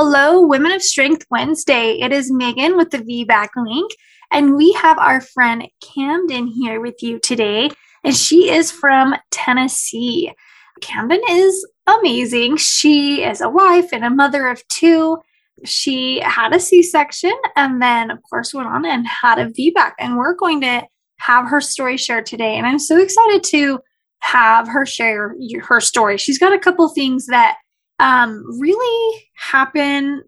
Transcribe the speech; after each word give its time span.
Hello, 0.00 0.46
Women 0.46 0.70
of 0.70 0.80
Strength 0.80 1.26
Wednesday. 1.28 1.98
It 1.98 2.12
is 2.12 2.30
Meagan 2.30 2.76
with 2.76 2.90
the 2.90 2.98
VBAC 2.98 3.48
link, 3.56 3.90
and 4.30 4.54
we 4.54 4.72
have 4.74 4.96
our 4.96 5.20
friend 5.20 5.66
Camden 5.82 6.46
here 6.46 6.80
with 6.80 7.02
you 7.02 7.18
today, 7.18 7.70
and 8.04 8.14
she 8.14 8.48
is 8.48 8.70
from 8.70 9.16
Tennessee. 9.32 10.32
Camden 10.80 11.20
is 11.28 11.66
amazing. 11.88 12.58
She 12.58 13.24
is 13.24 13.40
a 13.40 13.48
wife 13.48 13.88
and 13.92 14.04
a 14.04 14.10
mother 14.10 14.46
of 14.46 14.62
two. 14.68 15.18
She 15.64 16.20
had 16.20 16.54
a 16.54 16.60
C 16.60 16.80
section 16.84 17.34
and 17.56 17.82
then, 17.82 18.12
of 18.12 18.20
course, 18.30 18.54
went 18.54 18.68
on 18.68 18.86
and 18.86 19.04
had 19.04 19.40
a 19.40 19.46
VBAC. 19.50 19.94
And 19.98 20.16
we're 20.16 20.36
going 20.36 20.60
to 20.60 20.86
have 21.16 21.48
her 21.48 21.60
story 21.60 21.96
shared 21.96 22.24
today. 22.24 22.56
And 22.56 22.68
I'm 22.68 22.78
so 22.78 22.98
excited 22.98 23.42
to 23.46 23.80
have 24.20 24.68
her 24.68 24.86
share 24.86 25.34
her 25.60 25.80
story. 25.80 26.18
She's 26.18 26.38
got 26.38 26.52
a 26.52 26.58
couple 26.60 26.88
things 26.88 27.26
that 27.26 27.56
um, 27.98 28.44
really 28.60 29.30
happen 29.34 30.22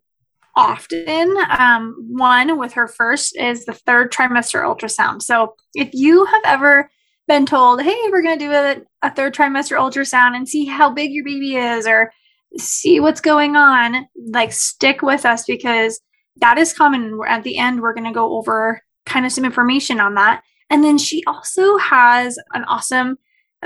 often. 0.56 1.36
Um, 1.58 1.94
one 2.10 2.58
with 2.58 2.72
her 2.74 2.88
first 2.88 3.36
is 3.36 3.64
the 3.64 3.72
third 3.72 4.12
trimester 4.12 4.62
ultrasound. 4.62 5.22
So 5.22 5.54
if 5.74 5.90
you 5.92 6.24
have 6.24 6.42
ever 6.44 6.90
been 7.28 7.46
told, 7.46 7.82
hey, 7.82 7.96
we're 8.10 8.22
going 8.22 8.38
to 8.38 8.44
do 8.44 8.52
a, 8.52 8.76
a 9.02 9.14
third 9.14 9.34
trimester 9.34 9.78
ultrasound 9.78 10.36
and 10.36 10.48
see 10.48 10.64
how 10.64 10.90
big 10.90 11.12
your 11.12 11.24
baby 11.24 11.56
is 11.56 11.86
or 11.86 12.12
see 12.58 12.98
what's 12.98 13.20
going 13.20 13.54
on, 13.56 14.06
like 14.32 14.52
stick 14.52 15.02
with 15.02 15.24
us 15.24 15.44
because 15.46 16.00
that 16.40 16.58
is 16.58 16.72
common. 16.72 17.20
At 17.28 17.44
the 17.44 17.58
end, 17.58 17.80
we're 17.80 17.94
going 17.94 18.06
to 18.06 18.12
go 18.12 18.36
over 18.36 18.80
kind 19.06 19.24
of 19.24 19.32
some 19.32 19.44
information 19.44 20.00
on 20.00 20.14
that. 20.14 20.42
And 20.68 20.82
then 20.84 20.98
she 20.98 21.22
also 21.26 21.76
has 21.78 22.38
an 22.52 22.64
awesome 22.64 23.16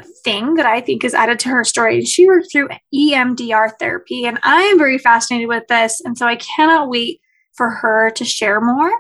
thing 0.03 0.55
that 0.55 0.67
I 0.67 0.81
think 0.81 1.05
is 1.05 1.15
added 1.15 1.39
to 1.41 1.49
her 1.51 1.65
story. 1.65 2.05
She 2.05 2.27
worked 2.27 2.51
through 2.51 2.69
EMDR 2.95 3.73
therapy, 3.79 4.25
and 4.25 4.39
I 4.43 4.63
am 4.63 4.79
very 4.79 4.99
fascinated 4.99 5.49
with 5.49 5.65
this. 5.69 6.01
And 6.05 6.19
so 6.19 6.27
I 6.27 6.37
cannot 6.37 6.89
wait 6.89 7.21
for 7.55 7.71
her 7.71 8.11
to 8.11 8.25
share 8.25 8.61
more. 8.61 8.93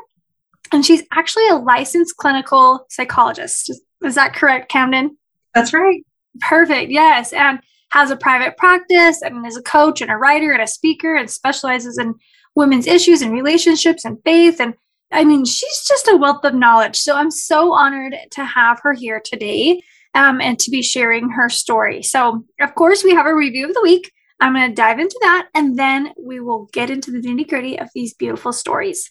And 0.72 0.84
she's 0.84 1.02
actually 1.12 1.48
a 1.48 1.56
licensed 1.56 2.16
clinical 2.16 2.86
psychologist. 2.90 3.70
Is, 3.70 3.82
is 4.04 4.14
that 4.14 4.34
correct, 4.34 4.70
Camden? 4.70 5.16
That's 5.54 5.72
right. 5.72 6.04
Perfect. 6.40 6.90
Yes. 6.90 7.32
And 7.32 7.60
has 7.90 8.10
a 8.10 8.16
private 8.16 8.56
practice 8.56 9.22
and 9.22 9.46
is 9.46 9.56
a 9.56 9.62
coach 9.62 10.00
and 10.00 10.10
a 10.10 10.16
writer 10.16 10.50
and 10.50 10.62
a 10.62 10.66
speaker 10.66 11.14
and 11.14 11.30
specializes 11.30 11.96
in 11.96 12.14
women's 12.56 12.88
issues 12.88 13.22
and 13.22 13.32
relationships 13.32 14.04
and 14.04 14.18
faith. 14.24 14.60
And 14.60 14.74
I 15.12 15.24
mean, 15.24 15.44
she's 15.44 15.84
just 15.86 16.08
a 16.08 16.16
wealth 16.16 16.44
of 16.44 16.54
knowledge. 16.54 16.96
So 16.96 17.14
I'm 17.14 17.30
so 17.30 17.72
honored 17.72 18.16
to 18.32 18.44
have 18.44 18.80
her 18.82 18.94
here 18.94 19.20
today 19.24 19.80
um, 20.14 20.40
and 20.40 20.58
to 20.60 20.70
be 20.70 20.82
sharing 20.82 21.30
her 21.30 21.48
story. 21.48 22.02
So, 22.02 22.44
of 22.60 22.74
course, 22.74 23.04
we 23.04 23.14
have 23.14 23.26
a 23.26 23.34
review 23.34 23.68
of 23.68 23.74
the 23.74 23.82
week. 23.82 24.12
I'm 24.40 24.54
going 24.54 24.68
to 24.68 24.74
dive 24.74 24.98
into 24.98 25.18
that 25.22 25.48
and 25.54 25.78
then 25.78 26.12
we 26.18 26.40
will 26.40 26.68
get 26.72 26.90
into 26.90 27.10
the 27.10 27.20
nitty 27.20 27.48
gritty 27.48 27.78
of 27.78 27.88
these 27.94 28.14
beautiful 28.14 28.52
stories. 28.52 29.10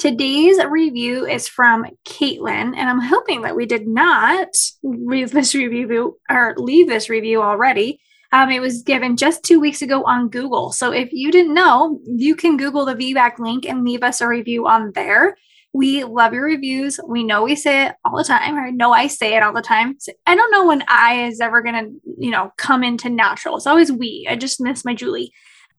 Today's 0.00 0.58
review 0.64 1.26
is 1.26 1.46
from 1.46 1.84
Caitlin, 2.06 2.74
and 2.74 2.88
I'm 2.88 3.02
hoping 3.02 3.42
that 3.42 3.54
we 3.54 3.66
did 3.66 3.86
not 3.86 4.48
read 4.82 5.28
this 5.28 5.54
review 5.54 6.18
or 6.30 6.54
leave 6.56 6.88
this 6.88 7.10
review 7.10 7.42
already. 7.42 8.00
Um, 8.32 8.48
it 8.50 8.60
was 8.60 8.82
given 8.82 9.18
just 9.18 9.42
two 9.42 9.60
weeks 9.60 9.82
ago 9.82 10.02
on 10.04 10.30
Google. 10.30 10.72
So 10.72 10.90
if 10.90 11.12
you 11.12 11.30
didn't 11.30 11.52
know, 11.52 12.00
you 12.06 12.34
can 12.34 12.56
Google 12.56 12.86
the 12.86 12.94
VBAC 12.94 13.38
link 13.38 13.68
and 13.68 13.84
leave 13.84 14.02
us 14.02 14.22
a 14.22 14.26
review 14.26 14.66
on 14.66 14.92
there. 14.94 15.36
We 15.72 16.04
love 16.04 16.32
your 16.32 16.44
reviews. 16.44 16.98
We 17.06 17.22
know 17.22 17.44
we 17.44 17.54
say 17.54 17.86
it 17.86 17.94
all 18.04 18.16
the 18.16 18.24
time, 18.24 18.56
I 18.56 18.70
know 18.70 18.92
I 18.92 19.06
say 19.06 19.36
it 19.36 19.42
all 19.42 19.52
the 19.52 19.62
time. 19.62 19.96
I 20.26 20.34
don't 20.34 20.50
know 20.50 20.66
when 20.66 20.82
I 20.88 21.26
is 21.26 21.40
ever 21.40 21.62
going 21.62 21.74
to, 21.74 21.90
you 22.18 22.30
know, 22.30 22.52
come 22.56 22.82
into 22.82 23.08
natural. 23.08 23.56
It's 23.56 23.66
always 23.66 23.92
we. 23.92 24.26
I 24.28 24.36
just 24.36 24.60
miss 24.60 24.84
my 24.84 24.94
Julie. 24.94 25.32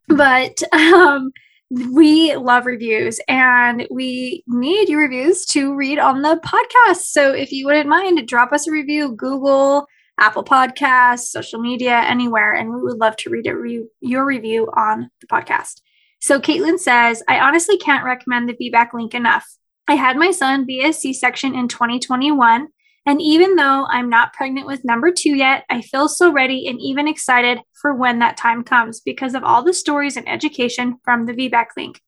But 0.08 0.62
um, 0.73 1.31
we 1.69 2.36
love 2.36 2.66
reviews 2.66 3.19
and 3.28 3.88
we 3.89 4.44
need 4.47 4.89
your 4.89 5.02
reviews 5.02 5.45
to 5.47 5.75
read 5.75 6.00
on 6.00 6.22
the 6.22 6.39
podcast. 6.44 7.03
So 7.03 7.34
if 7.34 7.52
you 7.52 7.66
wouldn't 7.66 7.88
mind, 7.88 8.28
drop 8.28 8.52
us 8.52 8.67
a 8.67 8.72
review, 8.72 9.13
Google, 9.16 9.88
Apple 10.19 10.44
Podcasts, 10.44 11.30
social 11.30 11.59
media, 11.59 12.00
anywhere, 12.01 12.53
and 12.53 12.74
we 12.74 12.81
would 12.81 12.97
love 12.97 13.16
to 13.18 13.30
read 13.30 13.47
re- 13.47 13.88
your 14.01 14.25
review 14.25 14.69
on 14.75 15.09
the 15.22 15.28
podcast. 15.28 15.81
So 16.19 16.40
Caitlin 16.40 16.78
says, 16.78 17.24
I 17.28 17.40
honestly 17.40 17.78
can't 17.78 18.06
recommend 18.06 18.47
the 18.47 18.53
VBAC 18.53 18.94
link 18.94 19.16
enough. 19.16 19.47
I 19.88 19.96
had 19.96 20.18
my 20.18 20.31
son 20.31 20.66
via 20.66 20.94
C 20.94 21.14
section 21.14 21.56
in 21.56 21.68
2021. 21.68 22.68
And 23.06 23.22
even 23.22 23.56
though 23.56 23.88
I'm 23.90 24.09
not 24.09 24.34
pregnant 24.34 24.68
with 24.68 24.86
number 24.86 25.12
two 25.12 25.36
yet, 25.36 25.66
I 25.69 25.81
feel 25.81 26.08
so 26.08 26.31
ready 26.31 26.68
and 26.68 26.80
even 26.80 27.08
excited 27.08 27.59
for 27.74 27.96
when 27.96 28.19
that 28.19 28.38
time 28.38 28.64
comes 28.64 29.00
because 29.00 29.34
of 29.34 29.44
all 29.44 29.64
the 29.64 29.74
stories 29.74 30.18
and 30.18 30.30
education 30.30 30.97
from 31.03 31.25
the 31.25 31.34
VBAC 31.34 31.66
link. 31.75 32.00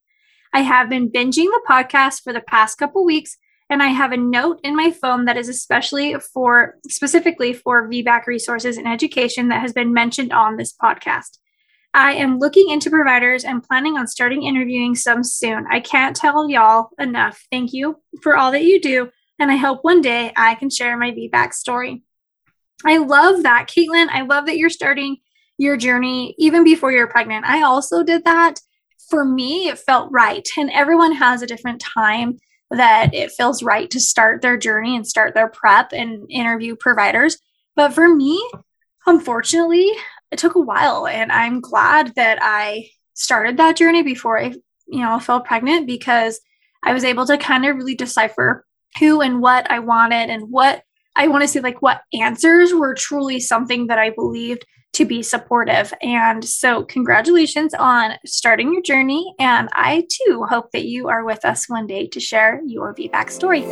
I 0.53 0.59
have 0.59 0.89
been 0.89 1.11
binging 1.11 1.45
the 1.45 1.61
podcast 1.67 2.21
for 2.23 2.31
the 2.31 2.41
past 2.41 2.77
couple 2.77 3.03
weeks, 3.03 3.37
and 3.71 3.81
I 3.81 3.87
have 3.87 4.11
a 4.11 4.17
note 4.17 4.59
in 4.63 4.75
my 4.75 4.91
phone 4.91 5.25
that 5.25 5.35
is 5.35 5.49
especially 5.49 6.15
for 6.31 6.75
specifically 6.87 7.53
for 7.53 7.89
VBAC 7.89 8.27
resources 8.27 8.77
and 8.77 8.87
education 8.87 9.47
that 9.47 9.61
has 9.61 9.73
been 9.73 9.93
mentioned 9.93 10.31
on 10.31 10.57
this 10.57 10.71
podcast. 10.71 11.39
I 11.93 12.13
am 12.13 12.39
looking 12.39 12.69
into 12.69 12.89
providers 12.89 13.43
and 13.43 13.63
planning 13.63 13.97
on 13.97 14.07
starting 14.07 14.43
interviewing 14.43 14.95
some 14.95 15.23
soon. 15.23 15.65
I 15.69 15.79
can't 15.79 16.15
tell 16.15 16.49
y'all 16.49 16.89
enough. 16.97 17.45
Thank 17.51 17.71
you 17.71 18.01
for 18.21 18.35
all 18.35 18.51
that 18.51 18.63
you 18.63 18.81
do. 18.81 19.09
And 19.39 19.51
I 19.51 19.57
hope 19.57 19.83
one 19.83 20.01
day 20.01 20.31
I 20.35 20.55
can 20.55 20.69
share 20.69 20.97
my 20.97 21.11
VBAC 21.11 21.53
story. 21.53 22.03
I 22.85 22.97
love 22.97 23.43
that, 23.43 23.67
Caitlin. 23.67 24.09
I 24.09 24.21
love 24.21 24.47
that 24.47 24.57
you're 24.57 24.69
starting 24.69 25.17
your 25.57 25.77
journey 25.77 26.35
even 26.37 26.63
before 26.63 26.91
you're 26.91 27.07
pregnant. 27.07 27.45
I 27.45 27.61
also 27.61 28.03
did 28.03 28.25
that. 28.25 28.59
For 29.09 29.23
me, 29.23 29.67
it 29.67 29.79
felt 29.79 30.11
right. 30.11 30.47
And 30.57 30.71
everyone 30.71 31.13
has 31.13 31.41
a 31.41 31.47
different 31.47 31.81
time 31.81 32.37
that 32.71 33.13
it 33.13 33.31
feels 33.31 33.61
right 33.61 33.89
to 33.91 33.99
start 33.99 34.41
their 34.41 34.57
journey 34.57 34.95
and 34.95 35.05
start 35.05 35.35
their 35.35 35.47
prep 35.47 35.93
and 35.93 36.25
interview 36.31 36.75
providers. 36.75 37.37
But 37.75 37.93
for 37.93 38.13
me, 38.13 38.43
unfortunately, 39.05 39.91
it 40.33 40.39
took 40.39 40.55
a 40.55 40.59
while 40.59 41.05
and 41.07 41.31
i'm 41.31 41.61
glad 41.61 42.13
that 42.15 42.39
i 42.41 42.89
started 43.13 43.55
that 43.57 43.77
journey 43.77 44.01
before 44.01 44.39
i 44.39 44.47
you 44.87 44.99
know 44.99 45.19
fell 45.19 45.39
pregnant 45.39 45.85
because 45.85 46.41
i 46.83 46.91
was 46.91 47.03
able 47.03 47.25
to 47.25 47.37
kind 47.37 47.65
of 47.65 47.75
really 47.77 47.95
decipher 47.95 48.65
who 48.99 49.21
and 49.21 49.41
what 49.41 49.69
i 49.69 49.77
wanted 49.77 50.31
and 50.31 50.49
what 50.49 50.81
i 51.15 51.27
want 51.27 51.43
to 51.43 51.47
say 51.47 51.59
like 51.59 51.81
what 51.83 52.01
answers 52.19 52.73
were 52.73 52.95
truly 52.95 53.39
something 53.39 53.87
that 53.87 53.99
i 53.99 54.09
believed 54.09 54.65
to 54.93 55.05
be 55.05 55.21
supportive 55.21 55.93
and 56.01 56.45
so 56.45 56.83
congratulations 56.83 57.73
on 57.73 58.13
starting 58.25 58.71
your 58.73 58.81
journey 58.81 59.33
and 59.39 59.69
i 59.73 60.05
too 60.09 60.45
hope 60.49 60.71
that 60.71 60.85
you 60.85 61.09
are 61.09 61.25
with 61.25 61.43
us 61.45 61.67
one 61.67 61.87
day 61.87 62.07
to 62.07 62.19
share 62.19 62.61
your 62.65 62.93
vbac 62.95 63.29
story 63.29 63.65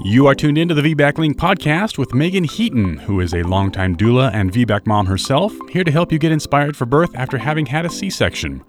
you 0.00 0.26
are 0.26 0.34
tuned 0.34 0.58
into 0.58 0.74
the 0.74 0.94
VBAC 0.94 1.18
Link 1.18 1.38
podcast 1.38 1.98
with 1.98 2.14
Meagan 2.14 2.42
Heaton, 2.42 2.98
who 2.98 3.20
is 3.20 3.32
a 3.32 3.44
longtime 3.44 3.96
doula 3.96 4.30
and 4.34 4.52
VBAC 4.52 4.86
mom 4.86 5.06
herself, 5.06 5.54
here 5.70 5.84
to 5.84 5.90
help 5.90 6.10
you 6.10 6.18
get 6.18 6.32
inspired 6.32 6.76
for 6.76 6.84
birth 6.84 7.14
after 7.14 7.38
having 7.38 7.64
had 7.64 7.86
a 7.86 7.88
C 7.88 8.10
section. 8.10 8.62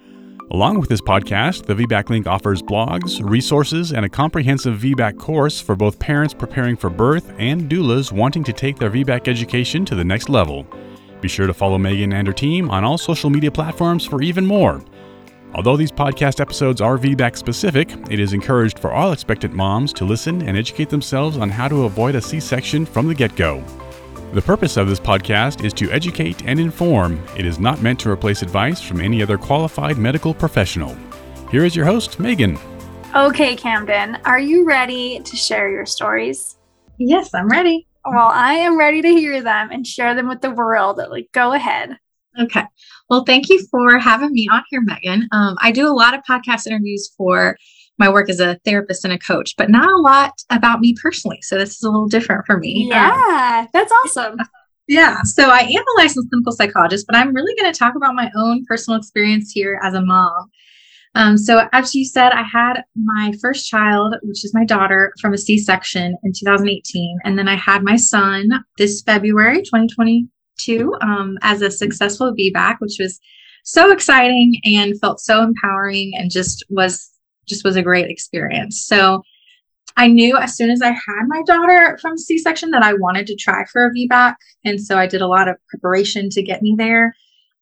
Along 0.52 0.80
with 0.80 0.88
this 0.88 1.02
podcast, 1.02 1.66
the 1.66 1.74
VBAC 1.74 2.10
Link 2.10 2.28
offers 2.28 2.62
blogs, 2.62 3.20
resources, 3.28 3.92
and 3.92 4.06
a 4.06 4.10
comprehensive 4.10 4.80
VBAC 4.80 5.18
course 5.18 5.60
for 5.60 5.76
both 5.76 5.98
parents 5.98 6.36
preparing 6.36 6.78
for 6.78 6.92
birth 6.92 7.34
and 7.40 7.70
doulas 7.70 8.12
wanting 8.12 8.44
to 8.44 8.54
take 8.54 8.78
their 8.78 8.92
VBAC 8.92 9.28
education 9.28 9.84
to 9.86 9.96
the 9.96 10.06
next 10.06 10.30
level. 10.30 10.68
Be 11.26 11.30
sure 11.30 11.48
to 11.48 11.56
follow 11.56 11.80
Meagan 11.80 12.14
and 12.14 12.28
her 12.28 12.34
team 12.34 12.70
on 12.70 12.84
all 12.84 13.00
social 13.00 13.32
media 13.32 13.50
platforms 13.50 14.06
for 14.06 14.22
even 14.22 14.46
more. 14.46 14.86
Although 15.56 15.76
these 15.76 15.92
podcast 15.92 16.40
episodes 16.40 16.82
are 16.82 17.00
VBAC 17.00 17.36
specific, 17.36 17.92
it 18.12 18.20
is 18.20 18.34
encouraged 18.34 18.78
for 18.78 18.92
all 18.92 19.12
expectant 19.12 19.52
moms 19.52 19.92
to 19.94 20.06
listen 20.06 20.44
and 20.44 20.56
educate 20.56 20.88
themselves 20.88 21.36
on 21.38 21.50
how 21.50 21.68
to 21.68 21.86
avoid 21.86 22.14
a 22.14 22.22
C 22.22 22.40
section 22.40 22.86
from 22.86 23.08
the 23.08 23.16
get 23.16 23.36
go. 23.36 23.64
The 24.34 24.42
purpose 24.44 24.78
of 24.78 24.88
this 24.88 25.00
podcast 25.00 25.66
is 25.66 25.74
to 25.74 25.90
educate 25.90 26.46
and 26.46 26.60
inform. 26.60 27.20
It 27.36 27.48
is 27.48 27.58
not 27.58 27.82
meant 27.82 28.00
to 28.02 28.12
replace 28.12 28.44
advice 28.44 28.80
from 28.80 29.02
any 29.02 29.24
other 29.24 29.40
qualified 29.40 29.98
medical 29.98 30.32
professional. 30.32 30.96
Here 31.50 31.66
is 31.66 31.76
your 31.76 31.86
host, 31.86 32.20
Meagan. 32.20 32.60
Okay, 33.16 33.56
Camden, 33.56 34.20
are 34.26 34.40
you 34.40 34.64
ready 34.64 35.22
to 35.22 35.36
share 35.36 35.72
your 35.72 35.88
stories? 35.88 36.60
Yes, 37.00 37.34
I'm 37.34 37.48
ready. 37.48 37.88
Well, 38.06 38.30
I 38.32 38.54
am 38.54 38.78
ready 38.78 39.02
to 39.02 39.10
hear 39.10 39.42
them 39.42 39.70
and 39.72 39.86
share 39.86 40.16
them 40.16 40.28
with 40.28 40.42
the 40.42 40.52
world. 40.52 41.00
Like, 41.10 41.30
go 41.32 41.54
ahead. 41.54 41.98
Okay. 42.40 42.64
Well, 43.10 43.24
thank 43.24 43.50
you 43.50 43.66
for 43.72 43.98
having 43.98 44.32
me 44.32 44.48
on 44.52 44.64
here, 44.70 44.82
Meagan. 44.82 45.28
Um, 45.32 45.56
I 45.62 45.72
do 45.72 45.88
a 45.88 45.94
lot 45.94 46.14
of 46.14 46.22
podcast 46.30 46.68
interviews 46.68 47.12
for 47.18 47.58
my 47.98 48.10
work 48.10 48.30
as 48.30 48.40
a 48.40 48.60
therapist 48.66 49.06
and 49.06 49.14
a 49.14 49.18
coach, 49.18 49.56
but 49.58 49.70
not 49.70 49.90
a 49.90 50.02
lot 50.02 50.34
about 50.50 50.82
me 50.82 50.96
personally. 51.02 51.40
So 51.42 51.58
this 51.58 51.72
is 51.72 51.84
a 51.84 51.90
little 51.90 52.10
different 52.10 52.46
for 52.46 52.58
me. 52.58 52.88
Yeah, 52.90 53.62
um, 53.64 53.70
that's 53.74 53.92
awesome. 54.04 54.38
Yeah. 54.88 55.24
So 55.24 55.50
I 55.50 55.60
am 55.60 55.84
a 55.84 56.02
licensed 56.02 56.30
clinical 56.30 56.52
psychologist, 56.52 57.06
but 57.08 57.16
I'm 57.16 57.34
really 57.34 57.56
going 57.56 57.72
to 57.72 57.78
talk 57.78 57.96
about 57.96 58.16
my 58.16 58.30
own 58.36 58.66
personal 58.66 59.00
experience 59.00 59.52
here 59.52 59.80
as 59.82 59.94
a 59.94 60.02
mom. 60.02 60.52
Um, 61.16 61.38
so 61.38 61.68
as 61.72 61.96
you 61.96 62.04
said, 62.04 62.34
I 62.34 62.44
had 62.44 62.84
my 62.96 63.34
first 63.42 63.70
child, 63.70 64.16
which 64.22 64.44
is 64.44 64.54
my 64.54 64.66
daughter, 64.66 65.14
from 65.22 65.34
a 65.34 65.38
C-section 65.38 66.18
in 66.24 66.34
2018, 66.34 67.20
and 67.24 67.40
then 67.40 67.48
I 67.48 67.56
had 67.56 67.84
my 67.84 67.96
son 67.96 68.50
this 68.78 69.02
February 69.02 69.62
2022 69.62 70.94
um, 71.02 71.38
as 71.42 71.62
a 71.62 71.72
successful 71.72 72.34
VBAC, 72.38 72.76
which 72.80 72.98
was 73.00 73.20
so 73.64 73.92
exciting 73.92 74.60
and 74.66 75.00
felt 75.00 75.20
so 75.22 75.42
empowering 75.42 76.12
and 76.16 76.30
just 76.30 76.64
was 76.70 77.12
just 77.48 77.64
was 77.64 77.76
a 77.76 77.82
great 77.82 78.10
experience. 78.10 78.86
So 78.86 79.22
I 79.98 80.08
knew 80.08 80.38
as 80.38 80.56
soon 80.56 80.70
as 80.70 80.82
I 80.82 80.90
had 80.90 81.28
my 81.28 81.42
daughter 81.46 81.98
from 82.02 82.18
C 82.18 82.38
section 82.38 82.72
that 82.72 82.84
I 82.84 82.94
wanted 82.94 83.28
to 83.28 83.36
try 83.36 83.64
for 83.72 83.86
a 83.86 83.92
VBAC. 83.92 84.36
And 84.66 84.82
so 84.82 84.98
I 84.98 85.08
did 85.08 85.22
a 85.22 85.28
lot 85.28 85.48
of 85.48 85.56
preparation 85.70 86.30
to 86.32 86.44
get 86.44 86.62
me 86.62 86.76
there. 86.78 87.16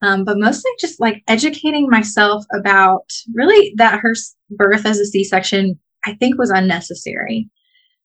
Um, 0.04 0.26
but 0.26 0.38
mostly 0.38 0.70
just 0.80 1.00
like 1.00 1.24
educating 1.28 1.90
myself 1.90 2.44
about 2.54 3.10
really 3.34 3.74
that 3.78 4.00
her 4.02 4.14
birth 4.52 4.86
as 4.86 5.00
a 5.00 5.06
C 5.06 5.24
section, 5.24 5.80
I 6.06 6.14
think 6.16 6.38
was 6.38 6.50
unnecessary. 6.50 7.50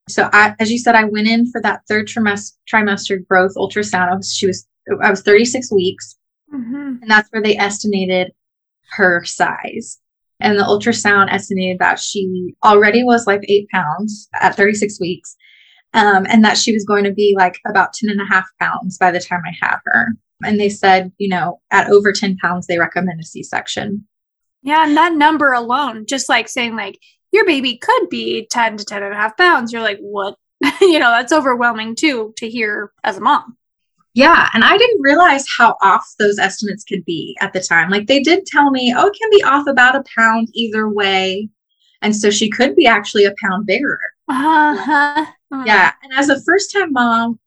So 0.08 0.30
I, 0.32 0.54
as 0.58 0.70
you 0.70 0.78
said, 0.78 0.94
I 0.94 1.04
went 1.04 1.28
in 1.28 1.50
for 1.50 1.60
that 1.62 1.82
third 1.88 2.06
trimester, 2.06 2.52
trimester 2.72 3.26
growth 3.26 3.52
ultrasound. 3.56 4.24
She 4.32 4.46
was, 4.46 4.66
I 5.02 5.10
was 5.10 5.22
36 5.22 5.70
weeks. 5.72 6.16
Mm-hmm. 6.54 7.02
And 7.02 7.10
that's 7.10 7.28
where 7.30 7.42
they 7.42 7.56
estimated 7.56 8.32
her 8.92 9.24
size 9.24 9.98
and 10.40 10.58
the 10.58 10.64
ultrasound 10.64 11.32
estimated 11.32 11.78
that 11.78 11.98
she 11.98 12.54
already 12.64 13.02
was 13.02 13.26
like 13.26 13.42
eight 13.48 13.68
pounds 13.70 14.28
at 14.34 14.54
36 14.54 15.00
weeks 15.00 15.36
um, 15.94 16.26
and 16.28 16.44
that 16.44 16.56
she 16.56 16.72
was 16.72 16.84
going 16.84 17.04
to 17.04 17.12
be 17.12 17.34
like 17.36 17.58
about 17.66 17.92
10 17.92 18.10
and 18.10 18.20
a 18.20 18.24
half 18.24 18.48
pounds 18.60 18.98
by 18.98 19.10
the 19.10 19.20
time 19.20 19.42
i 19.46 19.52
had 19.60 19.76
her 19.84 20.08
and 20.42 20.58
they 20.58 20.68
said 20.68 21.12
you 21.18 21.28
know 21.28 21.60
at 21.70 21.90
over 21.90 22.12
10 22.12 22.36
pounds 22.38 22.66
they 22.66 22.78
recommend 22.78 23.20
a 23.20 23.24
c-section 23.24 24.06
yeah 24.62 24.86
and 24.86 24.96
that 24.96 25.14
number 25.14 25.52
alone 25.52 26.06
just 26.06 26.28
like 26.28 26.48
saying 26.48 26.76
like 26.76 26.98
your 27.32 27.44
baby 27.44 27.76
could 27.76 28.08
be 28.08 28.46
10 28.50 28.78
to 28.78 28.84
10 28.84 29.02
and 29.02 29.12
a 29.12 29.16
half 29.16 29.36
pounds 29.36 29.72
you're 29.72 29.82
like 29.82 29.98
what 29.98 30.36
you 30.80 30.98
know 30.98 31.10
that's 31.10 31.32
overwhelming 31.32 31.94
too 31.94 32.32
to 32.36 32.48
hear 32.48 32.92
as 33.04 33.16
a 33.16 33.20
mom 33.20 33.56
yeah. 34.18 34.48
And 34.52 34.64
I 34.64 34.76
didn't 34.76 35.00
realize 35.00 35.44
how 35.58 35.76
off 35.80 36.04
those 36.18 36.40
estimates 36.40 36.82
could 36.82 37.04
be 37.04 37.36
at 37.40 37.52
the 37.52 37.60
time. 37.60 37.88
Like 37.88 38.08
they 38.08 38.20
did 38.20 38.46
tell 38.46 38.72
me, 38.72 38.92
oh, 38.96 39.06
it 39.06 39.16
can 39.16 39.30
be 39.30 39.44
off 39.44 39.68
about 39.68 39.94
a 39.94 40.02
pound 40.16 40.48
either 40.54 40.88
way. 40.88 41.48
And 42.02 42.16
so 42.16 42.28
she 42.28 42.50
could 42.50 42.74
be 42.74 42.84
actually 42.84 43.26
a 43.26 43.34
pound 43.40 43.66
bigger. 43.66 43.96
Uh-huh. 44.28 45.24
Uh-huh. 45.50 45.62
Yeah. 45.64 45.92
And 46.02 46.12
as 46.14 46.30
a 46.30 46.42
first 46.42 46.72
time 46.72 46.92
mom, 46.92 47.38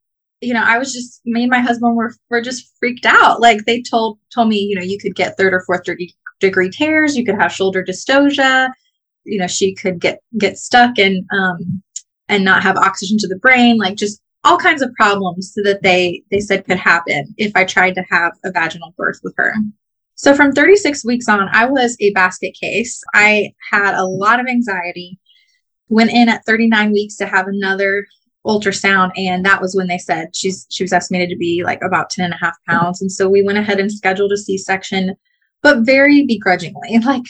you 0.42 0.54
know, 0.54 0.64
I 0.64 0.78
was 0.80 0.92
just 0.92 1.22
me 1.26 1.44
and 1.44 1.52
my 1.52 1.60
husband 1.60 1.96
were 1.96 2.14
were 2.30 2.42
just 2.42 2.72
freaked 2.80 3.06
out. 3.06 3.40
Like 3.40 3.66
they 3.66 3.82
told 3.82 4.20
told 4.34 4.50
me, 4.50 4.58
you 4.58 4.76
know, 4.76 4.82
you 4.82 4.98
could 4.98 5.16
get 5.16 5.38
third 5.38 5.54
or 5.54 5.62
fourth 5.62 5.84
degree, 5.84 6.14
degree 6.40 6.70
tears, 6.70 7.16
you 7.16 7.24
could 7.24 7.40
have 7.40 7.52
shoulder 7.52 7.84
dystocia, 7.84 8.70
you 9.24 9.40
know, 9.40 9.48
she 9.48 9.76
could 9.76 10.00
get 10.00 10.20
get 10.38 10.58
stuck 10.58 10.98
and 10.98 11.26
um 11.32 11.84
and 12.28 12.44
not 12.44 12.64
have 12.64 12.78
oxygen 12.78 13.18
to 13.20 13.28
the 13.28 13.38
brain, 13.38 13.78
like 13.78 13.96
just 13.96 14.22
all 14.44 14.58
kinds 14.58 14.82
of 14.82 14.94
problems 14.96 15.54
that 15.54 15.82
they 15.84 16.24
they 16.32 16.40
said 16.40 16.66
could 16.66 16.80
happen 16.80 17.34
if 17.38 17.56
I 17.56 17.64
tried 17.64 17.94
to 17.96 18.04
have 18.10 18.34
a 18.44 18.52
vaginal 18.52 18.94
birth 18.98 19.20
with 19.24 19.36
her. 19.38 19.54
So 20.16 20.36
from 20.36 20.52
36 20.52 21.06
weeks 21.06 21.28
on, 21.28 21.50
I 21.52 21.66
was 21.66 21.98
a 22.00 22.12
basket 22.12 22.56
case. 22.60 23.02
I 23.14 23.54
had 23.72 23.96
a 23.96 24.06
lot 24.06 24.40
of 24.40 24.48
anxiety. 24.48 25.20
Went 25.90 26.12
in 26.12 26.30
at 26.30 26.46
39 26.46 26.92
weeks 26.92 27.18
to 27.18 27.26
have 27.26 27.48
another 27.48 28.06
ultrasound, 28.46 29.12
and 29.16 29.46
that 29.46 29.62
was 29.62 29.76
when 29.76 29.88
they 29.88 29.98
said 29.98 30.36
she's 30.36 30.66
she 30.70 30.84
was 30.84 30.94
estimated 30.94 31.30
to 31.30 31.38
be 31.38 31.64
like 31.64 31.82
about 31.84 32.10
10 32.10 32.26
and 32.26 32.34
a 32.34 32.38
half 32.38 32.58
pounds. 32.68 33.02
And 33.02 33.12
so 33.12 33.30
we 33.30 33.44
went 33.44 33.58
ahead 33.58 33.80
and 33.80 33.92
scheduled 33.92 34.32
a 34.32 34.38
C-section, 34.38 35.16
but 35.62 35.80
very 35.80 36.26
begrudgingly. 36.26 37.00
Like 37.06 37.26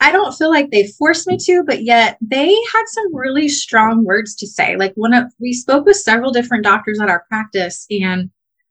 I 0.00 0.10
don't 0.10 0.34
feel 0.34 0.50
like 0.50 0.70
they 0.70 0.88
forced 0.98 1.28
me 1.28 1.38
to, 1.42 1.62
but 1.64 1.84
yet 1.84 2.18
they 2.20 2.48
had 2.48 2.84
some 2.88 3.14
really 3.14 3.48
strong 3.48 4.04
words 4.04 4.34
to 4.36 4.48
say. 4.48 4.74
Like 4.76 4.92
one 4.96 5.14
of 5.14 5.32
we 5.38 5.52
spoke 5.52 5.86
with 5.86 5.96
several 5.96 6.32
different 6.32 6.64
doctors 6.64 7.00
at 7.00 7.08
our 7.08 7.24
practice, 7.28 7.86
and 7.88 8.28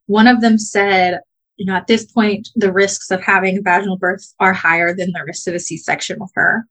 one 0.07 0.27
of 0.27 0.41
them 0.41 0.57
said, 0.57 1.21
you 1.55 1.65
know, 1.65 1.75
at 1.75 1.87
this 1.87 2.05
point, 2.11 2.49
the 2.55 2.73
risks 2.73 3.11
of 3.11 3.21
having 3.21 3.63
vaginal 3.63 3.97
birth 3.97 4.33
are 4.41 4.51
higher 4.51 4.93
than 4.93 5.11
the 5.13 5.23
risks 5.25 5.47
of 5.47 5.53
a 5.53 5.59
C-section 5.59 6.19
with 6.19 6.31
her. 6.33 6.65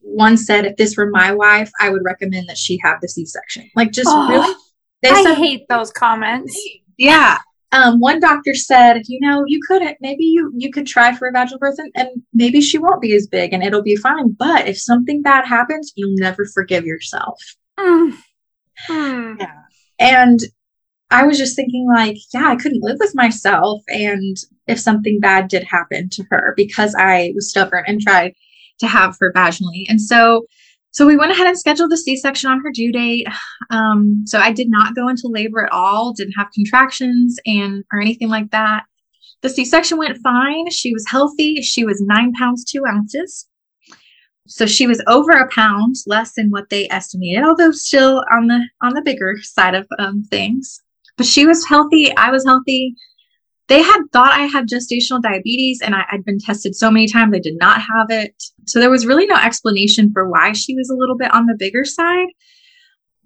One 0.00 0.36
said, 0.36 0.66
if 0.66 0.76
this 0.76 0.96
were 0.96 1.10
my 1.10 1.32
wife, 1.32 1.70
I 1.80 1.90
would 1.90 2.04
recommend 2.04 2.48
that 2.48 2.58
she 2.58 2.78
have 2.82 3.00
the 3.00 3.08
C-section. 3.08 3.70
Like 3.76 3.92
just 3.92 4.08
oh, 4.10 4.28
really 4.28 4.54
they 5.02 5.10
I 5.10 5.22
said, 5.22 5.36
hate 5.36 5.66
those 5.68 5.90
comments. 5.90 6.58
Yeah 6.96 7.38
um, 7.72 8.00
one 8.00 8.20
doctor 8.20 8.54
said, 8.54 9.02
you 9.06 9.20
know, 9.20 9.44
you 9.46 9.60
couldn't. 9.66 9.96
maybe 10.00 10.24
you 10.24 10.52
you 10.56 10.72
could 10.72 10.86
try 10.86 11.14
for 11.14 11.28
a 11.28 11.32
vaginal 11.32 11.58
birth 11.58 11.78
and, 11.78 11.92
and, 11.94 12.22
maybe 12.32 12.60
she 12.60 12.78
won't 12.78 13.00
be 13.00 13.14
as 13.14 13.26
big 13.26 13.52
and 13.52 13.62
it'll 13.62 13.82
be 13.82 13.96
fine. 13.96 14.30
But 14.30 14.66
if 14.66 14.78
something 14.78 15.22
bad 15.22 15.46
happens, 15.46 15.92
you'll 15.94 16.16
never 16.16 16.44
forgive 16.46 16.84
yourself. 16.84 17.40
Mm. 17.78 18.16
Mm. 18.88 19.40
Yeah. 19.40 19.62
And 19.98 20.40
I 21.10 21.24
was 21.24 21.38
just 21.38 21.56
thinking, 21.56 21.86
like, 21.92 22.16
yeah, 22.32 22.46
I 22.48 22.56
couldn't 22.56 22.82
live 22.82 22.98
with 23.00 23.14
myself. 23.14 23.82
And 23.88 24.36
if 24.66 24.78
something 24.80 25.20
bad 25.20 25.48
did 25.48 25.64
happen 25.64 26.08
to 26.10 26.24
her 26.30 26.54
because 26.56 26.94
I 26.98 27.32
was 27.34 27.50
stubborn 27.50 27.84
and 27.86 28.00
tried 28.00 28.34
to 28.80 28.86
have 28.86 29.16
her 29.20 29.32
vaginally. 29.32 29.84
And 29.88 30.00
so 30.00 30.44
so 30.92 31.06
we 31.06 31.16
went 31.16 31.30
ahead 31.30 31.46
and 31.46 31.58
scheduled 31.58 31.92
the 31.92 31.96
C-section 31.96 32.50
on 32.50 32.60
her 32.60 32.72
due 32.72 32.92
date. 32.92 33.26
Um, 33.72 34.24
so 34.26 34.40
I 34.40 34.50
did 34.50 34.66
not 34.68 34.96
go 34.96 35.06
into 35.06 35.28
labor 35.28 35.64
at 35.64 35.70
all, 35.70 36.12
didn't 36.12 36.34
have 36.36 36.50
contractions 36.52 37.38
and 37.46 37.84
or 37.92 38.00
anything 38.00 38.28
like 38.28 38.50
that. 38.50 38.82
The 39.42 39.48
C-section 39.48 39.96
went 39.96 40.18
fine. 40.24 40.68
She 40.70 40.92
was 40.92 41.06
healthy. 41.08 41.62
She 41.62 41.84
was 41.84 42.00
nine 42.00 42.32
pounds 42.32 42.64
two 42.64 42.82
ounces. 42.84 43.46
So 44.48 44.66
she 44.66 44.88
was 44.88 45.00
over 45.06 45.30
a 45.30 45.48
pound 45.50 45.94
less 46.08 46.34
than 46.34 46.50
what 46.50 46.68
they 46.68 46.88
estimated, 46.90 47.44
although 47.44 47.70
still 47.70 48.24
on 48.32 48.48
the 48.48 48.60
on 48.82 48.94
the 48.94 49.02
bigger 49.02 49.36
side 49.40 49.76
of 49.76 49.86
um, 50.00 50.24
things. 50.24 50.80
But 51.16 51.26
she 51.26 51.46
was 51.46 51.64
healthy. 51.64 52.12
I 52.16 52.32
was 52.32 52.44
healthy 52.44 52.96
they 53.70 53.82
had 53.82 54.02
thought 54.12 54.32
I 54.32 54.46
had 54.46 54.68
gestational 54.68 55.22
diabetes 55.22 55.80
and 55.80 55.94
I, 55.94 56.04
had 56.08 56.24
been 56.24 56.40
tested 56.40 56.74
so 56.74 56.90
many 56.90 57.06
times. 57.06 57.32
I 57.36 57.38
did 57.38 57.56
not 57.60 57.80
have 57.80 58.08
it. 58.10 58.34
So 58.66 58.80
there 58.80 58.90
was 58.90 59.06
really 59.06 59.26
no 59.26 59.36
explanation 59.36 60.12
for 60.12 60.28
why 60.28 60.52
she 60.52 60.74
was 60.74 60.90
a 60.90 60.96
little 60.96 61.16
bit 61.16 61.32
on 61.32 61.46
the 61.46 61.54
bigger 61.56 61.84
side. 61.84 62.26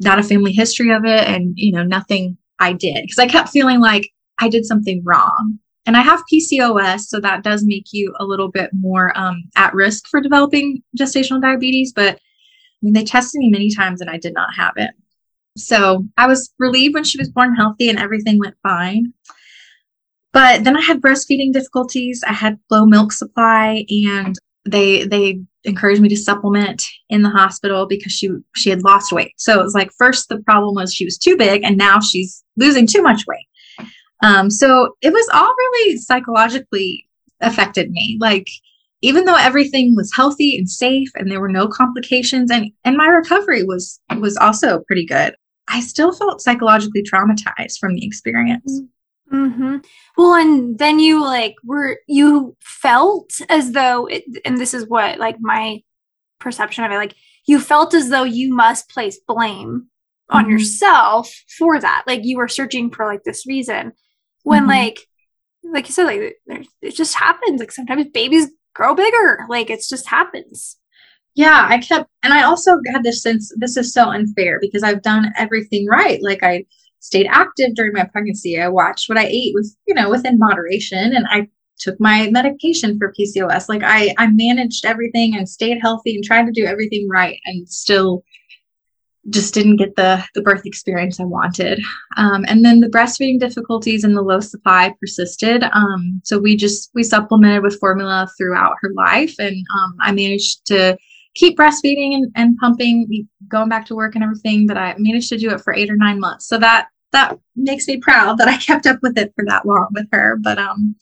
Not 0.01 0.19
a 0.19 0.23
family 0.23 0.53
history 0.53 0.93
of 0.93 1.07
it 1.07 1.27
and, 1.27 1.55
you 1.57 1.73
know, 1.73 1.83
nothing 1.83 2.37
I 2.59 2.75
did 2.75 3.05
because 3.05 3.19
I 3.19 3.27
kept 3.27 3.49
feeling 3.49 3.81
like 3.81 4.11
I 4.39 4.51
did 4.51 4.67
something 4.67 5.03
wrong. 5.03 5.59
And 5.87 5.97
I 5.97 6.03
have 6.03 6.23
PCOS, 6.31 7.07
so 7.07 7.21
that 7.21 7.43
does 7.43 7.65
make 7.65 7.87
you 7.93 8.15
a 8.21 8.25
little 8.27 8.51
bit 8.51 8.69
more 8.75 9.17
um, 9.17 9.45
at 9.57 9.73
risk 9.73 10.09
for 10.09 10.21
developing 10.21 10.83
gestational 10.99 11.41
diabetes. 11.41 11.95
But 11.95 12.17
I 12.17 12.19
mean, 12.83 12.93
they 12.93 13.05
tested 13.05 13.39
me 13.39 13.49
many 13.49 13.75
times 13.75 14.03
and 14.03 14.11
I 14.11 14.19
did 14.19 14.35
not 14.35 14.55
have 14.55 14.75
it. 14.77 14.91
So 15.57 16.05
I 16.19 16.27
was 16.27 16.53
relieved 16.59 16.95
when 16.95 17.05
she 17.05 17.19
was 17.19 17.31
born 17.31 17.55
healthy 17.55 17.89
and 17.89 17.99
everything 17.99 18.39
went 18.39 18.57
fine. 18.63 19.15
But 20.35 20.65
then 20.65 20.77
I 20.77 20.81
had 20.81 21.01
breastfeeding 21.01 21.53
difficulties. 21.53 22.23
I 22.27 22.33
had 22.33 22.59
low 22.69 22.85
milk 22.85 23.13
supply 23.13 23.87
and 24.05 24.37
they 24.67 25.05
they 25.05 25.41
encouraged 25.63 26.03
me 26.03 26.09
to 26.09 26.17
supplement 26.17 26.85
in 27.09 27.23
the 27.23 27.31
hospital 27.31 27.87
because 27.87 28.13
she 28.13 28.31
she 28.57 28.69
had 28.69 28.83
lost 28.83 29.13
weight. 29.13 29.33
So 29.39 29.61
it 29.61 29.63
was 29.63 29.75
like 29.75 29.93
first 29.97 30.29
the 30.29 30.41
problem 30.41 30.75
was 30.75 30.93
she 30.93 31.05
was 31.05 31.17
too 31.17 31.37
big 31.37 31.63
and 31.63 31.79
now 31.79 32.01
she's 32.01 32.45
losing 32.57 32.87
too 32.87 33.01
much 33.01 33.23
weight. 33.29 33.47
Um, 34.25 34.51
so 34.51 34.97
it 35.03 35.13
was 35.13 35.29
all 35.33 35.55
really 35.57 35.99
psychologically 35.99 37.07
affected 37.41 37.91
me. 37.91 38.19
Like 38.21 38.49
even 39.03 39.27
though 39.27 39.37
everything 39.37 39.95
was 39.95 40.13
healthy 40.17 40.59
and 40.59 40.69
safe 40.69 41.11
and 41.15 41.31
there 41.31 41.41
were 41.41 41.49
no 41.49 41.69
complications 41.69 42.51
and 42.51 42.73
and 42.85 42.97
my 42.97 43.07
recovery 43.07 43.63
was 43.63 44.01
was 44.19 44.37
also 44.37 44.81
pretty 44.89 45.07
good, 45.07 45.37
I 45.69 45.79
still 45.81 46.13
felt 46.13 46.41
psychologically 46.41 47.05
traumatized 47.05 47.79
from 47.79 47.95
the 47.95 48.05
experience. 48.05 48.81
Mm-hmm. 48.81 48.94
Well, 50.17 50.35
and 50.35 50.79
then 50.79 50.99
you 50.99 51.23
like 51.23 51.57
were 51.65 51.99
you 52.07 52.57
felt 52.61 53.31
as 53.49 53.73
though, 53.73 54.07
it, 54.07 54.25
and 54.45 54.59
this 54.59 54.75
is 54.75 54.89
what 54.89 55.19
like 55.19 55.37
my 55.41 55.83
perception 56.39 56.85
of 56.85 56.93
it, 56.93 56.97
like 56.97 57.15
you 57.47 57.61
felt 57.61 57.95
as 57.95 58.09
though 58.09 58.25
you 58.25 58.55
must 58.55 58.89
place 58.89 59.19
blame 59.27 59.89
on 60.31 60.45
mm-hmm. 60.45 60.53
yourself 60.53 61.33
for 61.59 61.81
that. 61.81 62.05
Like 62.07 62.25
you 62.25 62.37
were 62.37 62.49
searching 62.49 62.91
for 62.91 63.07
like 63.07 63.25
this 63.25 63.47
reason 63.47 63.93
when 64.43 64.63
mm-hmm. 64.63 64.71
like 64.71 65.01
like 65.65 65.89
you 65.89 65.93
said, 65.93 66.05
like 66.05 66.67
it 66.83 66.95
just 66.95 67.15
happens. 67.15 67.61
Like 67.61 67.73
sometimes 67.73 68.07
babies 68.13 68.51
grow 68.75 68.95
bigger. 68.95 69.47
Like 69.49 69.71
it 69.71 69.83
just 69.89 70.09
happens. 70.09 70.77
Yeah, 71.35 71.67
I 71.69 71.79
kept, 71.79 72.09
and 72.23 72.33
I 72.33 72.45
also 72.45 72.77
had 72.93 73.03
this 73.03 73.23
sense 73.23 73.53
this 73.57 73.77
is 73.77 73.93
so 73.93 74.11
unfair 74.11 74.59
because 74.61 74.85
I've 74.85 75.03
done 75.03 75.33
everything 75.37 75.87
right. 75.87 76.23
Like 76.23 76.43
I 76.43 76.65
stayed 77.05 77.27
active 77.31 77.75
during 77.75 77.93
my 77.93 78.05
pregnancy. 78.05 78.59
I 78.59 78.69
watched 78.69 79.11
what 79.11 79.19
I 79.19 79.27
ate 79.27 79.53
with, 79.55 79.77
you 79.87 79.95
know, 79.95 80.09
within 80.09 80.39
moderation 80.39 81.15
and 81.15 81.27
I 81.29 81.49
took 81.79 82.01
my 82.01 82.31
medication 82.31 82.99
for 82.99 83.13
PCOS. 83.13 83.69
Like 83.69 83.83
I 83.85 84.15
I 84.17 84.29
managed 84.29 84.87
everything 84.87 85.37
and 85.37 85.47
stayed 85.47 85.79
healthy 85.83 86.15
and 86.15 86.25
tried 86.25 86.47
to 86.47 86.53
do 86.53 86.65
everything 86.65 87.07
right 87.11 87.39
and 87.45 87.69
still 87.69 88.25
just 89.29 89.53
didn't 89.53 89.77
get 89.77 89.97
the 89.97 90.25
the 90.35 90.41
birth 90.41 90.65
experience 90.65 91.21
I 91.21 91.25
wanted. 91.25 91.79
Um, 92.17 92.47
and 92.49 92.65
then 92.65 92.81
the 92.81 92.89
breastfeeding 92.89 93.39
difficulties 93.39 94.03
and 94.03 94.17
the 94.17 94.23
low 94.23 94.41
supply 94.41 94.95
persisted. 94.99 95.63
Um, 95.63 96.23
so 96.25 96.39
we 96.39 96.57
just 96.57 96.91
we 96.95 97.03
supplemented 97.03 97.63
with 97.63 97.81
formula 97.81 98.29
throughout 98.39 98.77
her 98.81 98.93
life, 98.95 99.35
and 99.39 99.57
um, 99.77 99.97
I 100.01 100.13
managed 100.13 100.65
to 100.67 100.97
keep 101.35 101.59
breastfeeding 101.59 102.15
and, 102.15 102.33
and 102.35 102.57
pumping, 102.59 103.27
going 103.49 103.69
back 103.69 103.85
to 103.87 103.95
work 103.95 104.15
and 104.15 104.25
everything. 104.25 104.67
But 104.67 104.79
I 104.79 104.95
managed 104.97 105.29
to 105.31 105.39
do 105.39 105.51
it 105.51 105.61
for 105.61 105.75
eight 105.75 105.91
or 105.91 105.97
nine 105.97 106.19
months. 106.19 106.47
So 106.47 106.59
that 106.59 106.89
that 107.15 107.39
makes 107.57 107.89
me 107.89 107.97
proud 107.99 108.39
that 108.39 108.49
I 108.49 108.59
kept 108.59 108.87
up 108.87 108.99
with 109.03 109.17
it 109.17 109.33
for 109.35 109.45
that 109.47 109.67
long 109.67 109.89
with 109.93 110.07
her. 110.13 110.37
But 110.43 110.59
um, 110.59 110.95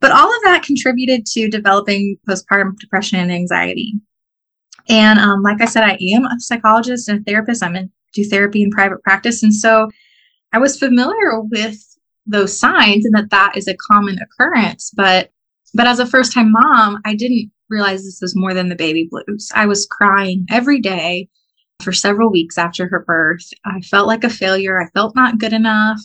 But 0.00 0.12
all 0.12 0.28
of 0.28 0.42
that 0.44 0.62
contributed 0.62 1.26
to 1.26 1.48
developing 1.48 2.16
postpartum 2.28 2.78
depression 2.78 3.18
and 3.18 3.32
anxiety. 3.32 3.94
And 4.88 5.18
um, 5.18 5.42
like 5.42 5.60
I 5.60 5.64
said, 5.64 5.82
I 5.82 5.98
am 6.14 6.26
a 6.26 6.38
psychologist 6.38 7.08
and 7.08 7.20
a 7.20 7.22
therapist. 7.24 7.62
I'm 7.62 7.76
in 7.76 7.90
do 8.12 8.22
therapy 8.24 8.62
in 8.62 8.70
private 8.70 9.02
practice, 9.02 9.42
and 9.42 9.52
so 9.52 9.88
I 10.52 10.58
was 10.58 10.78
familiar 10.78 11.40
with 11.40 11.78
those 12.26 12.56
signs 12.56 13.04
and 13.04 13.14
that 13.14 13.30
that 13.30 13.56
is 13.56 13.66
a 13.66 13.76
common 13.90 14.18
occurrence. 14.18 14.92
But 14.94 15.30
but 15.74 15.86
as 15.86 15.98
a 15.98 16.06
first 16.06 16.32
time 16.32 16.52
mom, 16.52 17.00
I 17.04 17.14
didn't 17.14 17.50
realize 17.68 18.04
this 18.04 18.20
was 18.22 18.36
more 18.36 18.54
than 18.54 18.68
the 18.68 18.76
baby 18.76 19.08
blues. 19.10 19.50
I 19.54 19.66
was 19.66 19.86
crying 19.86 20.46
every 20.50 20.80
day 20.80 21.28
for 21.82 21.92
several 21.92 22.30
weeks 22.30 22.58
after 22.58 22.88
her 22.88 23.00
birth. 23.00 23.48
I 23.64 23.80
felt 23.80 24.06
like 24.06 24.24
a 24.24 24.30
failure. 24.30 24.80
I 24.80 24.88
felt 24.90 25.14
not 25.14 25.38
good 25.38 25.52
enough. 25.52 26.00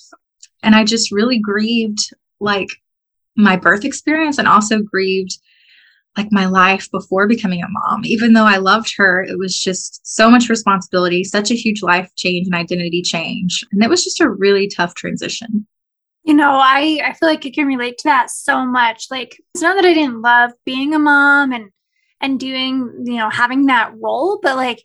And 0.64 0.76
I 0.76 0.84
just 0.84 1.12
really 1.12 1.40
grieved 1.40 2.12
like 2.40 2.70
my 3.36 3.56
birth 3.56 3.86
experience 3.86 4.38
and 4.38 4.48
also 4.48 4.82
grieved 4.82 5.38
like 6.18 6.28
my 6.32 6.46
life 6.46 6.90
before 6.92 7.28
becoming 7.28 7.64
a 7.64 7.68
mom. 7.70 8.04
Even 8.04 8.34
though 8.34 8.46
I 8.46 8.58
loved 8.58 8.94
her, 8.98 9.24
it 9.24 9.38
was 9.38 9.58
just 9.58 10.02
so 10.06 10.30
much 10.30 10.50
responsibility, 10.50 11.24
such 11.24 11.52
a 11.52 11.56
huge 11.56 11.82
life 11.82 12.10
change 12.18 12.48
and 12.48 12.56
identity 12.56 13.02
change. 13.02 13.64
And 13.72 13.84
it 13.84 13.90
was 13.90 14.04
just 14.04 14.20
a 14.20 14.30
really 14.30 14.68
tough 14.68 14.96
transition. 14.96 15.66
You 16.24 16.34
know, 16.34 16.60
I 16.62 17.02
I 17.04 17.14
feel 17.14 17.30
like 17.30 17.46
I 17.46 17.52
can 17.52 17.66
relate 17.66 17.98
to 18.00 18.10
that 18.10 18.30
so 18.30 18.66
much. 18.66 19.08
Like 19.10 19.38
it's 19.54 19.64
not 19.64 19.76
that 19.76 19.86
I 19.86 19.94
didn't 19.94 20.22
love 20.22 20.52
being 20.66 20.94
a 20.94 21.00
mom 21.00 21.54
and 21.54 21.70
and 22.22 22.40
doing, 22.40 23.04
you 23.06 23.16
know, 23.16 23.30
having 23.30 23.68
that 23.68 23.94
role, 23.98 24.40
but 24.44 24.58
like 24.58 24.84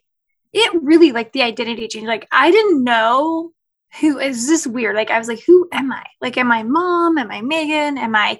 it 0.55 0.81
really 0.81 1.11
like 1.11 1.33
the 1.33 1.43
identity 1.43 1.87
change. 1.89 2.07
Like 2.07 2.27
I 2.31 2.49
didn't 2.49 2.83
know 2.83 3.51
who 3.99 4.19
is 4.19 4.47
this 4.47 4.65
weird. 4.65 4.95
Like 4.95 5.11
I 5.11 5.19
was 5.19 5.27
like, 5.27 5.43
who 5.45 5.67
am 5.73 5.91
I? 5.91 6.05
Like, 6.21 6.37
am 6.37 6.51
I 6.51 6.63
mom? 6.63 7.17
Am 7.17 7.29
I 7.29 7.41
Meagan? 7.41 7.97
Am 7.97 8.15
I 8.15 8.39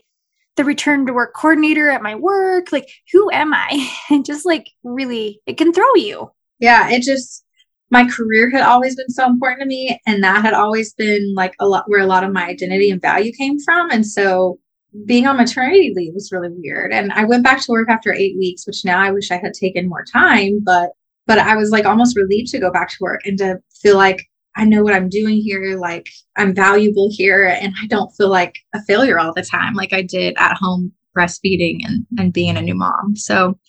the 0.55 0.63
return 0.63 1.05
to 1.05 1.13
work 1.13 1.34
coordinator 1.36 1.89
at 1.89 2.01
my 2.01 2.15
work? 2.15 2.72
Like, 2.72 2.88
who 3.12 3.29
am 3.31 3.53
I? 3.53 3.91
And 4.10 4.25
just 4.25 4.45
like 4.45 4.69
really, 4.84 5.41
it 5.45 5.57
can 5.57 5.74
throw 5.74 5.93
you. 5.95 6.31
Yeah, 6.60 6.89
it 6.89 7.01
just 7.03 7.43
my 7.91 8.07
career 8.10 8.50
had 8.50 8.62
always 8.62 8.95
been 8.95 9.10
so 9.10 9.27
important 9.27 9.62
to 9.62 9.67
me, 9.67 10.00
and 10.07 10.24
that 10.24 10.41
had 10.41 10.53
always 10.53 10.93
been 10.93 11.34
like 11.36 11.53
a 11.60 11.67
lot 11.67 11.84
where 11.88 12.00
a 12.00 12.07
lot 12.07 12.24
of 12.24 12.31
my 12.31 12.45
identity 12.45 12.89
and 12.89 13.01
value 13.01 13.34
came 13.34 13.60
from. 13.60 13.91
And 13.91 14.07
so 14.07 14.57
being 15.05 15.27
on 15.27 15.36
maternity 15.36 15.91
leave 15.93 16.13
was 16.13 16.31
really 16.31 16.50
weird. 16.50 16.93
And 16.93 17.12
I 17.12 17.25
went 17.25 17.43
back 17.43 17.60
to 17.62 17.72
work 17.72 17.89
after 17.89 18.13
eight 18.13 18.38
weeks, 18.38 18.65
which 18.65 18.86
now 18.86 19.01
I 19.01 19.12
wish 19.12 19.31
I 19.31 19.38
had 19.38 19.53
taken 19.53 19.89
more 19.89 20.05
time, 20.05 20.62
but 20.63 20.91
but 21.27 21.39
I 21.39 21.55
was 21.55 21.70
like 21.70 21.86
almost 21.86 22.17
relieved 22.17 22.50
to 22.51 22.60
go 22.60 22.72
back 22.72 22.89
to 22.89 22.98
work 23.00 23.22
and 23.25 23.38
to 23.39 23.60
feel 23.82 23.98
like 23.98 24.25
I 24.58 24.63
know 24.63 24.84
what 24.84 24.94
I'm 24.94 25.10
doing 25.10 25.38
here, 25.38 25.77
like 25.77 26.08
I'm 26.38 26.55
valuable 26.55 27.10
here, 27.12 27.46
and 27.46 27.74
I 27.82 27.88
don't 27.88 28.12
feel 28.12 28.29
like 28.29 28.58
a 28.74 28.82
failure 28.84 29.20
all 29.20 29.34
the 29.34 29.41
time, 29.41 29.74
like 29.74 29.91
I 29.91 30.01
did 30.01 30.36
at 30.38 30.58
home 30.58 30.94
breastfeeding 31.17 31.79
and, 31.86 32.05
and 32.17 32.34
being 32.34 32.58
a 32.58 32.62
new 32.62 32.75
mom. 32.75 33.15
So, 33.15 33.60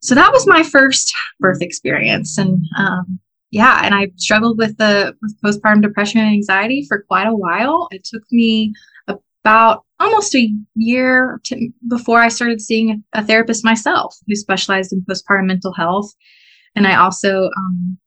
so 0.00 0.14
that 0.14 0.32
was 0.32 0.46
my 0.46 0.62
first 0.62 1.12
birth 1.40 1.62
experience, 1.62 2.38
and 2.38 2.64
um, 2.78 3.18
yeah, 3.50 3.80
and 3.84 3.94
I 3.94 4.08
struggled 4.16 4.58
with 4.58 4.76
the 4.78 5.16
with 5.20 5.36
postpartum 5.42 5.82
depression 5.82 6.20
and 6.20 6.30
anxiety 6.30 6.84
for 6.88 7.04
quite 7.08 7.26
a 7.26 7.34
while. 7.34 7.88
It 7.90 8.04
took 8.04 8.22
me 8.30 8.72
about 9.44 9.84
almost 10.00 10.34
a 10.34 10.50
year 10.74 11.40
to, 11.44 11.68
before 11.88 12.20
I 12.20 12.28
started 12.28 12.60
seeing 12.60 13.04
a 13.12 13.24
therapist 13.24 13.64
myself 13.64 14.16
who 14.26 14.34
specialized 14.34 14.92
in 14.92 15.04
postpartum 15.08 15.46
mental 15.46 15.72
health, 15.72 16.12
and 16.76 16.86
I 16.86 16.96
also 16.96 17.50
um, 17.56 17.98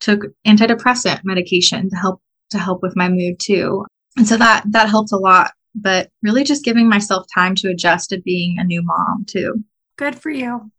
took 0.00 0.22
antidepressant 0.46 1.20
medication 1.24 1.88
to 1.90 1.96
help 1.96 2.20
to 2.50 2.58
help 2.58 2.82
with 2.82 2.96
my 2.96 3.08
mood 3.08 3.38
too. 3.40 3.84
And 4.16 4.26
so 4.26 4.36
that 4.36 4.64
that 4.70 4.88
helped 4.88 5.12
a 5.12 5.16
lot, 5.16 5.52
but 5.74 6.10
really 6.22 6.44
just 6.44 6.64
giving 6.64 6.88
myself 6.88 7.26
time 7.34 7.54
to 7.56 7.70
adjust 7.70 8.10
to 8.10 8.20
being 8.20 8.56
a 8.58 8.64
new 8.64 8.82
mom 8.82 9.24
too. 9.26 9.64
Good 9.96 10.16
for 10.16 10.30
you. 10.30 10.70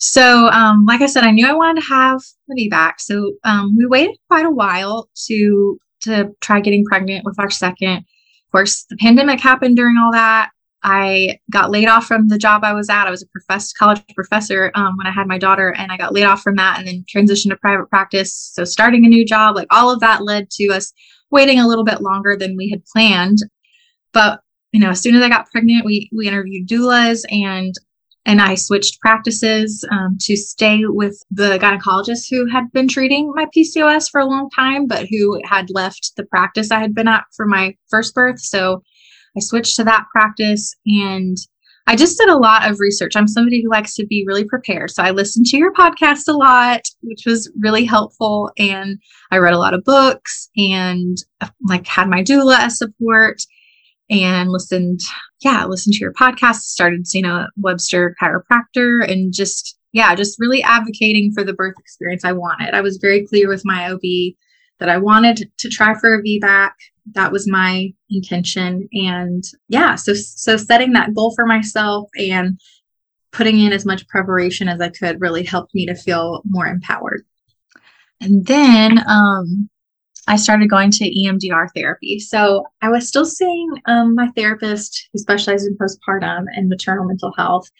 So, 0.00 0.46
um, 0.48 0.86
like 0.86 1.00
I 1.00 1.06
said, 1.06 1.24
I 1.24 1.32
knew 1.32 1.46
I 1.46 1.54
wanted 1.54 1.80
to 1.82 1.88
have 1.88 2.20
the 2.46 2.68
back. 2.68 3.00
So 3.00 3.34
um, 3.44 3.76
we 3.76 3.84
waited 3.84 4.16
quite 4.28 4.46
a 4.46 4.50
while 4.50 5.08
to 5.26 5.78
to 6.02 6.30
try 6.40 6.60
getting 6.60 6.84
pregnant 6.84 7.24
with 7.24 7.38
our 7.38 7.50
second. 7.50 7.96
Of 7.96 8.52
course, 8.52 8.84
the 8.88 8.96
pandemic 8.96 9.40
happened 9.40 9.76
during 9.76 9.96
all 9.98 10.12
that. 10.12 10.50
I 10.82 11.38
got 11.50 11.70
laid 11.70 11.88
off 11.88 12.06
from 12.06 12.28
the 12.28 12.38
job 12.38 12.62
I 12.62 12.72
was 12.72 12.88
at. 12.88 13.06
I 13.06 13.10
was 13.10 13.22
a 13.22 13.26
professor, 13.26 13.74
college 13.78 14.02
professor 14.14 14.70
um, 14.74 14.96
when 14.96 15.06
I 15.06 15.12
had 15.12 15.26
my 15.26 15.38
daughter, 15.38 15.74
and 15.76 15.90
I 15.90 15.96
got 15.96 16.14
laid 16.14 16.24
off 16.24 16.42
from 16.42 16.56
that 16.56 16.78
and 16.78 16.86
then 16.86 17.04
transitioned 17.12 17.50
to 17.50 17.56
private 17.56 17.90
practice. 17.90 18.50
So, 18.54 18.64
starting 18.64 19.04
a 19.04 19.08
new 19.08 19.24
job, 19.24 19.56
like 19.56 19.68
all 19.70 19.90
of 19.90 20.00
that 20.00 20.24
led 20.24 20.50
to 20.52 20.68
us 20.68 20.92
waiting 21.30 21.58
a 21.58 21.66
little 21.66 21.84
bit 21.84 22.00
longer 22.00 22.36
than 22.36 22.56
we 22.56 22.70
had 22.70 22.84
planned. 22.86 23.38
But 24.12 24.40
you 24.72 24.80
know, 24.80 24.90
as 24.90 25.00
soon 25.00 25.16
as 25.16 25.22
I 25.22 25.28
got 25.28 25.50
pregnant, 25.50 25.84
we 25.84 26.10
we 26.14 26.28
interviewed 26.28 26.68
doulas 26.68 27.24
and 27.30 27.74
and 28.26 28.42
I 28.42 28.56
switched 28.56 29.00
practices 29.00 29.86
um, 29.90 30.18
to 30.20 30.36
stay 30.36 30.82
with 30.84 31.18
the 31.30 31.58
gynecologist 31.58 32.26
who 32.30 32.46
had 32.46 32.70
been 32.72 32.86
treating 32.86 33.32
my 33.34 33.46
PCOS 33.56 34.10
for 34.10 34.20
a 34.20 34.26
long 34.26 34.50
time, 34.50 34.86
but 34.86 35.06
who 35.08 35.40
had 35.44 35.70
left 35.70 36.12
the 36.16 36.26
practice 36.26 36.70
I 36.70 36.78
had 36.78 36.94
been 36.94 37.08
at 37.08 37.24
for 37.34 37.46
my 37.46 37.74
first 37.88 38.14
birth. 38.14 38.38
So 38.38 38.82
I 39.36 39.40
switched 39.40 39.76
to 39.76 39.84
that 39.84 40.06
practice 40.12 40.74
and 40.86 41.36
I 41.88 41.96
just 41.96 42.18
did 42.18 42.28
a 42.28 42.36
lot 42.36 42.70
of 42.70 42.80
research. 42.80 43.16
I'm 43.16 43.26
somebody 43.26 43.62
who 43.62 43.70
likes 43.70 43.94
to 43.94 44.04
be 44.04 44.22
really 44.26 44.44
prepared. 44.44 44.90
So 44.90 45.02
I 45.02 45.10
listened 45.10 45.46
to 45.46 45.56
your 45.56 45.72
podcast 45.72 46.28
a 46.28 46.32
lot, 46.32 46.82
which 47.00 47.22
was 47.24 47.50
really 47.58 47.86
helpful. 47.86 48.52
And 48.58 48.98
I 49.30 49.38
read 49.38 49.54
a 49.54 49.58
lot 49.58 49.72
of 49.72 49.84
books 49.84 50.50
and 50.58 51.16
uh, 51.40 51.48
like 51.66 51.86
had 51.86 52.10
my 52.10 52.22
doula 52.22 52.58
as 52.58 52.76
support 52.76 53.40
and 54.10 54.50
listened, 54.50 55.00
yeah, 55.40 55.64
listened 55.64 55.94
to 55.94 56.00
your 56.00 56.12
podcast, 56.12 56.56
started 56.56 57.06
seeing 57.06 57.24
a 57.24 57.48
Webster 57.56 58.14
chiropractor 58.22 59.10
and 59.10 59.32
just, 59.32 59.78
yeah, 59.92 60.14
just 60.14 60.38
really 60.38 60.62
advocating 60.62 61.32
for 61.32 61.42
the 61.42 61.54
birth 61.54 61.76
experience 61.78 62.22
I 62.22 62.32
wanted. 62.32 62.74
I 62.74 62.82
was 62.82 62.98
very 62.98 63.26
clear 63.26 63.48
with 63.48 63.62
my 63.64 63.90
OB 63.90 64.02
that 64.78 64.90
I 64.90 64.98
wanted 64.98 65.50
to 65.56 65.68
try 65.70 65.94
for 65.98 66.14
a 66.14 66.22
VBAC 66.22 66.72
that 67.14 67.32
was 67.32 67.48
my 67.48 67.92
intention. 68.10 68.88
And 68.92 69.44
yeah 69.68 69.94
so 69.94 70.14
so 70.14 70.56
setting 70.56 70.92
that 70.92 71.14
goal 71.14 71.34
for 71.34 71.46
myself 71.46 72.08
and 72.18 72.60
putting 73.30 73.60
in 73.60 73.72
as 73.72 73.84
much 73.84 74.08
preparation 74.08 74.68
as 74.68 74.80
i 74.80 74.88
could 74.88 75.20
really 75.20 75.44
helped 75.44 75.74
me 75.74 75.86
to 75.86 75.94
feel 75.94 76.42
more 76.44 76.66
empowered. 76.66 77.24
And 78.20 78.46
then 78.46 78.98
um, 79.08 79.68
i 80.26 80.36
started 80.36 80.70
going 80.70 80.90
to 80.92 81.04
emdr 81.04 81.68
therapy. 81.74 82.18
So 82.18 82.64
i 82.82 82.88
was 82.88 83.08
still 83.08 83.26
seeing 83.26 83.70
um, 83.86 84.14
my 84.14 84.28
therapist 84.36 85.08
who 85.12 85.18
specialized 85.18 85.66
in 85.66 85.76
postpartum 85.76 86.46
and 86.54 86.68
maternal 86.68 87.06
mental 87.06 87.32
health 87.36 87.70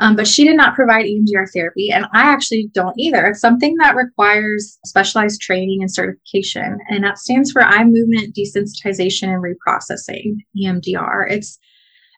um, 0.00 0.16
but 0.16 0.26
she 0.26 0.44
did 0.44 0.56
not 0.56 0.74
provide 0.74 1.06
EMDR 1.06 1.46
therapy, 1.52 1.90
and 1.90 2.06
I 2.12 2.22
actually 2.22 2.68
don't 2.74 2.98
either. 2.98 3.26
It's 3.26 3.40
something 3.40 3.76
that 3.78 3.94
requires 3.94 4.78
specialized 4.84 5.40
training 5.40 5.78
and 5.82 5.92
certification, 5.92 6.78
and 6.88 7.04
that 7.04 7.18
stands 7.18 7.52
for 7.52 7.62
eye 7.62 7.84
movement 7.84 8.34
desensitization 8.34 9.28
and 9.28 9.42
reprocessing 9.42 10.38
(EMDR). 10.56 11.30
It's 11.30 11.58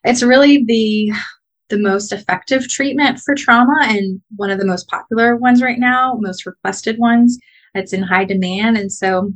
it's 0.03 0.23
really 0.23 0.63
the 0.65 1.11
the 1.69 1.77
most 1.77 2.13
effective 2.13 2.67
treatment 2.67 3.19
for 3.19 3.35
trauma 3.35 3.77
and 3.81 4.21
one 4.37 4.49
of 4.49 4.57
the 4.57 4.65
most 4.65 4.87
popular 4.87 5.35
ones 5.35 5.61
right 5.61 5.79
now, 5.79 6.17
most 6.19 6.45
requested 6.45 6.97
ones. 6.97 7.37
It's 7.75 7.93
in 7.93 8.01
high 8.01 8.25
demand, 8.25 8.77
and 8.77 8.91
so 8.91 9.33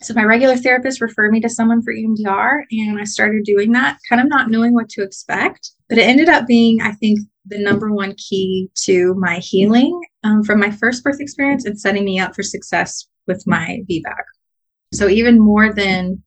so 0.00 0.14
my 0.14 0.24
regular 0.24 0.56
therapist 0.56 1.00
referred 1.00 1.32
me 1.32 1.40
to 1.40 1.48
someone 1.48 1.82
for 1.82 1.92
EMDR, 1.92 2.62
and 2.70 2.98
I 2.98 3.04
started 3.04 3.44
doing 3.44 3.72
that, 3.72 3.98
kind 4.08 4.20
of 4.20 4.28
not 4.28 4.50
knowing 4.50 4.74
what 4.74 4.88
to 4.90 5.02
expect. 5.02 5.70
But 5.88 5.98
it 5.98 6.06
ended 6.06 6.28
up 6.28 6.46
being, 6.46 6.82
I 6.82 6.92
think, 6.92 7.20
the 7.46 7.58
number 7.58 7.92
one 7.92 8.14
key 8.16 8.70
to 8.84 9.14
my 9.14 9.38
healing 9.38 10.00
um, 10.22 10.42
from 10.42 10.60
my 10.60 10.70
first 10.70 11.04
birth 11.04 11.20
experience 11.20 11.64
and 11.64 11.78
setting 11.78 12.04
me 12.04 12.18
up 12.18 12.34
for 12.34 12.42
success 12.42 13.06
with 13.26 13.42
my 13.46 13.80
VBAC. 13.90 14.24
So 14.92 15.08
even 15.08 15.38
more 15.38 15.72
than 15.72 16.22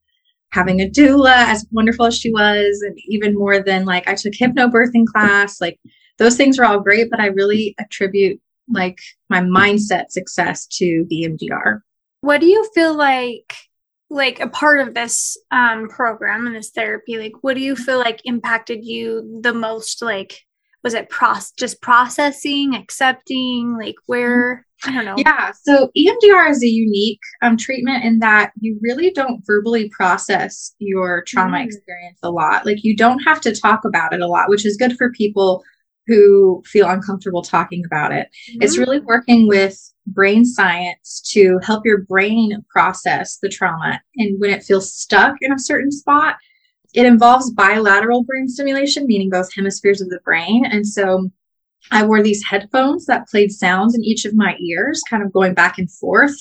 having 0.51 0.81
a 0.81 0.89
doula, 0.89 1.35
as 1.47 1.65
wonderful 1.71 2.05
as 2.05 2.17
she 2.17 2.31
was, 2.31 2.81
and 2.85 2.97
even 3.07 3.35
more 3.35 3.61
than 3.61 3.85
like 3.85 4.07
I 4.07 4.15
took 4.15 4.33
hypnobirthing 4.33 5.05
class, 5.07 5.59
like 5.59 5.79
those 6.17 6.37
things 6.37 6.57
were 6.57 6.65
all 6.65 6.79
great, 6.79 7.09
but 7.09 7.19
I 7.19 7.27
really 7.27 7.75
attribute 7.79 8.39
like 8.69 8.99
my 9.29 9.41
mindset 9.41 10.11
success 10.11 10.67
to 10.67 11.05
the 11.09 11.23
EMDR. 11.23 11.81
What 12.21 12.41
do 12.41 12.47
you 12.47 12.69
feel 12.73 12.95
like 12.95 13.53
like 14.09 14.39
a 14.39 14.47
part 14.47 14.87
of 14.87 14.93
this 14.93 15.37
um 15.51 15.89
program 15.89 16.47
and 16.47 16.55
this 16.55 16.69
therapy 16.69 17.17
like 17.17 17.33
what 17.41 17.55
do 17.55 17.61
you 17.61 17.75
feel 17.75 17.99
like 17.99 18.21
impacted 18.25 18.79
you 18.83 19.39
the 19.41 19.53
most? 19.53 20.01
Like 20.01 20.45
was 20.83 20.93
it 20.93 21.09
process 21.09 21.51
just 21.57 21.81
processing 21.81 22.75
accepting? 22.75 23.77
Like 23.77 23.95
where? 24.05 24.65
I 24.85 24.93
don't 24.93 25.05
know. 25.05 25.15
Yeah 25.17 25.51
so 25.63 25.89
emdr 25.97 26.49
is 26.49 26.63
a 26.63 26.67
unique 26.67 27.19
um, 27.41 27.57
treatment 27.57 28.03
in 28.03 28.19
that 28.19 28.51
you 28.59 28.79
really 28.81 29.11
don't 29.11 29.43
verbally 29.45 29.89
process 29.89 30.73
your 30.79 31.23
trauma 31.27 31.57
mm. 31.57 31.65
experience 31.65 32.19
a 32.23 32.31
lot. 32.31 32.65
Like 32.65 32.83
you 32.83 32.95
don't 32.95 33.19
have 33.19 33.41
to 33.41 33.55
talk 33.55 33.81
about 33.85 34.13
it 34.13 34.21
a 34.21 34.27
lot 34.27 34.49
which 34.49 34.65
is 34.65 34.77
good 34.77 34.97
for 34.97 35.11
people 35.11 35.63
who 36.07 36.63
feel 36.65 36.87
uncomfortable 36.87 37.41
talking 37.41 37.83
about 37.85 38.11
it 38.11 38.27
mm. 38.51 38.63
it's 38.63 38.77
really 38.77 38.99
working 38.99 39.47
with 39.47 39.93
brain 40.07 40.45
science 40.45 41.21
to 41.21 41.59
help 41.63 41.85
your 41.85 41.99
brain 41.99 42.63
process 42.69 43.37
the 43.41 43.49
trauma 43.49 44.01
and 44.15 44.39
when 44.39 44.49
it 44.49 44.63
feels 44.63 44.93
stuck 44.93 45.35
in 45.41 45.51
a 45.51 45.59
certain 45.59 45.91
spot 45.91 46.37
it 46.93 47.05
involves 47.05 47.51
bilateral 47.51 48.23
brain 48.23 48.47
stimulation, 48.47 49.05
meaning 49.05 49.29
both 49.29 49.53
hemispheres 49.53 50.01
of 50.01 50.09
the 50.09 50.19
brain. 50.23 50.65
And 50.65 50.87
so 50.87 51.29
I 51.91 52.03
wore 52.03 52.23
these 52.23 52.43
headphones 52.43 53.05
that 53.05 53.27
played 53.27 53.51
sounds 53.51 53.95
in 53.95 54.03
each 54.03 54.25
of 54.25 54.35
my 54.35 54.57
ears, 54.59 55.03
kind 55.09 55.23
of 55.23 55.31
going 55.31 55.53
back 55.53 55.77
and 55.77 55.91
forth 55.91 56.35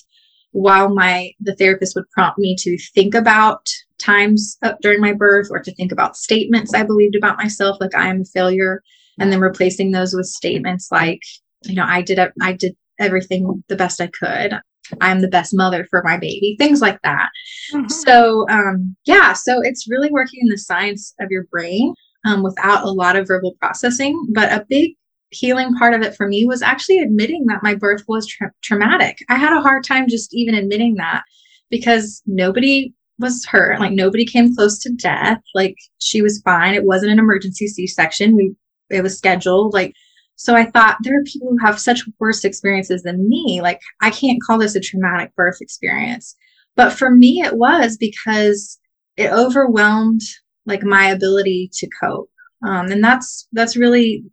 while 0.52 0.94
my 0.94 1.32
the 1.40 1.54
therapist 1.56 1.94
would 1.94 2.08
prompt 2.10 2.38
me 2.38 2.56
to 2.58 2.78
think 2.94 3.14
about 3.14 3.68
times 3.98 4.56
during 4.80 5.02
my 5.02 5.12
birth 5.12 5.48
or 5.50 5.58
to 5.60 5.74
think 5.74 5.92
about 5.92 6.16
statements 6.16 6.72
I 6.72 6.82
believed 6.82 7.14
about 7.14 7.36
myself 7.36 7.76
like 7.78 7.94
I 7.94 8.08
am 8.08 8.22
a 8.22 8.24
failure 8.24 8.82
and 9.18 9.32
then 9.32 9.40
replacing 9.40 9.90
those 9.90 10.14
with 10.14 10.26
statements 10.26 10.88
like 10.90 11.20
you 11.64 11.74
know 11.74 11.84
I 11.86 12.02
did 12.02 12.18
I 12.40 12.52
did 12.52 12.76
everything 12.98 13.62
the 13.68 13.76
best 13.76 14.00
I 14.00 14.08
could 14.08 14.58
I'm 15.00 15.20
the 15.20 15.28
best 15.28 15.54
mother 15.54 15.86
for 15.90 16.02
my 16.04 16.16
baby 16.16 16.56
things 16.58 16.80
like 16.80 17.00
that 17.02 17.28
mm-hmm. 17.72 17.88
so 17.88 18.48
um 18.48 18.96
yeah 19.04 19.32
so 19.32 19.60
it's 19.62 19.88
really 19.88 20.10
working 20.10 20.40
in 20.42 20.48
the 20.48 20.58
science 20.58 21.14
of 21.20 21.30
your 21.30 21.44
brain 21.50 21.94
um, 22.24 22.42
without 22.42 22.84
a 22.84 22.90
lot 22.90 23.16
of 23.16 23.26
verbal 23.26 23.54
processing 23.60 24.26
but 24.32 24.52
a 24.52 24.64
big 24.68 24.94
healing 25.30 25.74
part 25.74 25.94
of 25.94 26.02
it 26.02 26.14
for 26.14 26.28
me 26.28 26.46
was 26.46 26.62
actually 26.62 26.98
admitting 26.98 27.46
that 27.46 27.62
my 27.62 27.74
birth 27.74 28.04
was 28.08 28.26
tra- 28.26 28.52
traumatic. 28.62 29.18
I 29.28 29.36
had 29.36 29.52
a 29.52 29.60
hard 29.60 29.84
time 29.84 30.08
just 30.08 30.34
even 30.34 30.54
admitting 30.54 30.94
that 30.94 31.22
because 31.70 32.22
nobody 32.26 32.92
was 33.18 33.44
hurt. 33.46 33.80
Like 33.80 33.92
nobody 33.92 34.24
came 34.24 34.54
close 34.54 34.78
to 34.80 34.92
death. 34.92 35.40
Like 35.54 35.76
she 36.00 36.22
was 36.22 36.40
fine. 36.42 36.74
It 36.74 36.84
wasn't 36.84 37.12
an 37.12 37.18
emergency 37.18 37.66
C-section. 37.66 38.36
We 38.36 38.54
it 38.90 39.02
was 39.02 39.18
scheduled. 39.18 39.74
Like 39.74 39.94
so 40.36 40.54
I 40.54 40.66
thought 40.66 40.98
there 41.02 41.18
are 41.18 41.24
people 41.24 41.48
who 41.48 41.58
have 41.64 41.78
such 41.78 42.02
worse 42.18 42.44
experiences 42.44 43.02
than 43.02 43.28
me. 43.28 43.60
Like 43.62 43.80
I 44.02 44.10
can't 44.10 44.42
call 44.42 44.58
this 44.58 44.74
a 44.74 44.80
traumatic 44.80 45.34
birth 45.34 45.58
experience. 45.60 46.36
But 46.74 46.92
for 46.92 47.10
me 47.10 47.42
it 47.42 47.56
was 47.56 47.96
because 47.96 48.78
it 49.16 49.32
overwhelmed 49.32 50.20
like 50.66 50.82
my 50.82 51.06
ability 51.06 51.70
to 51.74 51.88
cope. 52.00 52.30
Um, 52.62 52.90
and 52.90 53.02
that's 53.02 53.48
that's 53.52 53.76
really 53.76 54.24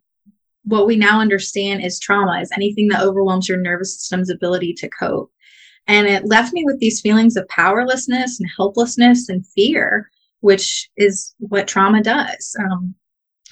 what 0.66 0.88
we 0.88 0.96
now 0.96 1.20
understand 1.20 1.84
is 1.84 2.00
trauma 2.00 2.40
is 2.42 2.52
anything 2.54 2.88
that 2.88 3.02
overwhelms 3.02 3.50
your 3.50 3.60
nervous 3.60 3.96
system's 3.96 4.30
ability 4.30 4.74
to 4.74 4.90
cope. 4.90 5.32
And 5.88 6.08
it 6.08 6.26
left 6.26 6.54
me 6.54 6.64
with 6.66 6.80
these 6.80 7.02
feelings 7.02 7.36
of 7.36 7.48
powerlessness 7.50 8.40
and 8.40 8.50
helplessness 8.56 9.28
and 9.28 9.46
fear, 9.48 10.10
which 10.40 10.90
is 10.96 11.36
what 11.40 11.68
trauma 11.68 12.02
does. 12.02 12.56
Um, 12.60 12.96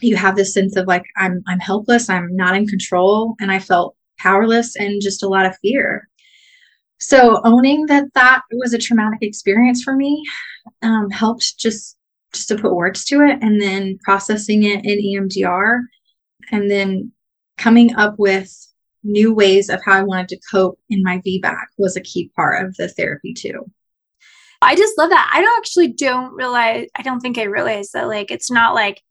you 0.04 0.16
have 0.16 0.36
this 0.36 0.54
sense 0.54 0.76
of 0.76 0.88
like, 0.88 1.04
I'm, 1.18 1.44
I'm 1.48 1.60
helpless, 1.60 2.10
I'm 2.10 2.36
not 2.36 2.56
in 2.56 2.68
control, 2.68 3.36
and 3.40 3.52
I 3.52 3.60
felt 3.60 3.96
powerless 4.18 4.76
and 4.76 5.02
just 5.02 5.24
a 5.24 5.28
lot 5.28 5.46
of 5.46 5.58
fear. 5.62 6.08
So 7.00 7.42
owning 7.44 7.88
that 7.88 8.14
that 8.14 8.42
was 8.52 8.74
a 8.74 8.78
traumatic 8.78 9.20
experience 9.24 9.84
for 9.84 9.96
me 9.96 10.24
um, 10.84 11.10
helped 11.10 11.58
just 11.58 11.98
just 12.34 12.48
to 12.48 12.56
put 12.56 12.76
words 12.76 13.04
to 13.06 13.22
it, 13.22 13.40
and 13.42 13.60
then 13.60 13.98
processing 14.04 14.64
it 14.64 14.86
in 14.86 15.00
EMDR 15.00 15.82
and 16.52 16.70
then 16.70 17.12
coming 17.58 17.96
up 17.96 18.18
with 18.18 18.56
new 19.04 19.34
ways 19.34 19.70
of 19.70 19.82
how 19.84 19.94
I 19.94 20.04
wanted 20.04 20.30
to 20.30 20.40
cope 20.50 20.80
in 20.90 21.04
my 21.04 21.18
VBAC 21.20 21.66
was 21.78 21.96
a 21.96 22.02
key 22.02 22.32
part 22.36 22.66
of 22.66 22.76
the 22.78 22.88
therapy 22.88 23.34
too. 23.34 23.70
I 24.62 24.76
just 24.76 24.98
love 24.98 25.10
that. 25.10 25.32
I 25.34 25.42
don't 25.42 25.58
actually 25.58 25.94
don't 25.94 26.34
realize 26.34 26.88
I 26.96 27.02
don't 27.02 27.20
think 27.20 27.38
I 27.38 27.44
realized 27.44 27.94
that 27.94 28.08
like 28.08 28.30
it's 28.30 28.52
not 28.52 28.76
like 28.76 29.02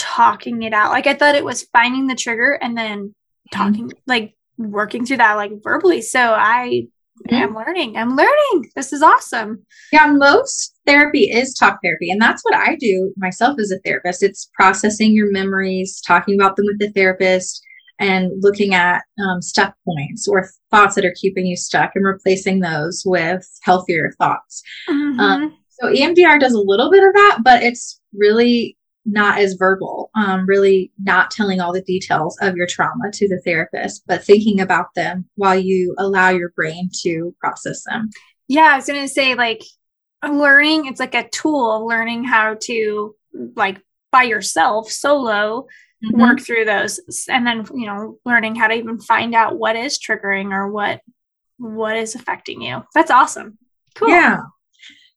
talking 0.00 0.62
it 0.62 0.72
out. 0.72 0.90
Like 0.90 1.06
I 1.06 1.14
thought 1.14 1.34
it 1.34 1.44
was 1.44 1.68
finding 1.72 2.06
the 2.06 2.14
trigger 2.14 2.58
and 2.60 2.76
then 2.76 3.08
mm-hmm. 3.08 3.56
talking 3.56 3.88
mm-hmm. 3.88 3.98
like 4.06 4.34
working 4.56 5.04
through 5.04 5.18
that 5.18 5.34
like 5.34 5.52
verbally. 5.62 6.00
So 6.00 6.18
I 6.18 6.86
mm-hmm. 7.28 7.34
am 7.34 7.54
learning. 7.54 7.96
I'm 7.96 8.16
learning. 8.16 8.70
This 8.74 8.92
is 8.92 9.02
awesome. 9.02 9.64
Yeah, 9.92 10.06
most 10.06 10.74
therapy 10.86 11.30
is 11.30 11.54
talk 11.54 11.78
therapy. 11.84 12.10
And 12.10 12.20
that's 12.20 12.42
what 12.42 12.56
I 12.56 12.76
do 12.76 13.12
myself 13.18 13.58
as 13.60 13.70
a 13.70 13.78
therapist. 13.84 14.22
It's 14.22 14.50
processing 14.54 15.12
your 15.12 15.30
memories, 15.30 16.00
talking 16.06 16.34
about 16.34 16.56
them 16.56 16.66
with 16.66 16.78
the 16.78 16.90
therapist, 16.90 17.62
and 17.98 18.32
looking 18.40 18.74
at 18.74 19.02
um, 19.22 19.42
stuck 19.42 19.74
points 19.84 20.26
or 20.26 20.48
thoughts 20.70 20.94
that 20.94 21.04
are 21.04 21.14
keeping 21.20 21.44
you 21.44 21.56
stuck 21.56 21.92
and 21.94 22.06
replacing 22.06 22.60
those 22.60 23.02
with 23.04 23.46
healthier 23.62 24.12
thoughts. 24.18 24.62
Mm-hmm. 24.88 25.20
Um, 25.20 25.56
so 25.68 25.92
EMDR 25.92 26.40
does 26.40 26.54
a 26.54 26.60
little 26.60 26.90
bit 26.90 27.04
of 27.04 27.12
that, 27.12 27.38
but 27.44 27.62
it's 27.62 28.00
really 28.14 28.76
not 29.06 29.38
as 29.38 29.54
verbal, 29.54 30.10
um, 30.14 30.46
really 30.46 30.92
not 31.02 31.30
telling 31.30 31.60
all 31.60 31.72
the 31.72 31.82
details 31.82 32.36
of 32.42 32.56
your 32.56 32.66
trauma 32.66 33.10
to 33.12 33.28
the 33.28 33.40
therapist, 33.44 34.02
but 34.06 34.22
thinking 34.22 34.60
about 34.60 34.86
them 34.94 35.28
while 35.36 35.58
you 35.58 35.94
allow 35.98 36.28
your 36.28 36.50
brain 36.50 36.90
to 37.02 37.34
process 37.40 37.82
them. 37.84 38.10
Yeah, 38.48 38.72
I 38.72 38.76
was 38.76 38.86
going 38.86 39.00
to 39.00 39.08
say, 39.08 39.34
like, 39.34 39.62
learning, 40.28 40.86
it's 40.86 41.00
like 41.00 41.14
a 41.14 41.28
tool, 41.28 41.86
learning 41.86 42.24
how 42.24 42.56
to, 42.62 43.14
like, 43.56 43.80
by 44.12 44.24
yourself, 44.24 44.90
solo, 44.90 45.66
mm-hmm. 46.04 46.20
work 46.20 46.40
through 46.40 46.64
those. 46.64 47.00
And 47.28 47.46
then, 47.46 47.64
you 47.74 47.86
know, 47.86 48.18
learning 48.24 48.56
how 48.56 48.66
to 48.66 48.74
even 48.74 49.00
find 49.00 49.34
out 49.34 49.58
what 49.58 49.76
is 49.76 49.98
triggering 49.98 50.52
or 50.52 50.70
what 50.70 51.00
what 51.58 51.96
is 51.96 52.14
affecting 52.14 52.62
you. 52.62 52.82
That's 52.94 53.10
awesome. 53.10 53.58
Cool. 53.94 54.08
Yeah. 54.08 54.38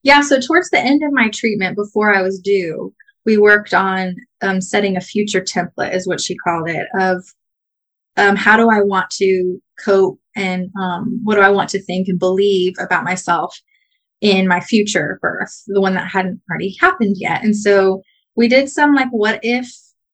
Yeah. 0.02 0.20
So, 0.20 0.38
towards 0.40 0.70
the 0.70 0.78
end 0.78 1.02
of 1.02 1.12
my 1.12 1.30
treatment, 1.30 1.76
before 1.76 2.14
I 2.14 2.22
was 2.22 2.38
due, 2.38 2.94
we 3.24 3.38
worked 3.38 3.74
on 3.74 4.16
um, 4.42 4.60
setting 4.60 4.96
a 4.96 5.00
future 5.00 5.40
template, 5.40 5.94
is 5.94 6.06
what 6.06 6.20
she 6.20 6.36
called 6.36 6.68
it, 6.68 6.86
of 6.98 7.24
um, 8.16 8.36
how 8.36 8.56
do 8.56 8.70
I 8.70 8.80
want 8.82 9.10
to 9.10 9.58
cope 9.84 10.18
and 10.36 10.70
um, 10.80 11.20
what 11.24 11.34
do 11.34 11.40
I 11.40 11.50
want 11.50 11.70
to 11.70 11.82
think 11.82 12.08
and 12.08 12.18
believe 12.18 12.74
about 12.78 13.04
myself 13.04 13.58
in 14.20 14.48
my 14.48 14.60
future 14.60 15.18
birth, 15.20 15.62
the 15.66 15.80
one 15.80 15.94
that 15.94 16.08
hadn't 16.08 16.40
already 16.50 16.76
happened 16.80 17.16
yet. 17.18 17.42
And 17.44 17.56
so 17.56 18.02
we 18.36 18.48
did 18.48 18.68
some 18.68 18.94
like, 18.94 19.10
what 19.10 19.38
if, 19.42 19.70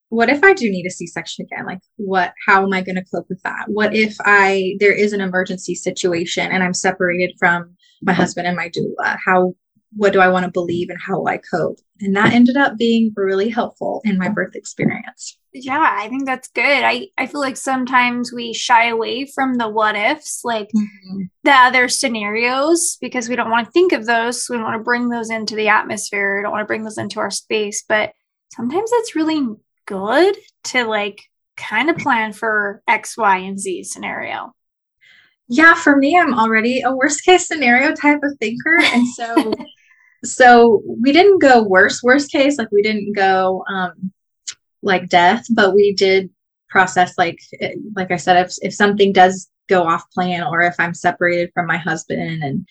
what 0.09 0.29
if 0.29 0.43
I 0.43 0.53
do 0.53 0.69
need 0.69 0.85
a 0.85 0.89
C-section 0.89 1.45
again? 1.45 1.65
Like, 1.65 1.79
what, 1.95 2.33
how 2.45 2.63
am 2.63 2.73
I 2.73 2.81
going 2.81 2.95
to 2.95 3.05
cope 3.05 3.27
with 3.29 3.41
that? 3.43 3.65
What 3.67 3.95
if 3.95 4.17
I, 4.25 4.75
there 4.79 4.91
is 4.91 5.13
an 5.13 5.21
emergency 5.21 5.75
situation 5.75 6.51
and 6.51 6.61
I'm 6.61 6.73
separated 6.73 7.35
from 7.39 7.75
my 8.01 8.11
husband 8.11 8.47
and 8.47 8.57
my 8.57 8.69
doula? 8.69 9.17
How 9.25 9.55
what 9.93 10.13
do 10.13 10.19
I 10.19 10.29
want 10.29 10.45
to 10.45 10.51
believe 10.51 10.89
and 10.89 10.99
how 10.99 11.19
will 11.19 11.27
I 11.27 11.37
cope? 11.37 11.79
And 11.99 12.15
that 12.15 12.33
ended 12.33 12.57
up 12.57 12.77
being 12.77 13.11
really 13.15 13.49
helpful 13.49 14.01
in 14.03 14.17
my 14.17 14.29
birth 14.29 14.55
experience. 14.55 15.37
Yeah, 15.53 15.95
I 15.99 16.07
think 16.07 16.25
that's 16.25 16.47
good. 16.47 16.83
I, 16.83 17.09
I 17.17 17.27
feel 17.27 17.41
like 17.41 17.57
sometimes 17.57 18.31
we 18.33 18.53
shy 18.53 18.87
away 18.87 19.25
from 19.25 19.55
the 19.55 19.67
what 19.67 19.95
ifs, 19.95 20.41
like 20.45 20.69
mm-hmm. 20.69 21.23
the 21.43 21.51
other 21.51 21.89
scenarios, 21.89 22.97
because 23.01 23.27
we 23.27 23.35
don't 23.35 23.49
want 23.49 23.65
to 23.65 23.71
think 23.71 23.91
of 23.91 24.05
those. 24.05 24.45
So 24.45 24.55
we 24.55 24.63
want 24.63 24.79
to 24.79 24.83
bring 24.83 25.09
those 25.09 25.29
into 25.29 25.55
the 25.55 25.67
atmosphere. 25.67 26.37
We 26.37 26.43
don't 26.43 26.51
want 26.51 26.63
to 26.63 26.67
bring 26.67 26.83
those 26.83 26.97
into 26.97 27.19
our 27.19 27.31
space. 27.31 27.83
But 27.87 28.13
sometimes 28.53 28.89
it's 28.93 29.15
really 29.15 29.45
good 29.85 30.37
to 30.65 30.85
like 30.85 31.21
kind 31.57 31.89
of 31.89 31.97
plan 31.97 32.31
for 32.31 32.81
X, 32.87 33.17
Y, 33.17 33.37
and 33.37 33.59
Z 33.59 33.83
scenario. 33.83 34.53
Yeah, 35.49 35.73
for 35.73 35.97
me, 35.97 36.17
I'm 36.17 36.33
already 36.33 36.81
a 36.81 36.95
worst 36.95 37.25
case 37.25 37.45
scenario 37.45 37.93
type 37.93 38.21
of 38.23 38.37
thinker. 38.39 38.79
And 38.81 39.05
so 39.09 39.53
so 40.23 40.81
we 40.85 41.11
didn't 41.11 41.39
go 41.39 41.63
worse 41.63 42.03
worst 42.03 42.31
case 42.31 42.57
like 42.57 42.71
we 42.71 42.81
didn't 42.81 43.13
go 43.13 43.63
um 43.67 44.11
like 44.81 45.09
death 45.09 45.45
but 45.53 45.73
we 45.73 45.93
did 45.93 46.29
process 46.69 47.17
like 47.17 47.39
like 47.95 48.11
i 48.11 48.15
said 48.15 48.45
if, 48.45 48.53
if 48.61 48.73
something 48.73 49.11
does 49.11 49.49
go 49.67 49.83
off 49.83 50.09
plan 50.11 50.43
or 50.43 50.61
if 50.61 50.75
i'm 50.79 50.93
separated 50.93 51.51
from 51.53 51.65
my 51.67 51.77
husband 51.77 52.43
and 52.43 52.67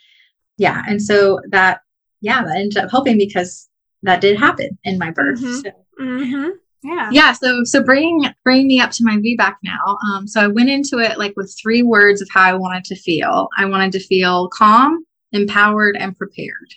yeah 0.57 0.83
and 0.87 1.03
so 1.03 1.41
that 1.49 1.81
yeah 2.21 2.43
that 2.45 2.57
ended 2.57 2.79
up 2.79 2.91
helping 2.91 3.19
because 3.19 3.69
that 4.03 4.21
did 4.21 4.39
happen 4.39 4.79
in 4.85 4.99
my 4.99 5.11
birth 5.11 5.41
mm-hmm. 5.41 5.61
So. 5.61 5.71
Mm-hmm. 6.01 6.49
yeah 6.83 7.11
yeah 7.13 7.33
so 7.33 7.63
so 7.65 7.83
bringing 7.83 8.29
bringing 8.45 8.69
me 8.69 8.81
up 8.81 8.91
to 8.93 9.05
my 9.05 9.17
vbac 9.17 9.57
now 9.63 9.99
um 10.07 10.27
so 10.27 10.41
i 10.41 10.47
went 10.47 10.71
into 10.71 10.99
it 10.99 11.19
like 11.19 11.35
with 11.37 11.55
three 11.61 11.83
words 11.83 12.23
of 12.23 12.29
how 12.33 12.43
i 12.43 12.55
wanted 12.55 12.85
to 12.85 12.97
feel 12.97 13.49
i 13.59 13.65
wanted 13.65 13.93
to 13.93 14.01
feel 14.01 14.49
calm 14.49 15.05
empowered 15.33 15.97
and 15.97 16.17
prepared 16.17 16.75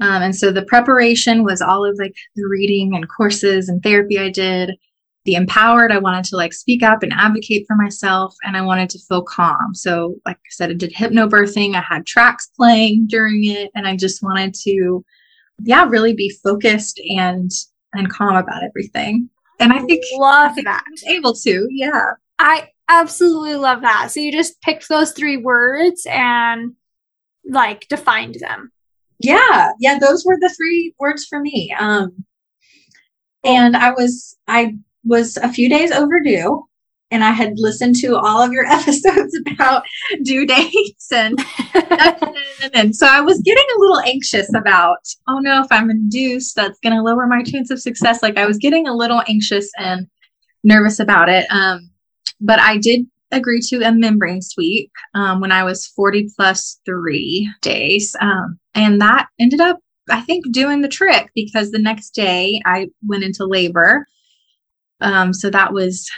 um, 0.00 0.22
and 0.22 0.34
so 0.34 0.50
the 0.50 0.64
preparation 0.64 1.44
was 1.44 1.60
all 1.60 1.84
of 1.84 1.96
like 1.98 2.14
the 2.34 2.46
reading 2.48 2.94
and 2.94 3.08
courses 3.08 3.68
and 3.68 3.82
therapy 3.82 4.18
I 4.18 4.30
did. 4.30 4.72
The 5.24 5.36
empowered, 5.36 5.90
I 5.90 5.98
wanted 5.98 6.24
to 6.26 6.36
like 6.36 6.52
speak 6.52 6.82
up 6.82 7.02
and 7.02 7.12
advocate 7.12 7.64
for 7.66 7.76
myself, 7.76 8.34
and 8.42 8.56
I 8.56 8.60
wanted 8.60 8.90
to 8.90 8.98
feel 9.08 9.22
calm. 9.22 9.74
So, 9.74 10.16
like 10.26 10.36
I 10.36 10.50
said, 10.50 10.70
I 10.70 10.74
did 10.74 10.92
hypnobirthing. 10.92 11.74
I 11.74 11.80
had 11.80 12.04
tracks 12.04 12.50
playing 12.56 13.06
during 13.08 13.44
it, 13.44 13.70
and 13.74 13.86
I 13.86 13.96
just 13.96 14.22
wanted 14.22 14.52
to, 14.64 15.02
yeah, 15.62 15.86
really 15.88 16.12
be 16.12 16.30
focused 16.42 17.00
and 17.16 17.50
and 17.94 18.10
calm 18.10 18.36
about 18.36 18.64
everything. 18.64 19.30
And 19.60 19.72
I 19.72 19.78
think 19.78 20.04
love 20.16 20.56
that. 20.64 20.84
able 21.06 21.32
to, 21.32 21.68
yeah. 21.70 22.10
I 22.38 22.68
absolutely 22.88 23.54
love 23.54 23.80
that. 23.82 24.10
So 24.10 24.20
you 24.20 24.32
just 24.32 24.60
picked 24.60 24.88
those 24.88 25.12
three 25.12 25.36
words 25.36 26.06
and 26.10 26.74
like 27.48 27.86
defined 27.88 28.36
them 28.40 28.72
yeah 29.24 29.70
yeah 29.78 29.98
those 29.98 30.24
were 30.24 30.36
the 30.40 30.54
three 30.56 30.94
words 30.98 31.24
for 31.24 31.40
me 31.40 31.74
um 31.78 32.24
and 33.44 33.76
i 33.76 33.90
was 33.90 34.36
i 34.48 34.74
was 35.04 35.36
a 35.38 35.52
few 35.52 35.68
days 35.68 35.92
overdue 35.92 36.66
and 37.14 37.22
I 37.22 37.30
had 37.30 37.52
listened 37.56 37.94
to 37.96 38.16
all 38.16 38.42
of 38.42 38.52
your 38.52 38.64
episodes 38.68 39.38
about 39.52 39.84
due 40.22 40.46
dates 40.46 41.12
and 41.12 41.38
and 42.74 42.94
so 42.94 43.06
I 43.06 43.20
was 43.20 43.40
getting 43.42 43.64
a 43.76 43.80
little 43.80 44.00
anxious 44.00 44.52
about, 44.54 44.98
oh 45.28 45.38
no, 45.38 45.62
if 45.62 45.68
I'm 45.70 45.90
induced, 45.90 46.56
that's 46.56 46.80
going 46.80 46.94
to 46.94 47.02
lower 47.02 47.26
my 47.26 47.42
chance 47.44 47.70
of 47.70 47.80
success. 47.80 48.22
Like 48.22 48.36
I 48.36 48.46
was 48.46 48.58
getting 48.58 48.88
a 48.88 48.94
little 48.94 49.22
anxious 49.28 49.70
and 49.78 50.08
nervous 50.64 50.98
about 50.98 51.28
it. 51.28 51.46
Um, 51.50 51.90
but 52.40 52.58
I 52.58 52.78
did 52.78 53.06
agree 53.36 53.60
to 53.68 53.82
a 53.82 53.92
membrane 53.92 54.42
sweep 54.42 54.90
um, 55.14 55.40
when 55.40 55.52
I 55.52 55.64
was 55.64 55.86
40 55.88 56.28
plus 56.36 56.80
three 56.84 57.50
days. 57.60 58.14
Um, 58.20 58.58
and 58.74 59.00
that 59.00 59.26
ended 59.38 59.60
up, 59.60 59.78
I 60.10 60.20
think, 60.20 60.50
doing 60.52 60.80
the 60.80 60.88
trick 60.88 61.30
because 61.34 61.70
the 61.70 61.78
next 61.78 62.10
day 62.10 62.60
I 62.64 62.88
went 63.06 63.24
into 63.24 63.46
labor. 63.46 64.06
Um, 65.00 65.32
so 65.32 65.50
that 65.50 65.72
was, 65.72 66.08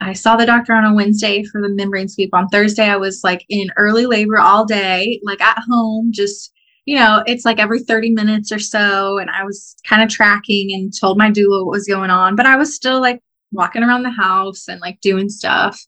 I 0.00 0.12
saw 0.12 0.36
the 0.36 0.46
doctor 0.46 0.72
on 0.72 0.84
a 0.84 0.94
Wednesday 0.94 1.44
for 1.44 1.60
the 1.60 1.68
membrane 1.68 2.08
sweep. 2.08 2.30
On 2.32 2.48
Thursday, 2.48 2.88
I 2.88 2.96
was 2.96 3.20
like 3.22 3.44
in 3.48 3.70
early 3.76 4.06
labor 4.06 4.38
all 4.38 4.64
day, 4.64 5.20
like 5.24 5.40
at 5.40 5.62
home, 5.68 6.10
just, 6.12 6.52
you 6.86 6.96
know, 6.96 7.22
it's 7.26 7.44
like 7.44 7.58
every 7.58 7.80
30 7.80 8.10
minutes 8.12 8.50
or 8.50 8.58
so. 8.58 9.18
And 9.18 9.30
I 9.30 9.44
was 9.44 9.76
kind 9.86 10.02
of 10.02 10.08
tracking 10.08 10.72
and 10.72 10.92
told 10.98 11.18
my 11.18 11.30
doula 11.30 11.64
what 11.64 11.72
was 11.72 11.86
going 11.86 12.10
on, 12.10 12.36
but 12.36 12.46
I 12.46 12.56
was 12.56 12.74
still 12.74 13.00
like 13.00 13.20
walking 13.52 13.82
around 13.82 14.02
the 14.02 14.10
house 14.10 14.68
and 14.68 14.80
like 14.80 15.00
doing 15.00 15.28
stuff. 15.28 15.80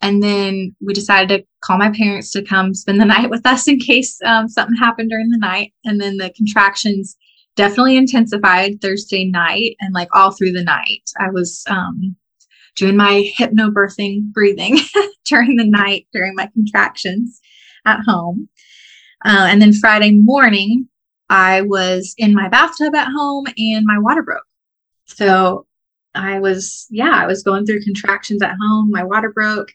And 0.00 0.22
then 0.22 0.74
we 0.80 0.94
decided 0.94 1.28
to 1.28 1.46
call 1.60 1.78
my 1.78 1.90
parents 1.90 2.30
to 2.32 2.42
come 2.42 2.74
spend 2.74 3.00
the 3.00 3.04
night 3.16 3.30
with 3.30 3.44
us 3.46 3.66
in 3.68 3.78
case 3.78 4.18
um, 4.24 4.48
something 4.48 4.76
happened 4.76 5.10
during 5.10 5.30
the 5.30 5.38
night. 5.38 5.72
And 5.84 6.00
then 6.00 6.16
the 6.16 6.32
contractions 6.36 7.16
definitely 7.56 7.96
intensified 7.96 8.80
Thursday 8.80 9.24
night 9.24 9.76
and 9.80 9.92
like 9.92 10.08
all 10.14 10.30
through 10.30 10.52
the 10.52 10.62
night. 10.62 11.02
I 11.18 11.30
was 11.30 11.64
um, 11.68 12.16
doing 12.76 12.96
my 12.96 13.30
hypnobirthing 13.36 14.32
breathing 14.32 14.78
during 15.26 15.56
the 15.56 15.66
night 15.66 16.06
during 16.12 16.34
my 16.36 16.48
contractions 16.54 17.40
at 17.84 18.00
home. 18.06 18.48
Uh, 19.24 19.48
and 19.50 19.60
then 19.60 19.72
Friday 19.72 20.12
morning, 20.12 20.88
I 21.28 21.62
was 21.62 22.14
in 22.16 22.34
my 22.34 22.48
bathtub 22.48 22.94
at 22.94 23.08
home 23.12 23.46
and 23.56 23.84
my 23.84 23.98
water 23.98 24.22
broke. 24.22 24.44
So 25.06 25.66
I 26.14 26.38
was, 26.38 26.86
yeah, 26.90 27.14
I 27.14 27.26
was 27.26 27.42
going 27.42 27.66
through 27.66 27.82
contractions 27.82 28.42
at 28.42 28.56
home. 28.60 28.90
My 28.90 29.04
water 29.04 29.30
broke. 29.30 29.72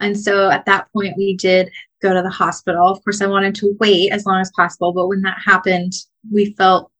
And 0.00 0.18
so 0.18 0.50
at 0.50 0.66
that 0.66 0.86
point, 0.92 1.16
we 1.16 1.36
did 1.36 1.70
go 2.02 2.14
to 2.14 2.22
the 2.22 2.30
hospital. 2.30 2.86
Of 2.86 3.02
course, 3.02 3.20
I 3.20 3.26
wanted 3.26 3.54
to 3.56 3.76
wait 3.80 4.12
as 4.12 4.26
long 4.26 4.40
as 4.40 4.52
possible. 4.54 4.92
But 4.92 5.08
when 5.08 5.22
that 5.22 5.38
happened, 5.44 5.92
we 6.32 6.54
felt 6.54 6.90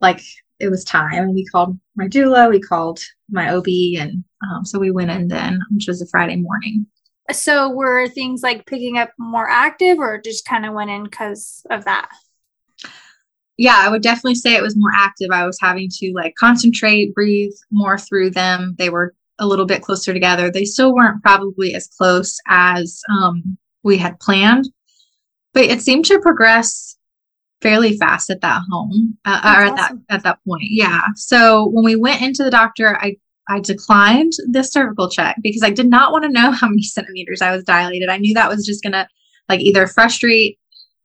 like 0.00 0.20
it 0.60 0.68
was 0.68 0.84
time. 0.84 1.12
And 1.12 1.34
we 1.34 1.44
called 1.46 1.78
my 1.96 2.06
doula, 2.06 2.50
we 2.50 2.60
called 2.60 3.00
my 3.30 3.54
OB. 3.54 3.66
And 3.98 4.24
um, 4.48 4.64
so 4.64 4.78
we 4.78 4.90
went 4.90 5.10
in 5.10 5.28
then, 5.28 5.60
which 5.70 5.88
was 5.88 6.00
a 6.00 6.06
Friday 6.06 6.36
morning. 6.36 6.86
So 7.30 7.70
were 7.70 8.08
things 8.08 8.42
like 8.42 8.66
picking 8.66 8.96
up 8.96 9.10
more 9.18 9.48
active 9.48 9.98
or 9.98 10.20
just 10.20 10.46
kind 10.46 10.64
of 10.64 10.72
went 10.72 10.90
in 10.90 11.04
because 11.04 11.66
of 11.70 11.84
that? 11.84 12.10
yeah, 13.58 13.82
I 13.84 13.88
would 13.90 14.02
definitely 14.02 14.36
say 14.36 14.54
it 14.54 14.62
was 14.62 14.76
more 14.76 14.92
active. 14.96 15.30
I 15.32 15.44
was 15.44 15.58
having 15.60 15.88
to 15.90 16.12
like 16.14 16.36
concentrate, 16.36 17.12
breathe 17.12 17.52
more 17.72 17.98
through 17.98 18.30
them. 18.30 18.76
They 18.78 18.88
were 18.88 19.14
a 19.38 19.46
little 19.46 19.66
bit 19.66 19.82
closer 19.82 20.12
together. 20.12 20.50
They 20.50 20.64
still 20.64 20.94
weren't 20.94 21.22
probably 21.22 21.74
as 21.74 21.88
close 21.88 22.38
as 22.48 23.00
um, 23.10 23.58
we 23.82 23.98
had 23.98 24.20
planned, 24.20 24.68
but 25.54 25.64
it 25.64 25.80
seemed 25.80 26.04
to 26.06 26.20
progress 26.20 26.96
fairly 27.60 27.96
fast 27.96 28.30
at 28.30 28.40
that 28.40 28.62
home 28.70 29.18
uh, 29.24 29.40
or 29.44 29.62
at 29.64 29.72
awesome. 29.72 30.04
that 30.08 30.14
at 30.14 30.22
that 30.24 30.38
point. 30.46 30.64
Yeah. 30.64 31.02
So 31.16 31.68
when 31.68 31.84
we 31.84 31.96
went 31.96 32.22
into 32.22 32.44
the 32.44 32.50
doctor, 32.50 32.96
I 32.96 33.16
I 33.48 33.60
declined 33.60 34.32
the 34.50 34.62
cervical 34.62 35.08
check 35.08 35.36
because 35.42 35.62
I 35.62 35.70
did 35.70 35.88
not 35.88 36.12
want 36.12 36.24
to 36.24 36.30
know 36.30 36.50
how 36.52 36.68
many 36.68 36.82
centimeters 36.82 37.42
I 37.42 37.54
was 37.54 37.64
dilated. 37.64 38.08
I 38.08 38.18
knew 38.18 38.34
that 38.34 38.48
was 38.48 38.66
just 38.66 38.82
gonna 38.82 39.08
like 39.48 39.60
either 39.60 39.86
frustrate 39.86 40.58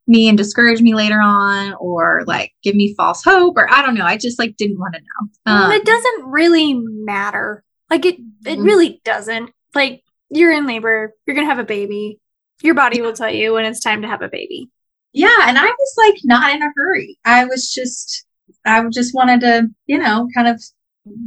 me 0.05 0.27
and 0.27 0.37
discourage 0.37 0.81
me 0.81 0.93
later 0.93 1.21
on 1.21 1.73
or 1.79 2.23
like 2.27 2.51
give 2.61 2.75
me 2.75 2.93
false 2.95 3.23
hope 3.23 3.55
or 3.55 3.71
I 3.71 3.81
don't 3.81 3.95
know. 3.95 4.05
I 4.05 4.17
just 4.17 4.37
like 4.37 4.57
didn't 4.57 4.79
want 4.79 4.95
to 4.95 4.99
know. 4.99 5.51
Um, 5.53 5.71
it 5.71 5.85
doesn't 5.85 6.25
really 6.25 6.73
matter. 6.73 7.63
Like 7.93 8.07
it 8.07 8.15
it 8.15 8.57
mm-hmm. 8.57 8.63
really 8.63 9.01
doesn't. 9.05 9.51
Like 9.75 10.01
you're 10.31 10.51
in 10.51 10.65
labor, 10.65 11.13
you're 11.27 11.35
going 11.35 11.45
to 11.45 11.53
have 11.53 11.63
a 11.63 11.63
baby. 11.63 12.19
Your 12.63 12.73
body 12.73 13.01
will 13.01 13.13
tell 13.13 13.29
you 13.29 13.53
when 13.53 13.65
it's 13.65 13.81
time 13.81 14.01
to 14.01 14.07
have 14.07 14.23
a 14.23 14.29
baby. 14.29 14.71
Yeah, 15.11 15.37
and 15.43 15.59
I 15.59 15.65
was 15.65 15.93
like 15.99 16.15
not 16.23 16.55
in 16.55 16.63
a 16.63 16.71
hurry. 16.75 17.19
I 17.23 17.45
was 17.45 17.71
just 17.71 18.25
I 18.65 18.83
just 18.91 19.13
wanted 19.13 19.41
to, 19.41 19.67
you 19.85 19.99
know, 19.99 20.27
kind 20.33 20.47
of 20.47 20.59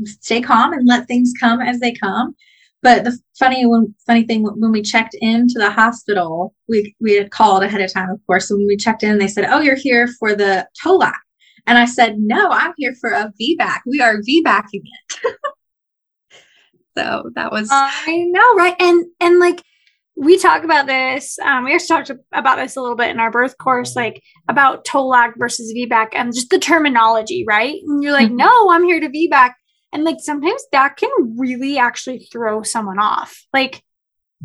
stay 0.07 0.41
calm 0.41 0.73
and 0.73 0.89
let 0.89 1.07
things 1.07 1.33
come 1.39 1.61
as 1.61 1.79
they 1.79 1.93
come. 1.93 2.35
But 2.83 3.05
the 3.05 3.17
funny 3.39 3.65
one, 3.65 3.95
funny 4.05 4.25
thing 4.25 4.43
when 4.43 4.73
we 4.73 4.83
checked 4.83 5.15
into 5.21 5.61
the 5.61 5.71
hospital, 5.71 6.53
we 6.69 6.97
we 7.01 7.15
had 7.15 7.31
called 7.31 7.63
ahead 7.63 7.81
of 7.81 7.93
time, 7.93 8.11
of 8.11 8.19
course. 8.27 8.49
So 8.49 8.57
when 8.57 8.67
we 8.67 8.77
checked 8.77 9.05
in, 9.05 9.19
they 9.19 9.29
said, 9.29 9.45
"Oh, 9.49 9.61
you're 9.61 9.77
here 9.77 10.09
for 10.19 10.35
the 10.35 10.67
TOLAC," 10.83 11.15
and 11.69 11.79
I 11.79 11.85
said, 11.85 12.17
"No, 12.19 12.49
I'm 12.51 12.75
here 12.77 12.97
for 13.01 13.11
a 13.11 13.33
VBAC. 13.41 13.83
We 13.87 14.01
are 14.01 14.17
VBACing 14.17 14.83
it." 14.83 15.37
so 16.97 17.31
that 17.35 17.53
was 17.53 17.69
I 17.73 18.25
know, 18.29 18.55
right? 18.55 18.77
And 18.81 19.07
and 19.21 19.39
like 19.39 19.63
we 20.17 20.39
talk 20.39 20.65
about 20.65 20.87
this. 20.87 21.39
Um, 21.41 21.65
we 21.65 21.75
actually 21.75 21.89
talked 21.89 22.11
about 22.33 22.57
this 22.57 22.77
a 22.77 22.81
little 22.81 22.97
bit 22.97 23.11
in 23.11 23.21
our 23.21 23.31
birth 23.31 23.59
course, 23.59 23.95
like 23.95 24.23
about 24.49 24.87
TOLAC 24.87 25.35
versus 25.37 25.75
VBAC 25.77 26.09
and 26.13 26.35
just 26.35 26.49
the 26.49 26.59
terminology, 26.59 27.45
right? 27.47 27.77
And 27.87 28.03
you're 28.03 28.13
like, 28.13 28.29
mm-hmm. 28.29 28.37
no, 28.37 28.71
I'm 28.71 28.85
here 28.85 28.99
to 28.99 29.09
VBAC. 29.09 29.53
And 29.93 30.05
like 30.05 30.17
sometimes 30.21 30.63
that 30.73 30.97
can 30.97 31.11
really 31.39 31.77
actually 31.79 32.29
throw 32.33 32.63
someone 32.63 32.99
off. 32.99 33.47
Like, 33.53 33.83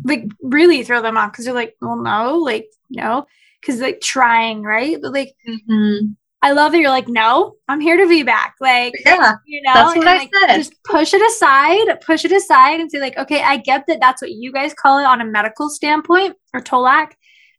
like 0.04 0.24
really 0.42 0.82
throw 0.82 1.00
them 1.00 1.16
off 1.16 1.32
because 1.32 1.46
they're 1.46 1.54
like, 1.54 1.74
well, 1.80 1.96
no, 1.96 2.36
like, 2.36 2.66
no. 2.90 3.26
Cause 3.64 3.80
like 3.80 4.00
trying, 4.00 4.62
right? 4.62 4.98
But 5.00 5.12
like 5.12 5.34
mm-hmm. 5.48 6.12
I 6.42 6.50
love 6.52 6.72
that 6.72 6.78
you're 6.80 6.90
like, 6.90 7.08
no, 7.08 7.54
I'm 7.68 7.80
here 7.80 7.96
to 7.96 8.02
VBAC. 8.02 8.50
Like, 8.60 8.94
yeah, 9.06 9.34
you 9.46 9.62
know, 9.62 9.74
that's 9.74 9.96
what 9.96 10.08
I 10.08 10.16
like, 10.18 10.30
said. 10.34 10.56
Just 10.56 10.74
push 10.84 11.14
it 11.14 11.22
aside, 11.22 12.00
push 12.04 12.24
it 12.24 12.32
aside, 12.32 12.80
and 12.80 12.90
say 12.90 12.98
like, 12.98 13.16
okay, 13.16 13.42
I 13.42 13.58
get 13.58 13.84
that 13.86 14.00
that's 14.00 14.20
what 14.20 14.32
you 14.32 14.52
guys 14.52 14.74
call 14.74 14.98
it 14.98 15.04
on 15.04 15.20
a 15.20 15.24
medical 15.24 15.70
standpoint 15.70 16.36
or 16.52 16.60
TOLAC, 16.60 17.12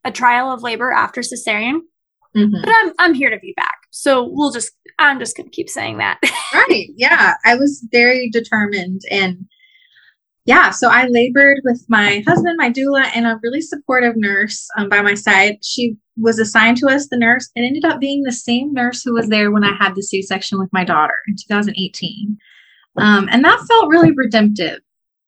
a 0.04 0.12
trial 0.12 0.52
of 0.52 0.64
labor 0.64 0.92
after 0.92 1.22
cesarean. 1.22 1.80
Mm-hmm. 2.36 2.62
But 2.62 2.74
I'm 2.82 2.94
I'm 3.00 3.14
here 3.14 3.30
to 3.30 3.38
VBAC. 3.38 3.72
So 3.92 4.28
we'll 4.30 4.52
just 4.52 4.72
I'm 5.00 5.20
just 5.20 5.38
gonna 5.38 5.50
keep 5.50 5.70
saying 5.70 6.00
that. 6.00 6.20
right. 6.54 6.88
Yeah. 6.96 7.36
I 7.46 7.56
was 7.56 7.88
very 7.92 8.30
determined 8.30 9.02
and 9.10 9.46
yeah, 10.46 10.72
so 10.72 10.90
I 10.90 11.08
labored 11.08 11.62
with 11.64 11.86
my 11.88 12.24
husband, 12.28 12.56
my 12.58 12.70
doula, 12.70 13.10
and 13.16 13.26
a 13.26 13.40
really 13.42 13.62
supportive 13.62 14.16
nurse 14.18 14.68
um, 14.78 14.90
by 14.90 15.02
my 15.02 15.14
side. 15.14 15.58
She 15.64 15.96
was 16.18 16.38
assigned 16.38 16.78
to 16.78 16.88
us, 16.88 17.08
the 17.08 17.18
nurse. 17.18 17.50
and 17.56 17.66
ended 17.66 17.86
up 17.86 18.00
being 18.00 18.24
the 18.24 18.32
same 18.32 18.74
nurse 18.74 19.04
who 19.04 19.14
was 19.14 19.30
there 19.30 19.52
when 19.52 19.64
I 19.64 19.76
had 19.80 19.96
the 19.96 20.04
C 20.04 20.22
section 20.22 20.60
with 20.60 20.70
my 20.74 20.84
daughter 20.84 21.16
in 21.28 21.36
2018. 21.36 22.38
Um, 22.98 23.28
and 23.32 23.44
that 23.44 23.66
felt 23.68 23.90
really 23.90 24.12
redemptive 24.16 24.80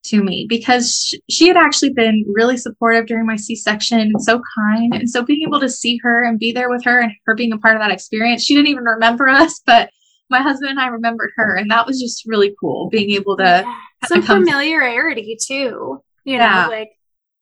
to 0.05 0.23
me 0.23 0.45
because 0.47 1.17
she 1.29 1.47
had 1.47 1.57
actually 1.57 1.91
been 1.91 2.23
really 2.27 2.57
supportive 2.57 3.07
during 3.07 3.25
my 3.25 3.35
C-section 3.35 3.99
and 3.99 4.21
so 4.21 4.41
kind. 4.57 4.93
And 4.93 5.09
so 5.09 5.23
being 5.23 5.41
able 5.47 5.59
to 5.59 5.69
see 5.69 5.97
her 6.03 6.23
and 6.23 6.39
be 6.39 6.51
there 6.51 6.69
with 6.69 6.83
her 6.83 7.01
and 7.01 7.11
her 7.25 7.35
being 7.35 7.51
a 7.53 7.57
part 7.57 7.75
of 7.75 7.81
that 7.81 7.91
experience, 7.91 8.43
she 8.43 8.53
didn't 8.53 8.67
even 8.67 8.83
remember 8.83 9.27
us, 9.29 9.61
but 9.65 9.89
my 10.29 10.41
husband 10.41 10.71
and 10.71 10.79
I 10.79 10.87
remembered 10.87 11.31
her. 11.37 11.55
And 11.55 11.69
that 11.71 11.85
was 11.85 11.99
just 11.99 12.23
really 12.25 12.55
cool 12.59 12.89
being 12.89 13.11
able 13.11 13.37
to 13.37 13.43
yeah. 13.43 13.81
Some 14.07 14.21
familiarity 14.21 15.37
too, 15.41 16.01
you 16.23 16.37
yeah. 16.37 16.63
know, 16.63 16.69
like 16.69 16.91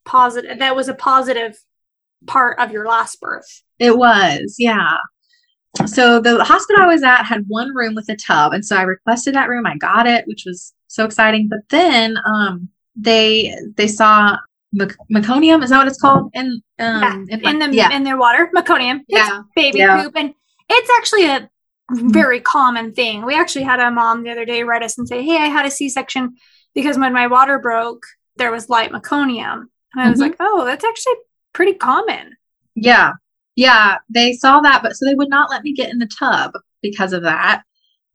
positive. 0.05 0.59
That 0.59 0.75
was 0.75 0.87
a 0.87 0.93
positive 0.93 1.57
part 2.25 2.59
of 2.59 2.71
your 2.71 2.87
last 2.87 3.19
birth. 3.19 3.63
It 3.79 3.97
was. 3.97 4.55
Yeah. 4.57 4.97
So 5.85 6.19
the 6.19 6.43
hospital 6.43 6.83
I 6.83 6.87
was 6.87 7.03
at 7.03 7.23
had 7.23 7.45
one 7.47 7.75
room 7.75 7.95
with 7.95 8.07
a 8.09 8.15
tub. 8.15 8.53
And 8.53 8.65
so 8.65 8.75
I 8.77 8.83
requested 8.83 9.33
that 9.35 9.49
room. 9.49 9.65
I 9.65 9.75
got 9.77 10.05
it, 10.05 10.27
which 10.27 10.43
was 10.45 10.73
so 10.87 11.05
exciting. 11.05 11.49
But 11.49 11.61
then 11.69 12.15
um, 12.25 12.69
they 12.95 13.55
they 13.75 13.87
saw 13.87 14.37
mec- 14.71 14.95
meconium. 15.11 15.63
Is 15.63 15.71
that 15.71 15.79
what 15.79 15.87
it's 15.87 15.99
called? 15.99 16.31
In 16.33 16.61
um, 16.79 17.01
yeah, 17.01 17.13
in, 17.29 17.47
in, 17.47 17.59
the 17.59 17.75
yeah. 17.75 17.91
in 17.91 18.03
their 18.03 18.17
water, 18.17 18.49
meconium. 18.55 18.99
It's 19.07 19.29
yeah, 19.29 19.41
baby 19.55 19.79
yeah. 19.79 20.03
poop, 20.03 20.15
and 20.15 20.33
it's 20.69 20.89
actually 20.97 21.25
a 21.25 21.49
very 21.91 22.39
common 22.39 22.93
thing. 22.93 23.25
We 23.25 23.35
actually 23.35 23.65
had 23.65 23.79
a 23.79 23.91
mom 23.91 24.23
the 24.23 24.31
other 24.31 24.45
day 24.45 24.63
write 24.63 24.83
us 24.83 24.97
and 24.97 25.07
say, 25.07 25.23
"Hey, 25.23 25.37
I 25.37 25.47
had 25.47 25.65
a 25.65 25.71
C-section 25.71 26.35
because 26.73 26.97
when 26.97 27.13
my 27.13 27.27
water 27.27 27.59
broke, 27.59 28.03
there 28.37 28.51
was 28.51 28.69
light 28.69 28.91
meconium." 28.91 29.65
And 29.93 30.01
I 30.01 30.09
was 30.09 30.19
mm-hmm. 30.19 30.29
like, 30.29 30.35
"Oh, 30.39 30.65
that's 30.65 30.85
actually 30.85 31.15
pretty 31.53 31.73
common." 31.73 32.35
Yeah, 32.75 33.13
yeah, 33.55 33.97
they 34.09 34.33
saw 34.33 34.61
that, 34.61 34.81
but 34.81 34.95
so 34.95 35.05
they 35.05 35.15
would 35.15 35.29
not 35.29 35.49
let 35.49 35.63
me 35.63 35.73
get 35.73 35.91
in 35.91 35.99
the 35.99 36.09
tub 36.19 36.51
because 36.81 37.13
of 37.13 37.23
that. 37.23 37.63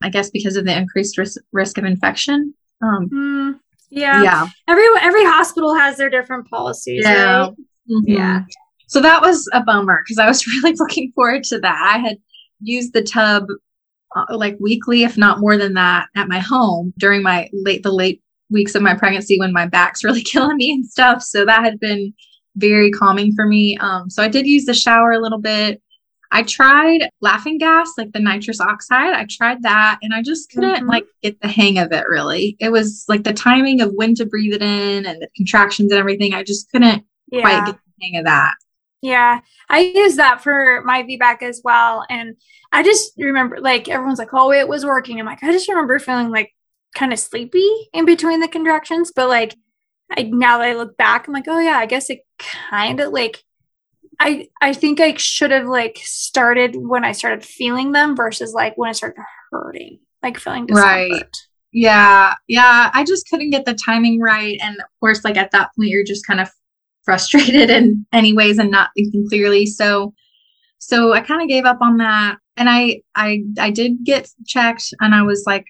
I 0.03 0.11
guess 0.11 0.31
because 0.31 0.57
of 0.57 0.65
the 0.65 0.77
increased 0.77 1.19
risk 1.19 1.41
risk 1.53 1.79
of 1.79 1.85
infection. 1.85 2.55
Um, 2.81 3.09
mm, 3.13 3.61
yeah. 3.91 4.23
Yeah. 4.23 4.47
Every 4.69 4.85
every 5.01 5.25
hospital 5.25 5.75
has 5.75 5.97
their 5.97 6.11
different 6.11 6.49
policies. 6.49 7.03
Yeah. 7.05 7.41
Right? 7.41 7.51
Mm-hmm. 7.91 8.13
Yeah. 8.13 8.41
So 8.87 9.01
that 9.01 9.21
was 9.21 9.49
a 9.53 9.63
bummer 9.63 10.03
because 10.05 10.19
I 10.19 10.27
was 10.27 10.47
really 10.63 10.75
looking 10.79 11.13
forward 11.15 11.45
to 11.45 11.61
that. 11.61 11.95
I 11.95 11.99
had 11.99 12.19
used 12.61 12.93
the 12.93 13.03
tub 13.03 13.47
uh, 14.17 14.25
like 14.31 14.57
weekly, 14.61 15.03
if 15.03 15.17
not 15.17 15.41
more 15.41 15.57
than 15.57 15.75
that, 15.75 16.09
at 16.17 16.29
my 16.29 16.39
home 16.39 16.93
during 16.99 17.23
my 17.23 17.49
late 17.53 17.83
the 17.83 17.93
late 17.93 18.23
weeks 18.51 18.75
of 18.75 18.83
my 18.83 18.95
pregnancy 18.95 19.39
when 19.39 19.53
my 19.53 19.67
back's 19.67 20.05
really 20.05 20.23
killing 20.23 20.57
me 20.57 20.73
and 20.73 20.87
stuff. 20.87 21.23
So 21.23 21.45
that 21.45 21.65
had 21.65 21.79
been 21.81 22.15
very 22.57 22.91
calming 22.91 23.35
for 23.35 23.47
me. 23.47 23.77
Um, 23.79 24.11
so 24.11 24.23
I 24.23 24.29
did 24.29 24.47
use 24.47 24.65
the 24.65 24.75
shower 24.75 25.13
a 25.13 25.21
little 25.21 25.39
bit. 25.39 25.81
I 26.31 26.43
tried 26.43 27.09
laughing 27.23 27.57
gas, 27.57 27.93
like 27.97 28.13
the 28.13 28.21
nitrous 28.21 28.61
oxide. 28.61 29.15
I 29.15 29.27
tried 29.31 29.63
that 29.63 29.99
and 30.03 30.13
I 30.13 30.23
just 30.23 30.51
couldn't 30.51 30.77
mm-hmm. 30.77 30.89
like 30.89 31.07
get 31.23 31.41
the 31.41 31.49
hang 31.49 31.79
of 31.79 31.91
it 31.93 32.07
really. 32.07 32.57
It 32.61 32.71
was 32.71 33.07
like 33.09 33.25
the 33.25 33.33
timing 33.33 33.81
of 33.81 33.93
when 33.95 34.15
to 34.17 34.27
breathe 34.27 34.53
it 34.53 34.63
in 34.63 35.07
and 35.07 35.23
the 35.23 35.29
contractions 35.35 35.91
and 35.91 35.99
everything. 35.99 36.35
I 36.35 36.43
just 36.43 36.71
couldn't 36.71 37.05
yeah. 37.33 37.41
quite 37.41 37.67
get 37.67 37.77
the 37.77 38.07
hang 38.07 38.17
of 38.19 38.25
that. 38.27 38.55
Yeah, 39.01 39.41
I 39.69 39.81
use 39.81 40.17
that 40.17 40.43
for 40.43 40.83
my 40.85 41.05
VBAC 41.05 41.43
as 41.43 41.61
well. 41.63 42.05
And 42.11 42.37
I 42.73 42.83
just 42.83 43.13
remember, 43.17 43.61
like, 43.61 43.89
everyone's 43.89 44.19
like, 44.19 44.35
oh, 44.35 44.51
it 44.51 44.69
was 44.69 44.85
working. 44.85 45.21
I'm 45.21 45.27
like, 45.27 45.43
I 45.43 45.53
just 45.53 45.69
remember 45.69 45.99
feeling 45.99 46.31
like 46.31 46.53
kind 46.97 47.13
of 47.13 47.19
sleepy 47.19 47.69
in 47.93 48.05
between 48.05 48.41
the 48.41 48.49
contractions. 48.49 49.13
But 49.15 49.29
like, 49.29 49.55
I 50.11 50.23
now 50.23 50.59
that 50.59 50.69
I 50.69 50.75
look 50.75 50.97
back, 50.97 51.27
I'm 51.29 51.35
like, 51.35 51.45
oh, 51.47 51.61
yeah, 51.61 51.77
I 51.77 51.87
guess 51.87 52.11
it 52.11 52.21
kind 52.39 52.99
of 52.99 53.13
like, 53.13 53.45
I 54.19 54.49
I 54.61 54.73
think 54.73 55.01
I 55.01 55.15
should 55.15 55.53
have 55.53 55.67
like 55.67 56.01
started 56.03 56.75
when 56.75 57.05
I 57.05 57.13
started 57.13 57.45
feeling 57.45 57.93
them 57.93 58.17
versus 58.17 58.53
like 58.53 58.77
when 58.77 58.89
I 58.89 58.93
started 58.93 59.23
hurting, 59.53 60.01
like 60.25 60.39
feeling 60.39 60.67
discomfort. 60.67 61.11
Right. 61.11 61.37
Yeah, 61.73 62.35
yeah. 62.49 62.91
I 62.93 63.05
just 63.05 63.29
couldn't 63.29 63.51
get 63.51 63.65
the 63.65 63.75
timing 63.75 64.21
right, 64.21 64.59
and 64.61 64.77
of 64.77 64.87
course, 64.99 65.25
like 65.25 65.37
at 65.37 65.53
that 65.53 65.71
point, 65.77 65.91
you're 65.91 66.03
just 66.03 66.27
kind 66.27 66.41
of 66.41 66.51
frustrated 67.09 67.71
in 67.77 68.05
anyways 68.13 68.59
and 68.59 68.71
not 68.71 68.91
thinking 68.95 69.27
clearly. 69.31 69.65
So 69.65 70.13
so 70.77 71.15
I 71.15 71.23
kind 71.23 71.41
of 71.41 71.49
gave 71.49 71.65
up 71.65 71.79
on 71.81 71.97
that. 71.97 72.37
And 72.59 72.69
I 72.69 73.01
I 73.15 73.45
I 73.59 73.71
did 73.71 74.05
get 74.05 74.31
checked 74.47 74.93
and 75.01 75.15
I 75.15 75.23
was 75.23 75.45
like 75.47 75.65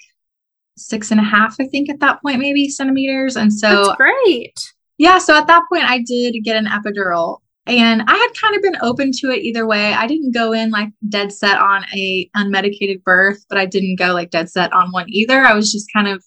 six 0.77 1.13
and 1.13 1.21
a 1.21 1.25
half, 1.25 1.57
I 1.61 1.67
think, 1.69 1.91
at 1.91 2.01
that 2.01 2.21
point, 2.23 2.41
maybe 2.41 2.69
centimeters. 2.69 3.37
And 3.37 3.53
so 3.53 3.85
That's 3.85 3.97
great. 3.97 4.59
Yeah. 4.99 5.19
So 5.19 5.37
at 5.37 5.47
that 5.47 5.63
point 5.71 5.85
I 5.85 6.03
did 6.03 6.35
get 6.43 6.57
an 6.57 6.67
epidural. 6.67 7.39
And 7.67 8.03
I 8.09 8.17
had 8.17 8.41
kind 8.41 8.57
of 8.57 8.63
been 8.63 8.79
open 8.81 9.13
to 9.21 9.31
it 9.31 9.43
either 9.43 9.67
way. 9.67 9.93
I 9.93 10.07
didn't 10.07 10.33
go 10.33 10.53
in 10.53 10.71
like 10.71 10.89
dead 11.09 11.33
set 11.33 11.59
on 11.59 11.85
a 11.95 12.29
unmedicated 12.35 13.05
birth, 13.05 13.45
but 13.49 13.59
I 13.59 13.67
didn't 13.67 13.97
go 13.97 14.13
like 14.13 14.31
dead 14.31 14.51
set 14.51 14.73
on 14.73 14.91
one 14.91 15.07
either. 15.09 15.43
I 15.43 15.55
was 15.55 15.71
just 15.71 15.93
kind 15.93 16.09
of, 16.09 16.25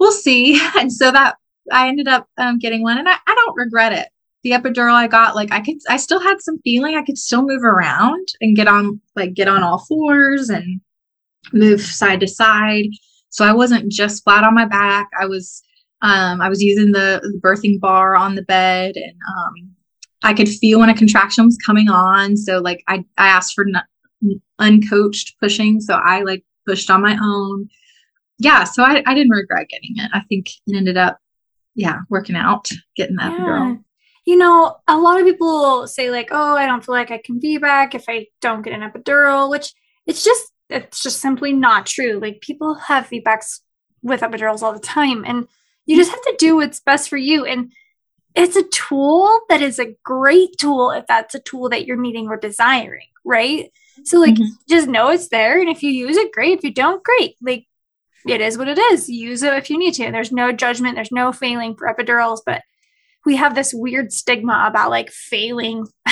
we'll 0.00 0.10
see. 0.10 0.58
And 0.76 0.90
so 0.90 1.12
that 1.12 1.36
I 1.70 1.88
ended 1.88 2.08
up 2.08 2.26
um, 2.38 2.58
getting 2.58 2.82
one, 2.82 2.98
and 2.98 3.08
I, 3.08 3.16
I 3.26 3.34
don't 3.34 3.56
regret 3.56 3.92
it 3.92 4.08
the 4.42 4.50
epidural 4.50 4.94
I 4.94 5.06
got, 5.06 5.34
like 5.34 5.52
I 5.52 5.60
could, 5.60 5.76
I 5.88 5.96
still 5.96 6.20
had 6.20 6.40
some 6.40 6.58
feeling 6.62 6.96
I 6.96 7.04
could 7.04 7.18
still 7.18 7.42
move 7.42 7.62
around 7.62 8.26
and 8.40 8.56
get 8.56 8.68
on, 8.68 9.00
like 9.14 9.34
get 9.34 9.48
on 9.48 9.62
all 9.62 9.84
fours 9.86 10.48
and 10.48 10.80
move 11.52 11.80
side 11.80 12.20
to 12.20 12.28
side. 12.28 12.88
So 13.30 13.44
I 13.44 13.52
wasn't 13.52 13.90
just 13.90 14.24
flat 14.24 14.44
on 14.44 14.54
my 14.54 14.66
back. 14.66 15.08
I 15.18 15.26
was, 15.26 15.62
um, 16.02 16.40
I 16.40 16.48
was 16.48 16.62
using 16.62 16.92
the, 16.92 17.20
the 17.22 17.40
birthing 17.42 17.78
bar 17.78 18.16
on 18.16 18.34
the 18.34 18.42
bed 18.42 18.96
and, 18.96 19.16
um, 19.36 19.70
I 20.24 20.34
could 20.34 20.48
feel 20.48 20.80
when 20.80 20.88
a 20.88 20.94
contraction 20.94 21.44
was 21.44 21.58
coming 21.64 21.88
on. 21.88 22.36
So 22.36 22.58
like 22.58 22.82
I, 22.88 23.04
I 23.18 23.28
asked 23.28 23.54
for 23.54 23.66
n- 23.66 24.40
uncoached 24.60 25.34
pushing. 25.40 25.80
So 25.80 25.94
I 25.94 26.22
like 26.22 26.44
pushed 26.66 26.90
on 26.90 27.02
my 27.02 27.16
own. 27.22 27.68
Yeah. 28.38 28.64
So 28.64 28.82
I, 28.82 29.02
I 29.06 29.14
didn't 29.14 29.30
regret 29.30 29.68
getting 29.68 29.96
it. 29.96 30.10
I 30.12 30.20
think 30.28 30.46
it 30.66 30.76
ended 30.76 30.96
up, 30.96 31.18
yeah, 31.74 32.00
working 32.08 32.36
out, 32.36 32.68
getting 32.96 33.16
that 33.16 33.32
yeah. 33.32 33.38
epidural 33.38 33.84
you 34.24 34.36
know, 34.36 34.76
a 34.86 34.96
lot 34.96 35.20
of 35.20 35.26
people 35.26 35.86
say 35.86 36.10
like, 36.10 36.28
"Oh, 36.30 36.56
I 36.56 36.66
don't 36.66 36.84
feel 36.84 36.94
like 36.94 37.10
I 37.10 37.18
can 37.18 37.40
VBAC 37.40 37.94
if 37.94 38.04
I 38.08 38.28
don't 38.40 38.62
get 38.62 38.72
an 38.72 38.88
epidural," 38.88 39.50
which 39.50 39.72
it's 40.06 40.24
just 40.24 40.52
it's 40.68 41.02
just 41.02 41.20
simply 41.20 41.52
not 41.52 41.86
true. 41.86 42.18
Like 42.20 42.40
people 42.40 42.74
have 42.74 43.08
VBACs 43.08 43.60
with 44.02 44.20
epidurals 44.20 44.62
all 44.62 44.72
the 44.72 44.80
time, 44.80 45.24
and 45.26 45.48
you 45.86 45.96
just 45.96 46.10
have 46.10 46.22
to 46.22 46.36
do 46.38 46.56
what's 46.56 46.80
best 46.80 47.08
for 47.08 47.16
you. 47.16 47.44
And 47.44 47.72
it's 48.34 48.56
a 48.56 48.68
tool 48.68 49.30
that 49.48 49.60
is 49.60 49.78
a 49.78 49.94
great 50.04 50.56
tool 50.58 50.90
if 50.92 51.06
that's 51.06 51.34
a 51.34 51.40
tool 51.40 51.68
that 51.70 51.86
you're 51.86 52.00
needing 52.00 52.28
or 52.28 52.36
desiring, 52.36 53.08
right? 53.24 53.70
So 54.04 54.18
like 54.18 54.34
mm-hmm. 54.34 54.54
just 54.68 54.88
know 54.88 55.10
it's 55.10 55.28
there, 55.28 55.60
and 55.60 55.68
if 55.68 55.82
you 55.82 55.90
use 55.90 56.16
it, 56.16 56.32
great. 56.32 56.58
If 56.58 56.64
you 56.64 56.72
don't, 56.72 57.02
great. 57.02 57.36
Like 57.42 57.66
it 58.26 58.40
is 58.40 58.56
what 58.56 58.68
it 58.68 58.78
is. 58.78 59.08
Use 59.08 59.42
it 59.42 59.52
if 59.54 59.68
you 59.68 59.78
need 59.78 59.94
to. 59.94 60.12
There's 60.12 60.32
no 60.32 60.52
judgment. 60.52 60.94
There's 60.94 61.12
no 61.12 61.32
failing 61.32 61.74
for 61.74 61.92
epidurals, 61.92 62.40
but 62.46 62.62
we 63.24 63.36
have 63.36 63.54
this 63.54 63.72
weird 63.74 64.12
stigma 64.12 64.64
about 64.66 64.90
like 64.90 65.10
failing 65.10 65.86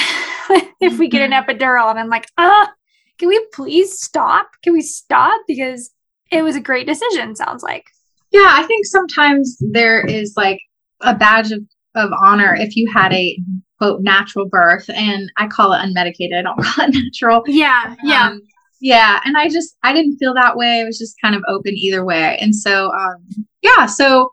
if 0.81 0.99
we 0.99 1.09
get 1.09 1.23
an 1.23 1.33
mm-hmm. 1.33 1.51
epidural. 1.51 1.91
And 1.91 1.99
I'm 1.99 2.09
like, 2.09 2.27
ah, 2.39 2.73
can 3.19 3.29
we 3.29 3.45
please 3.53 4.01
stop? 4.01 4.49
Can 4.63 4.73
we 4.73 4.81
stop? 4.81 5.41
Because 5.47 5.91
it 6.31 6.43
was 6.43 6.57
a 6.57 6.61
great 6.61 6.87
decision, 6.87 7.35
sounds 7.35 7.63
like. 7.63 7.85
Yeah, 8.31 8.55
I 8.57 8.65
think 8.65 8.87
sometimes 8.87 9.59
there 9.73 10.01
is 10.01 10.35
like 10.37 10.61
a 11.01 11.15
badge 11.15 11.51
of, 11.51 11.61
of 11.97 12.11
honor 12.21 12.55
if 12.55 12.77
you 12.77 12.91
had 12.93 13.13
a 13.13 13.39
quote 13.79 14.03
natural 14.03 14.47
birth 14.49 14.89
and 14.91 15.33
I 15.37 15.49
call 15.49 15.73
it 15.73 15.79
unmedicated. 15.79 16.39
I 16.39 16.43
don't 16.43 16.63
call 16.63 16.85
it 16.87 16.95
natural. 16.95 17.43
Yeah. 17.47 17.95
Yeah. 18.05 18.29
Um, 18.29 18.43
yeah. 18.81 19.21
And 19.25 19.37
I 19.37 19.49
just 19.49 19.77
I 19.83 19.93
didn't 19.93 20.19
feel 20.19 20.35
that 20.35 20.57
way. 20.57 20.81
I 20.81 20.85
was 20.85 20.99
just 20.99 21.17
kind 21.23 21.35
of 21.35 21.43
open 21.49 21.75
either 21.77 22.05
way. 22.05 22.39
And 22.39 22.55
so 22.55 22.91
um 22.93 23.47
yeah, 23.63 23.87
so 23.87 24.33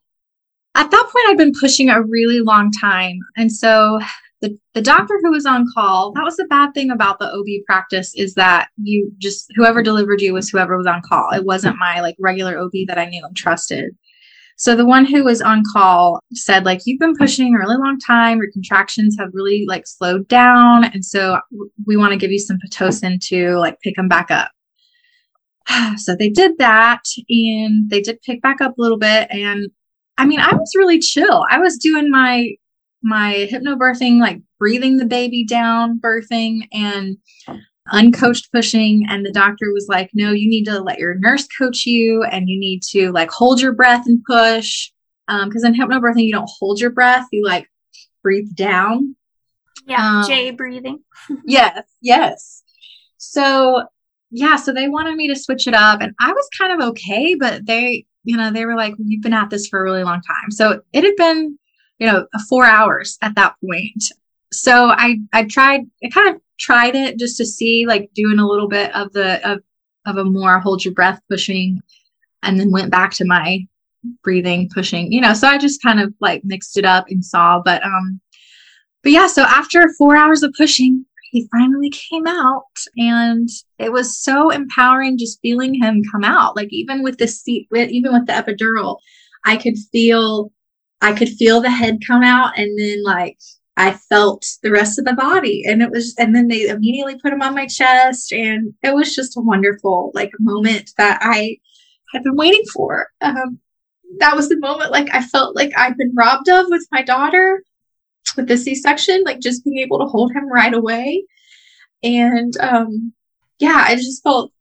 at 0.78 0.92
that 0.92 1.10
point, 1.12 1.26
I'd 1.28 1.38
been 1.38 1.54
pushing 1.60 1.90
a 1.90 2.04
really 2.04 2.40
long 2.40 2.72
time. 2.80 3.18
And 3.36 3.52
so 3.52 4.00
the, 4.42 4.56
the 4.76 4.82
doctor 4.82 5.20
who 5.24 5.32
was 5.32 5.48
on 5.48 5.66
call, 5.74 6.12
that 6.14 6.24
was 6.24 6.36
the 6.36 6.46
bad 6.46 6.74
thing 6.76 6.92
about 6.92 7.18
the 7.18 7.32
OB 7.34 7.66
practice 7.66 8.14
is 8.16 8.36
that 8.36 8.70
you 8.78 9.12
just, 9.18 9.48
whoever 9.56 9.82
delivered 9.82 10.22
you 10.22 10.34
was 10.34 10.50
whoever 10.50 10.78
was 10.78 10.86
on 10.86 11.02
call. 11.02 11.32
It 11.34 11.46
wasn't 11.46 11.80
my 11.80 12.02
like 12.02 12.16
regular 12.20 12.60
OB 12.60 12.72
that 12.88 13.00
I 13.00 13.10
knew 13.10 13.26
and 13.26 13.36
trusted. 13.36 13.96
So 14.60 14.76
the 14.76 14.86
one 14.86 15.06
who 15.06 15.24
was 15.24 15.42
on 15.42 15.64
call 15.72 16.20
said, 16.34 16.66
like, 16.66 16.82
you've 16.86 17.00
been 17.00 17.16
pushing 17.16 17.56
a 17.56 17.60
really 17.60 17.78
long 17.78 17.98
time. 18.00 18.38
Your 18.38 18.52
contractions 18.52 19.16
have 19.20 19.30
really 19.34 19.66
like 19.68 19.86
slowed 19.88 20.28
down. 20.28 20.84
And 20.84 21.04
so 21.04 21.40
we 21.86 21.98
want 21.98 22.12
to 22.14 22.18
give 22.18 22.32
you 22.32 22.40
some 22.40 22.58
Pitocin 22.66 23.20
to 23.30 23.58
like 23.58 23.80
pick 23.82 23.96
them 23.96 24.08
back 24.08 24.30
up. 24.30 24.52
So 25.98 26.16
they 26.16 26.30
did 26.30 26.58
that 26.60 27.02
and 27.30 27.90
they 27.90 28.02
did 28.02 28.22
pick 28.22 28.42
back 28.42 28.62
up 28.62 28.78
a 28.78 28.82
little 28.82 28.98
bit. 28.98 29.28
And 29.30 29.70
I 30.18 30.26
mean, 30.26 30.40
I 30.40 30.54
was 30.54 30.74
really 30.76 31.00
chill. 31.00 31.46
I 31.50 31.60
was 31.60 31.78
doing 31.78 32.10
my 32.10 32.56
my 33.04 33.48
hypnobirthing, 33.52 34.20
like 34.20 34.42
breathing 34.60 34.98
the 34.98 35.06
baby 35.06 35.46
down, 35.46 36.00
birthing, 36.00 36.68
and 36.74 37.18
uncoached 37.92 38.52
pushing. 38.52 39.06
And 39.10 39.26
the 39.26 39.32
doctor 39.32 39.72
was 39.72 39.88
like, 39.90 40.10
no, 40.14 40.32
you 40.32 40.50
need 40.50 40.66
to 40.66 40.80
let 40.80 41.00
your 41.00 41.16
nurse 41.16 41.48
coach 41.48 41.86
you 41.86 42.24
and 42.24 42.50
you 42.50 42.60
need 42.60 42.82
to 42.92 43.12
like 43.12 43.32
hold 43.32 43.62
your 43.62 43.74
breath 43.74 44.06
and 44.08 44.24
push. 44.24 44.92
Um, 45.28 45.50
because 45.50 45.64
in 45.64 45.74
hypnobirthing, 45.74 46.24
you 46.24 46.32
don't 46.32 46.50
hold 46.60 46.80
your 46.80 46.90
breath, 46.90 47.28
you 47.32 47.46
like 47.46 47.70
breathe 48.24 48.56
down. 48.56 49.16
Yeah, 49.86 50.20
um, 50.20 50.28
J 50.28 50.52
breathing. 50.52 51.00
yes, 51.46 51.84
yes. 52.02 52.64
So 53.18 53.84
yeah, 54.32 54.58
so 54.58 54.74
they 54.74 54.90
wanted 54.90 55.16
me 55.16 55.28
to 55.30 55.36
switch 55.36 55.68
it 55.68 55.74
up 55.74 56.02
and 56.02 56.14
I 56.20 56.32
was 56.32 56.50
kind 56.58 56.74
of 56.74 56.90
okay, 56.90 57.36
but 57.36 57.66
they 57.66 58.06
you 58.28 58.36
know, 58.36 58.52
they 58.52 58.66
were 58.66 58.76
like, 58.76 58.94
we've 59.00 59.22
been 59.22 59.32
at 59.32 59.50
this 59.50 59.68
for 59.68 59.80
a 59.80 59.84
really 59.84 60.04
long 60.04 60.22
time. 60.22 60.52
So 60.52 60.82
it 60.92 61.06
had 61.06 61.16
been, 61.16 61.58
you 61.98 62.08
know, 62.08 62.28
four 62.50 62.66
hours 62.66 63.18
at 63.22 63.36
that 63.36 63.56
point. 63.66 64.04
So 64.52 64.90
I, 64.90 65.20
I 65.32 65.46
tried, 65.46 65.82
I 66.04 66.10
kind 66.10 66.36
of 66.36 66.42
tried 66.60 66.96
it 66.96 67.18
just 67.18 67.38
to 67.38 67.46
see, 67.46 67.86
like 67.88 68.10
doing 68.14 68.38
a 68.38 68.46
little 68.46 68.68
bit 68.68 68.94
of 68.94 69.14
the, 69.14 69.50
of, 69.50 69.60
of 70.06 70.18
a 70.18 70.26
more 70.26 70.60
hold 70.60 70.84
your 70.84 70.94
breath 70.94 71.22
pushing 71.30 71.80
and 72.44 72.60
then 72.60 72.70
went 72.70 72.92
back 72.92 73.14
to 73.14 73.26
my 73.26 73.66
breathing, 74.24 74.70
pushing, 74.74 75.10
you 75.10 75.22
know, 75.22 75.34
so 75.34 75.48
I 75.48 75.58
just 75.58 75.82
kind 75.82 76.02
of 76.02 76.14
like 76.20 76.42
mixed 76.44 76.78
it 76.78 76.84
up 76.84 77.06
and 77.10 77.24
saw, 77.24 77.62
but, 77.64 77.82
um, 77.86 78.20
but 79.04 79.14
yeah, 79.14 79.28
so 79.28 79.44
after 79.44 79.88
four 79.98 80.18
hours 80.18 80.44
of 80.44 80.54
pushing, 80.58 81.06
he 81.32 81.48
finally 81.52 81.90
came 81.90 82.28
out 82.28 82.64
and 82.98 83.50
it 83.80 83.92
was 83.92 84.18
so 84.18 84.50
empowering 84.50 85.18
just 85.18 85.40
feeling 85.42 85.74
him 85.74 86.02
come 86.12 86.24
out. 86.24 86.56
Like 86.56 86.70
even 86.72 87.04
with 87.04 87.18
the 87.18 87.28
seat 87.28 87.68
even 87.74 88.14
with 88.14 88.26
the 88.26 88.34
epidural 88.34 88.98
i 89.48 89.56
could 89.56 89.78
feel 89.92 90.52
i 91.02 91.14
could 91.14 91.30
feel 91.30 91.62
the 91.62 91.70
head 91.70 92.00
come 92.06 92.24
out 92.24 92.58
and 92.58 92.78
then 92.78 93.04
like 93.04 93.38
i 93.78 93.92
felt 93.92 94.46
the 94.62 94.72
rest 94.72 95.00
of 95.00 95.06
the 95.06 95.14
body 95.14 95.64
and 95.66 95.82
it 95.82 95.90
was 95.90 96.14
and 96.20 96.36
then 96.36 96.48
they 96.48 96.68
immediately 96.68 97.18
put 97.20 97.34
him 97.34 97.42
on 97.42 97.56
my 97.56 97.66
chest 97.66 98.32
and 98.32 98.74
it 98.84 98.94
was 98.94 99.16
just 99.16 99.38
a 99.38 99.42
wonderful 99.42 100.12
like 100.14 100.32
moment 100.40 100.92
that 100.98 101.20
i 101.22 101.58
had 102.14 102.24
been 102.24 102.38
waiting 102.38 102.64
for. 102.74 103.10
Um, 103.20 103.60
that 104.20 104.34
was 104.34 104.48
the 104.48 104.58
moment 104.60 104.92
like 104.92 105.14
i 105.14 105.22
felt 105.22 105.54
like 105.54 105.72
i'd 105.78 105.98
been 105.98 106.16
robbed 106.16 106.48
of 106.48 106.68
with 106.70 106.88
my 106.94 107.02
daughter 107.02 107.62
with 108.36 108.48
the 108.48 108.58
C-section, 108.58 109.24
like 109.24 109.40
just 109.40 109.64
being 109.64 109.80
able 109.80 110.00
to 110.00 110.06
hold 110.06 110.34
him 110.34 110.52
right 110.52 110.74
away. 110.74 111.26
And 112.04 112.54
um, 112.60 113.14
yeah, 113.60 113.86
I 113.88 113.96
just 113.96 114.24
felt 114.24 114.52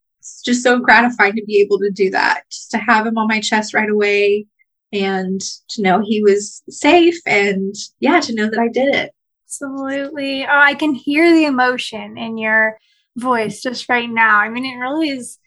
just 0.43 0.63
so 0.63 0.79
gratifying 0.79 1.35
to 1.35 1.45
be 1.45 1.61
able 1.61 1.79
to 1.79 1.91
do 1.91 2.09
that, 2.11 2.43
just 2.51 2.71
to 2.71 2.77
have 2.77 3.05
him 3.05 3.17
on 3.17 3.27
my 3.27 3.39
chest 3.39 3.73
right 3.73 3.89
away 3.89 4.45
and 4.93 5.41
to 5.69 5.81
know 5.81 6.01
he 6.01 6.21
was 6.23 6.63
safe 6.69 7.19
and 7.25 7.75
yeah, 7.99 8.19
to 8.21 8.33
know 8.33 8.49
that 8.49 8.59
I 8.59 8.67
did 8.67 8.93
it. 8.93 9.13
Absolutely. 9.45 10.43
Oh, 10.45 10.49
I 10.49 10.73
can 10.73 10.93
hear 10.93 11.31
the 11.33 11.45
emotion 11.45 12.17
in 12.17 12.37
your 12.37 12.77
voice 13.15 13.61
just 13.61 13.89
right 13.89 14.09
now. 14.09 14.39
I 14.39 14.49
mean, 14.49 14.65
it 14.65 14.79
really 14.79 15.09
is 15.09 15.39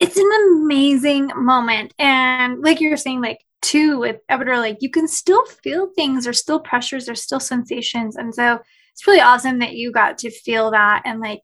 it's 0.00 0.16
an 0.16 0.30
amazing 0.48 1.30
moment. 1.36 1.92
And 1.98 2.62
like 2.62 2.80
you're 2.80 2.96
saying, 2.96 3.20
like 3.20 3.44
too 3.62 3.98
with 3.98 4.16
epidural, 4.30 4.58
like 4.58 4.78
you 4.80 4.90
can 4.90 5.08
still 5.08 5.44
feel 5.46 5.90
things, 5.94 6.24
there's 6.24 6.40
still 6.40 6.60
pressures, 6.60 7.06
there's 7.06 7.22
still 7.22 7.40
sensations. 7.40 8.16
And 8.16 8.34
so 8.34 8.58
it's 8.92 9.06
really 9.06 9.20
awesome 9.20 9.58
that 9.60 9.74
you 9.74 9.92
got 9.92 10.18
to 10.18 10.30
feel 10.30 10.70
that 10.70 11.02
and 11.04 11.20
like 11.20 11.42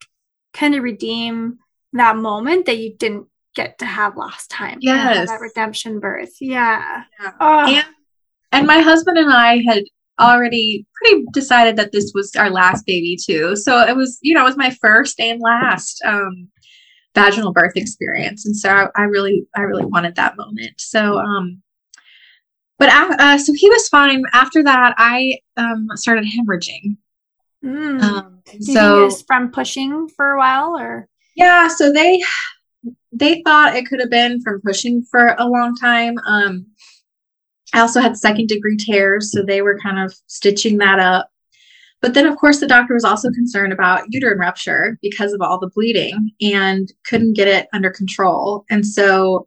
kind 0.53 0.75
of 0.75 0.83
redeem 0.83 1.59
that 1.93 2.17
moment 2.17 2.67
that 2.67 2.79
you 2.79 2.95
didn't 2.97 3.27
get 3.55 3.79
to 3.79 3.87
have 3.87 4.17
last 4.17 4.51
time. 4.51 4.79
Yes. 4.81 5.29
That 5.29 5.41
redemption 5.41 6.01
birth. 6.01 6.33
Yeah. 6.41 7.05
yeah. 7.21 7.33
Oh. 7.41 7.67
And, 7.67 7.87
and 8.53 8.67
my 8.67 8.81
husband 8.81 9.19
and 9.19 9.33
I 9.33 9.63
had 9.67 9.85
already 10.21 10.87
pretty 10.95 11.25
decided 11.33 11.77
that 11.77 11.93
this 11.93 12.13
was 12.15 12.35
our 12.37 12.51
last 12.51 12.87
baby 12.87 13.17
too. 13.23 13.57
So 13.57 13.81
it 13.81 13.97
was, 13.97 14.19
you 14.23 14.35
know, 14.35 14.43
it 14.43 14.45
was 14.45 14.57
my 14.57 14.71
first 14.81 15.21
and 15.21 15.41
last 15.41 16.03
um, 16.05 16.49
vaginal 17.15 17.53
birth 17.53 17.77
experience, 17.77 18.47
and 18.47 18.57
so 18.57 18.71
I, 18.71 18.89
I, 18.95 19.03
really, 19.05 19.47
I 19.55 19.63
really 19.63 19.87
wanted 19.87 20.15
that 20.17 20.37
moment. 20.37 20.73
So, 20.79 21.19
um, 21.19 21.63
but 22.79 22.89
uh, 22.91 23.39
so 23.39 23.53
he 23.55 23.69
was 23.71 23.89
fine. 23.89 24.23
After 24.33 24.63
that, 24.63 24.95
I 24.99 25.39
um, 25.57 25.89
started 25.95 26.25
hemorrhaging. 26.25 26.97
Mm. 27.65 28.03
Um, 28.03 28.43
so 28.61 29.11
from 29.27 29.51
pushing 29.51 30.09
for 30.09 30.33
a 30.33 30.39
while, 30.39 30.79
or 30.79 31.09
yeah, 31.35 31.69
so 31.69 31.93
they 31.93 32.23
they 33.13 33.43
thought 33.45 33.75
it 33.75 33.87
could 33.87 34.01
have 34.01 34.11
been 34.11 34.41
from 34.43 34.61
pushing 34.61 35.03
for 35.03 35.35
a 35.39 35.49
long 35.49 35.75
time. 35.75 36.17
Um, 36.27 36.67
I 37.75 37.81
also 37.81 38.01
had 38.01 38.17
second 38.17 38.49
degree 38.49 38.77
tears, 38.77 39.33
so 39.33 39.43
they 39.43 39.63
were 39.63 39.79
kind 39.79 39.99
of 39.99 40.15
stitching 40.27 40.79
that 40.79 40.99
up. 40.99 41.29
But 42.03 42.15
then, 42.15 42.27
of 42.27 42.37
course, 42.37 42.61
the 42.61 42.67
doctor 42.67 42.95
was 42.95 43.05
also 43.05 43.31
concerned 43.31 43.73
about 43.73 44.05
uterine 44.11 44.39
rupture 44.39 44.99
because 45.03 45.33
of 45.33 45.41
all 45.41 45.59
the 45.59 45.71
bleeding 45.75 46.31
and 46.41 46.93
couldn't 47.07 47.35
get 47.35 47.49
it 47.49 47.69
under 47.73 47.91
control. 47.91 48.65
And 48.71 48.87
so 48.87 49.47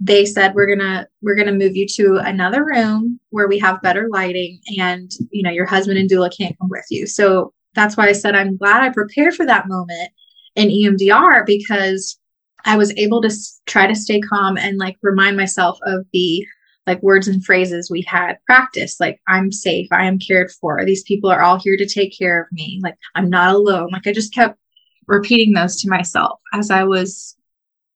they 0.00 0.24
said 0.24 0.54
we're 0.54 0.66
gonna 0.66 1.06
we're 1.20 1.34
gonna 1.34 1.52
move 1.52 1.76
you 1.76 1.86
to 1.86 2.16
another 2.16 2.64
room 2.64 3.20
where 3.28 3.48
we 3.48 3.58
have 3.58 3.82
better 3.82 4.08
lighting, 4.10 4.58
and 4.78 5.12
you 5.30 5.42
know 5.42 5.50
your 5.50 5.66
husband 5.66 5.98
and 5.98 6.08
doula 6.10 6.34
can't 6.34 6.58
come 6.58 6.70
with 6.70 6.86
you. 6.90 7.06
So 7.06 7.52
that's 7.74 7.96
why 7.96 8.08
I 8.08 8.12
said 8.12 8.34
I'm 8.34 8.56
glad 8.56 8.82
I 8.82 8.88
prepared 8.88 9.34
for 9.34 9.46
that 9.46 9.68
moment 9.68 10.10
in 10.56 10.68
EMDR 10.68 11.44
because 11.46 12.18
I 12.64 12.76
was 12.76 12.96
able 12.96 13.22
to 13.22 13.30
try 13.66 13.86
to 13.86 13.94
stay 13.94 14.20
calm 14.20 14.56
and 14.56 14.78
like 14.78 14.96
remind 15.02 15.36
myself 15.36 15.78
of 15.84 16.06
the 16.12 16.46
like 16.86 17.02
words 17.02 17.28
and 17.28 17.44
phrases 17.44 17.90
we 17.90 18.02
had 18.02 18.38
practiced 18.46 19.00
like 19.00 19.20
i'm 19.28 19.52
safe 19.52 19.86
i 19.92 20.06
am 20.06 20.18
cared 20.18 20.50
for 20.50 20.82
these 20.84 21.02
people 21.04 21.30
are 21.30 21.42
all 21.42 21.58
here 21.58 21.76
to 21.76 21.86
take 21.86 22.16
care 22.16 22.42
of 22.42 22.48
me 22.52 22.80
like 22.82 22.96
i'm 23.14 23.28
not 23.28 23.54
alone 23.54 23.90
like 23.92 24.06
i 24.06 24.12
just 24.12 24.34
kept 24.34 24.58
repeating 25.06 25.52
those 25.52 25.76
to 25.80 25.90
myself 25.90 26.40
as 26.54 26.70
i 26.70 26.82
was 26.82 27.36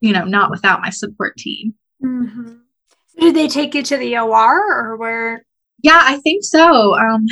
you 0.01 0.13
know 0.13 0.25
not 0.25 0.51
without 0.51 0.83
my 0.83 0.91
support 0.91 1.37
team 1.37 1.75
mm-hmm. 2.05 2.55
so 3.07 3.21
did 3.21 3.35
they 3.35 3.49
take 3.49 3.75
you 3.75 3.83
to 3.83 3.97
the 3.97 4.17
or 4.17 4.91
or 4.91 4.97
where 4.97 5.45
yeah 5.83 6.01
i 6.03 6.19
think 6.19 6.45
so 6.45 6.97
um 6.97 7.25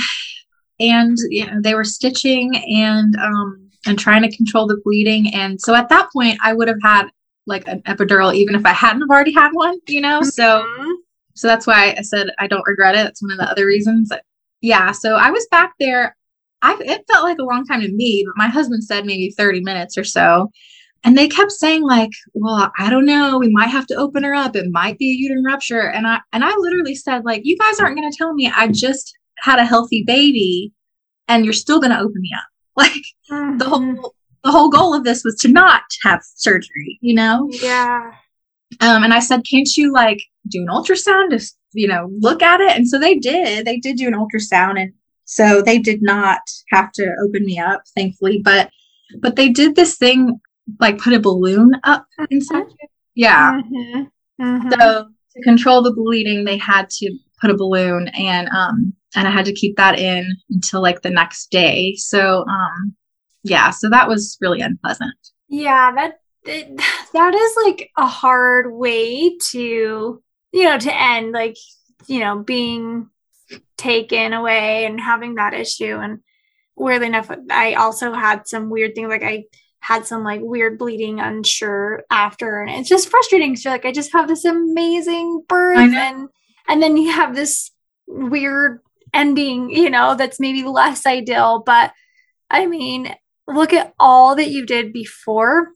and 0.80 1.16
you 1.28 1.46
know 1.46 1.61
they 1.61 1.74
were 1.74 1.85
stitching 1.85 2.56
and 2.56 3.16
um 3.16 3.70
and 3.87 3.98
trying 3.98 4.22
to 4.22 4.37
control 4.37 4.66
the 4.66 4.80
bleeding 4.85 5.32
and 5.35 5.61
so 5.61 5.74
at 5.74 5.88
that 5.88 6.08
point 6.12 6.38
i 6.42 6.52
would 6.52 6.68
have 6.68 6.80
had 6.82 7.08
like 7.46 7.66
an 7.66 7.80
epidural 7.82 8.35
even 8.35 8.54
if 8.54 8.64
i 8.64 8.72
hadn't 8.72 9.08
already 9.11 9.32
had 9.32 9.50
one 9.52 9.78
you 9.88 10.00
know 10.00 10.20
mm-hmm. 10.20 10.28
so 10.28 10.64
so 11.35 11.48
that's 11.48 11.66
why 11.66 11.94
I 11.96 12.02
said 12.02 12.28
I 12.38 12.46
don't 12.46 12.66
regret 12.66 12.94
it. 12.94 13.06
It's 13.06 13.22
one 13.22 13.32
of 13.32 13.38
the 13.38 13.50
other 13.50 13.66
reasons. 13.66 14.12
Yeah. 14.61 14.92
So 14.92 15.16
I 15.16 15.30
was 15.30 15.46
back 15.50 15.72
there. 15.80 16.16
I 16.61 16.76
it 16.80 17.04
felt 17.11 17.24
like 17.24 17.38
a 17.38 17.44
long 17.44 17.64
time 17.64 17.80
to 17.80 17.90
me, 17.90 18.24
but 18.26 18.37
my 18.37 18.48
husband 18.48 18.85
said 18.85 19.04
maybe 19.04 19.30
30 19.37 19.62
minutes 19.62 19.98
or 19.98 20.04
so. 20.04 20.50
And 21.04 21.18
they 21.18 21.26
kept 21.26 21.50
saying, 21.50 21.82
like, 21.82 22.10
well, 22.32 22.70
I 22.78 22.88
don't 22.88 23.06
know, 23.06 23.38
we 23.38 23.50
might 23.50 23.70
have 23.70 23.86
to 23.88 23.96
open 23.96 24.22
her 24.22 24.34
up. 24.34 24.54
It 24.54 24.70
might 24.70 24.98
be 24.98 25.10
a 25.10 25.16
uterine 25.16 25.44
rupture. 25.44 25.90
And 25.90 26.06
I 26.06 26.20
and 26.32 26.44
I 26.44 26.54
literally 26.56 26.94
said, 26.94 27.24
like, 27.24 27.42
you 27.44 27.58
guys 27.58 27.80
aren't 27.80 27.96
gonna 27.96 28.12
tell 28.16 28.34
me 28.34 28.50
I 28.54 28.68
just 28.68 29.16
had 29.38 29.58
a 29.58 29.66
healthy 29.66 30.04
baby 30.06 30.72
and 31.28 31.44
you're 31.44 31.52
still 31.52 31.80
gonna 31.80 32.00
open 32.00 32.20
me 32.20 32.30
up. 32.34 32.44
Like 32.74 33.02
mm-hmm. 33.30 33.58
the 33.58 33.68
whole 33.68 34.14
the 34.44 34.50
whole 34.50 34.68
goal 34.68 34.94
of 34.94 35.04
this 35.04 35.24
was 35.24 35.36
to 35.36 35.48
not 35.48 35.82
have 36.02 36.20
surgery, 36.36 36.98
you 37.00 37.14
know? 37.14 37.48
Yeah. 37.50 38.12
Um, 38.80 39.04
and 39.04 39.14
I 39.14 39.20
said, 39.20 39.46
can't 39.48 39.68
you 39.76 39.92
like 39.92 40.22
do 40.48 40.62
an 40.62 40.68
ultrasound 40.68 41.30
to, 41.30 41.52
you 41.72 41.86
know, 41.86 42.08
look 42.18 42.42
at 42.42 42.60
it? 42.60 42.76
And 42.76 42.88
so 42.88 42.98
they 42.98 43.16
did. 43.16 43.66
They 43.66 43.78
did 43.78 43.96
do 43.96 44.08
an 44.08 44.14
ultrasound. 44.14 44.80
And 44.80 44.92
so 45.24 45.62
they 45.62 45.78
did 45.78 46.02
not 46.02 46.40
have 46.70 46.90
to 46.92 47.14
open 47.24 47.44
me 47.44 47.58
up, 47.58 47.82
thankfully. 47.94 48.40
But, 48.42 48.70
but 49.20 49.36
they 49.36 49.48
did 49.48 49.76
this 49.76 49.96
thing, 49.96 50.40
like 50.81 50.98
put 50.98 51.12
a 51.12 51.20
balloon 51.20 51.72
up 51.85 52.07
inside 52.31 52.66
you. 52.68 52.88
Yeah. 53.14 53.61
Mm-hmm. 53.61 54.42
Mm-hmm. 54.42 54.70
So 54.70 55.09
to 55.37 55.42
control 55.42 55.83
the 55.83 55.92
bleeding, 55.92 56.44
they 56.44 56.57
had 56.57 56.88
to 56.90 57.18
put 57.40 57.51
a 57.51 57.57
balloon 57.57 58.09
and, 58.09 58.48
um, 58.48 58.94
and 59.14 59.29
I 59.29 59.31
had 59.31 59.44
to 59.46 59.53
keep 59.53 59.77
that 59.77 59.98
in 59.98 60.37
until 60.51 60.81
like 60.81 61.03
the 61.03 61.11
next 61.11 61.51
day. 61.51 61.94
So, 61.96 62.44
um, 62.48 62.96
yeah, 63.42 63.70
so 63.70 63.90
that 63.90 64.09
was 64.09 64.38
really 64.40 64.61
unpleasant. 64.61 65.14
Yeah, 65.48 65.92
that 65.92 66.20
it, 66.44 66.77
that 67.12 67.35
is 67.35 67.57
like 67.64 67.90
a 67.96 68.07
hard 68.07 68.72
way 68.72 69.37
to 69.51 70.22
you 70.53 70.64
know 70.64 70.79
to 70.79 71.01
end 71.01 71.33
like 71.33 71.57
you 72.07 72.20
know 72.20 72.38
being 72.38 73.09
taken 73.77 74.33
away 74.33 74.85
and 74.85 75.01
having 75.01 75.35
that 75.35 75.55
issue 75.55 75.96
and 75.96 76.20
weirdly 76.77 77.09
enough 77.09 77.31
i 77.51 77.75
also 77.75 78.12
had 78.12 78.46
some 78.46 78.70
weird 78.70 78.94
things 78.94 79.09
like 79.09 79.22
i 79.22 79.44
had 79.82 80.06
some 80.06 80.24
like 80.24 80.40
weird 80.42 80.78
bleeding 80.78 81.20
unsure 81.20 82.02
after 82.10 82.62
and 82.62 82.70
it's 82.70 82.88
just 82.88 83.08
frustrating 83.08 83.56
so 83.56 83.70
like 83.70 83.84
i 83.84 83.92
just 83.92 84.12
have 84.12 84.28
this 84.28 84.44
amazing 84.44 85.42
birth 85.48 85.78
and 85.78 86.28
and 86.68 86.82
then 86.82 86.96
you 86.96 87.10
have 87.10 87.34
this 87.34 87.70
weird 88.06 88.80
ending 89.12 89.70
you 89.70 89.90
know 89.90 90.14
that's 90.14 90.40
maybe 90.40 90.62
less 90.62 91.04
ideal 91.06 91.62
but 91.64 91.92
i 92.50 92.66
mean 92.66 93.14
look 93.46 93.72
at 93.72 93.94
all 93.98 94.36
that 94.36 94.50
you 94.50 94.64
did 94.64 94.92
before 94.92 95.72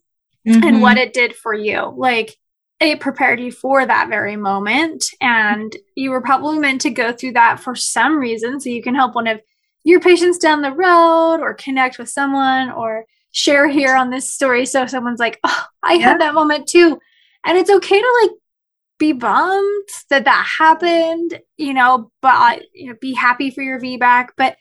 mm-hmm. 0.47 0.63
and 0.63 0.81
what 0.81 0.97
it 0.97 1.13
did 1.13 1.35
for 1.35 1.53
you. 1.53 1.93
Like 1.95 2.35
it 2.79 2.99
prepared 2.99 3.39
you 3.39 3.51
for 3.51 3.85
that 3.85 4.09
very 4.09 4.35
moment. 4.35 5.05
And 5.19 5.75
you 5.95 6.11
were 6.11 6.21
probably 6.21 6.59
meant 6.59 6.81
to 6.81 6.89
go 6.89 7.11
through 7.11 7.33
that 7.33 7.59
for 7.59 7.75
some 7.75 8.17
reason. 8.17 8.59
So 8.59 8.69
you 8.69 8.83
can 8.83 8.95
help 8.95 9.15
one 9.15 9.27
of 9.27 9.41
your 9.83 9.99
patients 9.99 10.37
down 10.37 10.61
the 10.61 10.71
road 10.71 11.39
or 11.41 11.53
connect 11.53 11.97
with 11.97 12.09
someone 12.09 12.71
or 12.71 13.05
share 13.37 13.67
here 13.67 13.95
on 13.95 14.09
this 14.09 14.27
story. 14.27 14.65
So 14.65 14.87
someone's 14.87 15.19
like, 15.19 15.39
oh, 15.43 15.65
I 15.83 15.93
yeah. 15.93 16.09
had 16.09 16.21
that 16.21 16.33
moment 16.33 16.67
too. 16.67 16.99
And 17.45 17.57
it's 17.57 17.69
okay 17.69 18.01
to 18.01 18.19
like 18.23 18.31
be 18.97 19.13
bummed 19.13 19.87
that 20.09 20.25
that 20.25 20.55
happened, 20.57 21.39
you 21.55 21.73
know, 21.73 22.11
but 22.21 22.63
you 22.73 22.89
know, 22.89 22.95
be 22.99 23.13
happy 23.13 23.51
for 23.51 23.61
your 23.61 23.79
VBAC. 23.79 24.29
But 24.37 24.57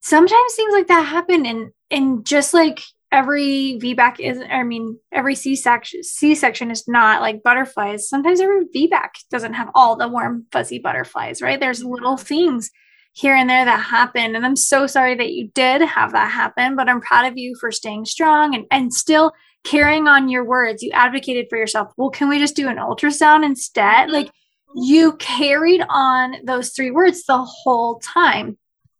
sometimes 0.00 0.54
things 0.54 0.72
like 0.72 0.86
that 0.86 1.02
happen 1.02 1.44
and 1.44 1.72
and 1.90 2.24
just 2.24 2.54
like 2.54 2.80
every 3.12 3.78
VBAC 3.82 4.18
is 4.18 4.42
I 4.50 4.62
mean 4.62 4.98
every 5.12 5.34
C 5.34 5.54
section 5.54 6.02
C 6.02 6.34
section 6.34 6.70
is 6.70 6.88
not 6.88 7.20
like 7.20 7.42
butterflies. 7.42 8.08
Sometimes 8.08 8.40
every 8.40 8.64
VBAC 8.74 9.10
doesn't 9.30 9.54
have 9.54 9.68
all 9.74 9.96
the 9.96 10.08
warm 10.08 10.46
fuzzy 10.50 10.78
butterflies, 10.78 11.42
right? 11.42 11.60
There's 11.60 11.84
little 11.84 12.16
things 12.16 12.70
here 13.12 13.34
and 13.34 13.50
there 13.50 13.64
that 13.64 13.82
happened. 13.82 14.36
And 14.36 14.46
I'm 14.46 14.56
so 14.56 14.86
sorry 14.86 15.14
that 15.16 15.32
you 15.32 15.48
did 15.54 15.82
have 15.82 16.12
that 16.12 16.30
happen, 16.30 16.76
but 16.76 16.88
I'm 16.88 17.00
proud 17.00 17.30
of 17.30 17.36
you 17.36 17.56
for 17.58 17.70
staying 17.70 18.04
strong 18.06 18.54
and, 18.54 18.64
and 18.70 18.92
still 18.92 19.32
carrying 19.64 20.08
on 20.08 20.28
your 20.28 20.44
words. 20.44 20.82
You 20.82 20.90
advocated 20.92 21.46
for 21.50 21.58
yourself. 21.58 21.92
Well, 21.96 22.10
can 22.10 22.28
we 22.28 22.38
just 22.38 22.56
do 22.56 22.68
an 22.68 22.76
ultrasound 22.76 23.44
instead? 23.44 24.10
Like 24.10 24.30
you 24.76 25.16
carried 25.16 25.82
on 25.88 26.36
those 26.44 26.70
three 26.70 26.90
words 26.90 27.24
the 27.24 27.42
whole 27.42 27.98
time. 28.00 28.56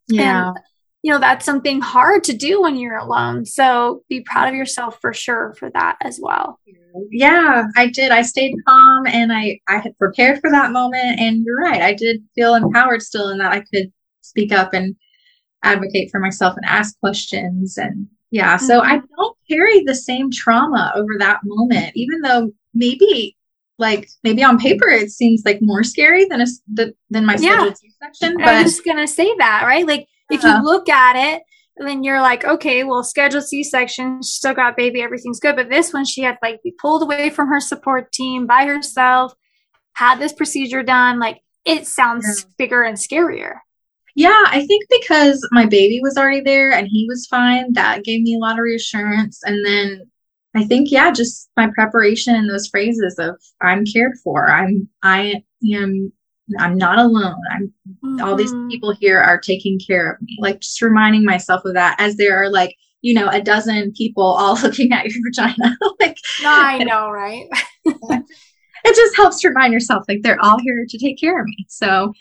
Yeah. 0.09 0.49
And 0.49 0.59
you 1.03 1.11
know 1.11 1.19
that's 1.19 1.47
something 1.47 1.81
hard 1.81 2.25
to 2.25 2.37
do 2.37 2.61
when 2.61 2.77
you're 2.77 2.99
alone 2.99 3.47
so 3.47 4.03
be 4.09 4.21
proud 4.21 4.49
of 4.49 4.55
yourself 4.55 4.99
for 5.01 5.13
sure 5.15 5.55
for 5.59 5.71
that 5.71 5.97
as 6.03 6.21
well 6.23 6.61
yeah 7.11 7.65
i 7.77 7.87
did 7.87 8.11
i 8.11 8.23
stayed 8.23 8.55
calm 8.69 9.07
and 9.07 9.33
i 9.33 9.59
i 9.69 9.79
had 9.79 9.97
prepared 9.97 10.39
for 10.41 10.51
that 10.51 10.73
moment 10.73 11.19
and 11.19 11.45
you're 11.45 11.59
right 11.59 11.81
i 11.81 11.95
did 11.95 12.23
feel 12.35 12.55
empowered 12.55 13.03
still 13.03 13.29
in 13.29 13.39
that 13.39 13.53
i 13.53 13.61
could 13.61 13.91
speak 14.31 14.53
up 14.53 14.73
and 14.73 14.97
advocate 15.63 16.11
for 16.11 16.21
myself 16.21 16.57
and 16.57 16.65
ask 16.65 16.99
questions 17.01 17.77
and 17.77 18.07
yeah 18.31 18.57
mm-hmm. 18.57 18.67
so 18.67 18.81
i 18.81 19.01
don't 19.17 19.37
carry 19.49 19.85
the 19.85 19.95
same 19.95 20.31
trauma 20.31 20.93
over 20.95 21.19
that 21.19 21.41
moment 21.45 21.93
even 21.95 22.21
though 22.23 22.51
maybe 22.73 23.37
like 23.81 24.09
maybe 24.23 24.45
on 24.45 24.59
paper 24.59 24.87
it 24.89 25.11
seems 25.11 25.43
like 25.45 25.59
more 25.61 25.83
scary 25.83 26.27
than 26.27 26.41
a 26.43 26.47
than 27.09 27.25
my 27.25 27.37
yeah. 27.41 27.73
C-section. 27.73 28.37
But 28.37 28.49
I'm 28.49 28.65
just 28.65 28.85
gonna 28.85 29.09
say 29.09 29.35
that, 29.39 29.65
right? 29.65 29.87
Like 29.87 30.07
if 30.31 30.43
you 30.43 30.49
uh-huh. 30.51 30.63
look 30.63 30.89
at 30.89 31.17
it, 31.17 31.43
then 31.77 32.05
you're 32.05 32.21
like, 32.21 32.45
okay, 32.45 32.85
well, 32.85 33.03
scheduled 33.03 33.45
C-section, 33.45 34.23
still 34.23 34.55
got 34.55 34.77
baby, 34.77 35.03
everything's 35.03 35.41
good. 35.41 35.57
But 35.57 35.71
this 35.71 35.93
one, 35.93 36.05
she 36.05 36.23
had 36.23 36.39
like 36.43 36.63
be 36.63 36.75
pulled 36.81 37.03
away 37.03 37.31
from 37.31 37.49
her 37.49 37.59
support 37.59 38.13
team 38.13 38.47
by 38.47 38.67
herself, 38.67 39.35
had 39.95 40.19
this 40.19 40.35
procedure 40.35 40.83
done. 40.83 41.19
Like 41.19 41.41
it 41.65 41.87
sounds 41.87 42.27
yeah. 42.27 42.51
bigger 42.59 42.83
and 42.83 42.99
scarier. 42.99 43.57
Yeah, 44.21 44.45
I 44.49 44.67
think 44.67 44.85
because 44.91 45.41
my 45.51 45.65
baby 45.65 45.99
was 46.03 46.19
already 46.19 46.43
there 46.43 46.73
and 46.73 46.87
he 46.87 47.07
was 47.09 47.27
fine, 47.27 47.73
that 47.73 48.05
gave 48.05 48.21
me 48.21 48.35
a 48.35 48.39
lot 48.39 48.59
of 48.59 48.63
reassurance. 48.63 49.41
And 49.45 49.65
then 49.65 50.11
I 50.55 50.65
think, 50.65 50.91
yeah, 50.91 51.11
just 51.11 51.49
my 51.57 51.71
preparation 51.75 52.35
and 52.35 52.51
those 52.51 52.67
phrases 52.67 53.19
of 53.19 53.41
I'm 53.63 53.87
cared 53.87 54.19
for. 54.23 54.51
I'm 54.51 54.87
I 55.03 55.43
am 55.73 56.13
I'm 56.59 56.77
not 56.77 56.99
alone. 56.99 57.41
I'm 57.51 57.73
mm-hmm. 58.05 58.21
all 58.23 58.37
these 58.37 58.53
mm-hmm. 58.53 58.69
people 58.69 58.93
here 58.93 59.19
are 59.19 59.41
taking 59.41 59.79
care 59.79 60.13
of 60.13 60.21
me. 60.21 60.37
Like 60.39 60.61
just 60.61 60.83
reminding 60.83 61.25
myself 61.25 61.65
of 61.65 61.73
that 61.73 61.97
as 61.99 62.17
there 62.17 62.37
are 62.45 62.51
like, 62.51 62.77
you 63.01 63.15
know, 63.15 63.29
a 63.31 63.41
dozen 63.41 63.91
people 63.97 64.25
all 64.25 64.55
looking 64.63 64.93
at 64.93 65.07
your 65.07 65.23
vagina. 65.25 65.79
like 65.99 66.19
I 66.45 66.85
know, 66.85 67.09
right? 67.09 67.49
it 67.87 68.95
just 68.95 69.17
helps 69.17 69.41
to 69.41 69.49
remind 69.49 69.73
yourself 69.73 70.05
like 70.09 70.21
they're 70.21 70.45
all 70.45 70.59
here 70.61 70.85
to 70.87 70.99
take 70.99 71.19
care 71.19 71.41
of 71.41 71.47
me. 71.47 71.65
So 71.71 72.13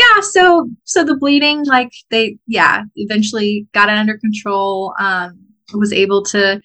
yeah, 0.00 0.20
so 0.22 0.70
so 0.84 1.04
the 1.04 1.16
bleeding, 1.16 1.64
like 1.64 1.92
they 2.10 2.38
yeah, 2.46 2.84
eventually 2.96 3.66
got 3.72 3.88
it 3.88 3.98
under 3.98 4.18
control. 4.18 4.94
Um 4.98 5.46
was 5.74 5.92
able 5.92 6.22
to 6.24 6.60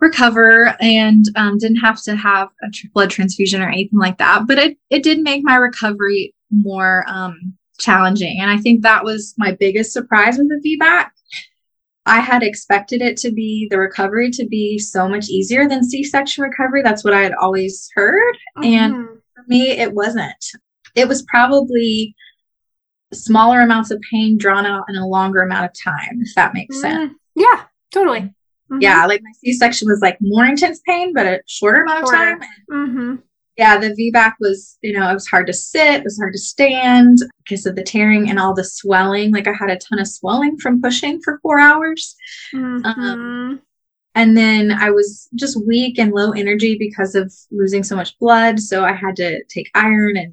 recover 0.00 0.76
and 0.80 1.24
um, 1.36 1.58
didn't 1.58 1.78
have 1.78 2.02
to 2.02 2.16
have 2.16 2.48
a 2.62 2.70
tr- 2.70 2.86
blood 2.92 3.10
transfusion 3.10 3.62
or 3.62 3.68
anything 3.68 3.98
like 3.98 4.18
that. 4.18 4.46
But 4.46 4.58
it, 4.58 4.78
it 4.90 5.02
did 5.02 5.20
make 5.20 5.42
my 5.42 5.56
recovery 5.56 6.34
more 6.50 7.04
um, 7.08 7.54
challenging. 7.78 8.38
And 8.40 8.50
I 8.50 8.58
think 8.58 8.82
that 8.82 9.04
was 9.04 9.34
my 9.38 9.52
biggest 9.52 9.92
surprise 9.92 10.38
with 10.38 10.48
the 10.48 10.78
VBAC. 10.78 11.08
I 12.08 12.20
had 12.20 12.42
expected 12.42 13.02
it 13.02 13.16
to 13.18 13.32
be 13.32 13.66
the 13.70 13.78
recovery 13.78 14.30
to 14.32 14.46
be 14.46 14.78
so 14.78 15.08
much 15.08 15.28
easier 15.28 15.68
than 15.68 15.82
C 15.82 16.04
section 16.04 16.44
recovery. 16.44 16.82
That's 16.82 17.02
what 17.02 17.14
I 17.14 17.22
had 17.22 17.34
always 17.34 17.88
heard. 17.94 18.34
Mm-hmm. 18.58 18.64
And 18.64 18.94
for 19.34 19.44
me, 19.48 19.70
it 19.70 19.92
wasn't. 19.92 20.44
It 20.94 21.08
was 21.08 21.22
probably 21.22 22.14
smaller 23.12 23.60
amounts 23.60 23.90
of 23.90 24.00
pain 24.10 24.36
drawn 24.38 24.66
out 24.66 24.84
in 24.88 24.96
a 24.96 25.06
longer 25.06 25.42
amount 25.42 25.66
of 25.66 25.72
time, 25.82 26.20
if 26.20 26.34
that 26.34 26.54
makes 26.54 26.76
mm-hmm. 26.76 26.96
sense. 26.96 27.12
Yeah, 27.34 27.64
totally. 27.92 28.20
Mm-hmm. 28.20 28.78
Yeah, 28.80 29.06
like 29.06 29.22
my 29.22 29.30
C 29.38 29.52
section 29.52 29.88
was 29.88 30.00
like 30.00 30.18
more 30.20 30.44
intense 30.44 30.80
pain, 30.86 31.12
but 31.12 31.26
a 31.26 31.40
shorter 31.46 31.82
amount 31.82 32.08
shorter. 32.08 32.32
of 32.32 32.40
time. 32.40 32.48
Mm-hmm. 32.70 33.14
Yeah, 33.56 33.78
the 33.78 33.88
VBAC 33.88 34.34
was, 34.38 34.76
you 34.82 34.92
know, 34.92 35.08
it 35.08 35.14
was 35.14 35.26
hard 35.26 35.46
to 35.46 35.52
sit, 35.52 36.00
it 36.00 36.04
was 36.04 36.18
hard 36.18 36.34
to 36.34 36.38
stand 36.38 37.18
because 37.42 37.64
of 37.64 37.74
the 37.74 37.82
tearing 37.82 38.28
and 38.28 38.38
all 38.38 38.54
the 38.54 38.64
swelling. 38.64 39.32
Like 39.32 39.46
I 39.48 39.52
had 39.52 39.70
a 39.70 39.78
ton 39.78 39.98
of 39.98 40.08
swelling 40.08 40.58
from 40.58 40.82
pushing 40.82 41.22
for 41.22 41.38
four 41.42 41.58
hours. 41.58 42.16
Um, 42.52 42.82
mm-hmm. 42.82 43.00
Um, 43.00 43.62
and 44.14 44.36
then 44.36 44.72
I 44.72 44.90
was 44.90 45.28
just 45.34 45.64
weak 45.66 45.98
and 45.98 46.12
low 46.12 46.32
energy 46.32 46.76
because 46.76 47.14
of 47.14 47.32
losing 47.50 47.82
so 47.82 47.96
much 47.96 48.18
blood. 48.18 48.58
So 48.60 48.84
I 48.84 48.92
had 48.92 49.16
to 49.16 49.42
take 49.44 49.70
iron 49.74 50.16
and 50.16 50.32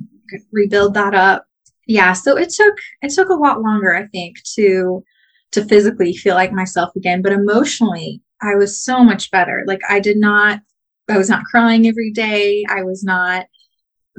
rebuild 0.52 0.94
that 0.96 1.14
up. 1.14 1.46
Yeah, 1.88 2.14
so 2.14 2.38
it 2.38 2.50
took 2.50 2.76
it 3.02 3.12
took 3.14 3.30
a 3.30 3.34
lot 3.34 3.62
longer, 3.62 3.96
I 3.96 4.08
think, 4.08 4.38
to 4.56 5.04
to 5.52 5.66
physically 5.66 6.14
feel 6.14 6.36
like 6.36 6.52
myself 6.52 6.96
again, 6.96 7.22
but 7.22 7.32
emotionally, 7.32 8.22
I 8.42 8.56
was 8.56 8.84
so 8.84 9.04
much 9.04 9.32
better. 9.32 9.64
Like 9.68 9.82
I 9.90 10.00
did 10.00 10.18
not, 10.18 10.62
I 11.10 11.18
was 11.18 11.30
not 11.30 11.46
crying 11.46 11.88
every 11.88 12.12
day. 12.12 12.66
I 12.70 12.84
was 12.84 13.04
not 13.04 13.46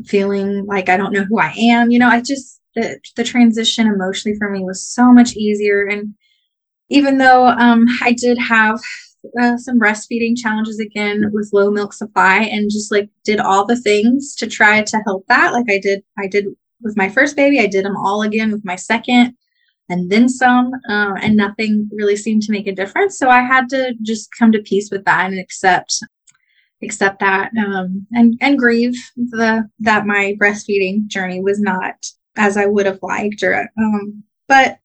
feeling 0.06 0.64
like 0.66 0.88
I 0.88 0.96
don't 0.96 1.12
know 1.12 1.24
who 1.24 1.38
I 1.38 1.52
am. 1.58 1.90
You 1.90 1.98
know, 1.98 2.08
I 2.08 2.20
just, 2.20 2.60
the, 2.76 2.98
the 3.16 3.24
transition 3.24 3.86
emotionally 3.86 4.38
for 4.38 4.50
me 4.50 4.64
was 4.64 4.84
so 4.84 5.12
much 5.12 5.34
easier. 5.34 5.86
And 5.86 6.14
even 6.90 7.18
though 7.18 7.48
um, 7.48 7.86
I 8.02 8.12
did 8.12 8.38
have 8.38 8.80
uh, 9.40 9.56
some 9.56 9.80
breastfeeding 9.80 10.36
challenges 10.36 10.78
again 10.78 11.30
with 11.32 11.50
low 11.52 11.70
milk 11.70 11.92
supply 11.92 12.42
and 12.42 12.70
just 12.70 12.92
like 12.92 13.08
did 13.24 13.40
all 13.40 13.66
the 13.66 13.80
things 13.80 14.34
to 14.36 14.46
try 14.46 14.82
to 14.82 15.02
help 15.06 15.24
that, 15.28 15.52
like 15.52 15.66
I 15.68 15.78
did, 15.78 16.02
I 16.18 16.28
did 16.28 16.46
with 16.84 16.96
my 16.96 17.08
first 17.08 17.34
baby, 17.34 17.58
I 17.58 17.66
did 17.66 17.84
them 17.84 17.96
all 17.96 18.22
again 18.22 18.52
with 18.52 18.64
my 18.64 18.76
second 18.76 19.36
and 19.88 20.10
then 20.10 20.28
some, 20.28 20.72
uh, 20.88 21.14
and 21.20 21.36
nothing 21.36 21.88
really 21.92 22.16
seemed 22.16 22.42
to 22.42 22.52
make 22.52 22.66
a 22.66 22.74
difference. 22.74 23.18
So 23.18 23.28
I 23.28 23.40
had 23.40 23.68
to 23.70 23.94
just 24.02 24.28
come 24.38 24.52
to 24.52 24.62
peace 24.62 24.90
with 24.90 25.04
that 25.04 25.30
and 25.30 25.38
accept 25.38 26.02
accept 26.82 27.20
that 27.20 27.50
um, 27.56 28.06
and 28.12 28.36
and 28.42 28.58
grieve 28.58 28.94
the 29.16 29.66
that 29.80 30.06
my 30.06 30.34
breastfeeding 30.38 31.06
journey 31.06 31.40
was 31.40 31.58
not 31.58 31.94
as 32.36 32.58
I 32.58 32.66
would 32.66 32.84
have 32.84 32.98
liked 33.00 33.42
or 33.42 33.70
um, 33.78 34.22
but 34.48 34.78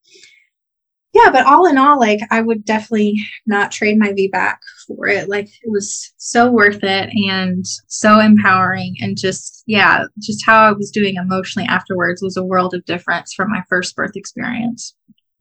yeah 1.12 1.30
but 1.30 1.46
all 1.46 1.66
in 1.66 1.78
all 1.78 1.98
like 1.98 2.20
I 2.30 2.40
would 2.40 2.64
definitely 2.64 3.20
not 3.46 3.72
trade 3.72 3.98
my 3.98 4.12
VBAC 4.12 4.56
for 4.86 5.06
it 5.06 5.28
like 5.28 5.46
it 5.46 5.70
was 5.70 6.12
so 6.16 6.50
worth 6.50 6.82
it 6.82 7.10
and 7.28 7.64
so 7.86 8.20
empowering 8.20 8.96
and 9.00 9.16
just 9.18 9.62
yeah 9.66 10.04
just 10.20 10.44
how 10.44 10.68
I 10.68 10.72
was 10.72 10.90
doing 10.90 11.16
emotionally 11.16 11.68
afterwards 11.68 12.22
was 12.22 12.36
a 12.36 12.44
world 12.44 12.74
of 12.74 12.84
difference 12.84 13.32
from 13.34 13.50
my 13.50 13.62
first 13.68 13.96
birth 13.96 14.16
experience 14.16 14.94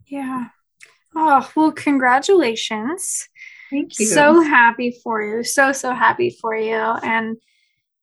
yeah 0.07 0.47
oh 1.15 1.49
well 1.55 1.71
congratulations 1.71 3.27
Thank 3.69 3.99
you. 3.99 4.05
So 4.07 4.41
happy 4.41 4.97
for 5.03 5.21
you. 5.21 5.43
So 5.43 5.71
so 5.71 5.93
happy 5.93 6.35
for 6.41 6.55
you. 6.55 6.73
And 6.73 7.37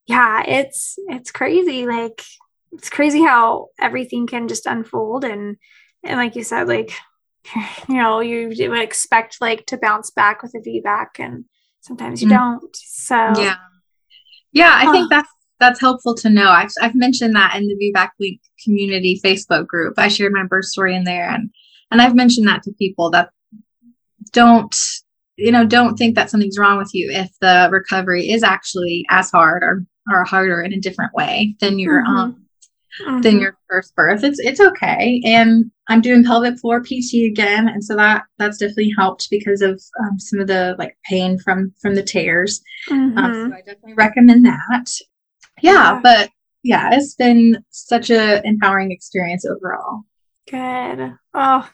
yeah, 0.05 0.43
it's 0.47 0.97
it's 1.09 1.31
crazy. 1.31 1.85
Like 1.85 2.23
it's 2.71 2.89
crazy 2.89 3.21
how 3.21 3.67
everything 3.79 4.27
can 4.27 4.47
just 4.47 4.65
unfold 4.65 5.23
and 5.25 5.57
and 6.03 6.17
like 6.17 6.35
you 6.35 6.43
said, 6.43 6.67
like 6.67 6.91
you 7.89 7.95
know, 7.95 8.19
you 8.19 8.49
would 8.49 8.79
expect 8.79 9.41
like 9.41 9.65
to 9.67 9.77
bounce 9.77 10.11
back 10.11 10.41
with 10.41 10.53
a 10.55 10.59
VBAC 10.59 11.19
and 11.19 11.45
sometimes 11.81 12.21
you 12.21 12.27
mm 12.27 12.31
don't. 12.31 12.75
So 12.75 13.15
Yeah. 13.15 13.55
Yeah, 14.53 14.73
I 14.73 14.91
think 14.91 15.09
that's 15.09 15.29
that's 15.59 15.79
helpful 15.79 16.15
to 16.15 16.29
know. 16.29 16.49
I've 16.49 16.71
I've 16.81 16.95
mentioned 16.95 17.35
that 17.35 17.55
in 17.55 17.67
the 17.67 17.75
VBAC 17.75 18.09
Link 18.19 18.41
community 18.63 19.19
Facebook 19.23 19.67
group. 19.67 19.95
I 19.97 20.07
shared 20.07 20.33
my 20.33 20.45
birth 20.45 20.65
story 20.65 20.95
in 20.95 21.03
there 21.03 21.29
and 21.29 21.49
and 21.91 22.01
I've 22.01 22.15
mentioned 22.15 22.47
that 22.47 22.63
to 22.63 22.73
people 22.73 23.11
that 23.11 23.29
don't 24.31 24.75
you 25.37 25.51
know, 25.51 25.65
don't 25.65 25.97
think 25.97 26.15
that 26.15 26.31
something's 26.31 26.57
wrong 26.57 26.79
with 26.79 26.89
you 26.93 27.11
if 27.11 27.29
the 27.41 27.69
recovery 27.71 28.31
is 28.31 28.41
actually 28.41 29.05
as 29.09 29.29
hard 29.29 29.63
or 29.63 29.85
or 30.11 30.23
harder 30.23 30.61
in 30.61 30.73
a 30.73 30.79
different 30.79 31.13
way 31.13 31.55
than 31.59 31.79
your 31.79 32.01
mm-hmm. 32.01 32.11
um 32.11 32.46
mm-hmm. 33.01 33.21
than 33.21 33.39
your 33.39 33.57
first 33.69 33.95
birth. 33.95 34.23
It's 34.23 34.39
it's 34.39 34.59
okay. 34.59 35.21
And 35.25 35.71
I'm 35.89 36.01
doing 36.01 36.23
pelvic 36.23 36.59
floor 36.59 36.81
PT 36.81 37.25
again, 37.25 37.67
and 37.67 37.83
so 37.83 37.95
that 37.95 38.23
that's 38.37 38.57
definitely 38.57 38.93
helped 38.97 39.29
because 39.29 39.61
of 39.61 39.81
um, 40.01 40.19
some 40.19 40.39
of 40.39 40.47
the 40.47 40.75
like 40.77 40.97
pain 41.05 41.39
from 41.39 41.73
from 41.81 41.95
the 41.95 42.03
tears. 42.03 42.61
Mm-hmm. 42.89 43.17
Um, 43.17 43.33
so 43.33 43.39
mm-hmm. 43.39 43.53
I 43.53 43.57
definitely 43.57 43.93
recommend 43.93 44.45
that. 44.45 44.91
Yeah, 45.61 45.71
yeah, 45.73 45.99
but 46.01 46.29
yeah, 46.63 46.89
it's 46.93 47.15
been 47.15 47.63
such 47.69 48.09
a 48.09 48.45
empowering 48.45 48.91
experience 48.91 49.45
overall. 49.45 50.03
Good. 50.49 51.13
Oh, 51.33 51.69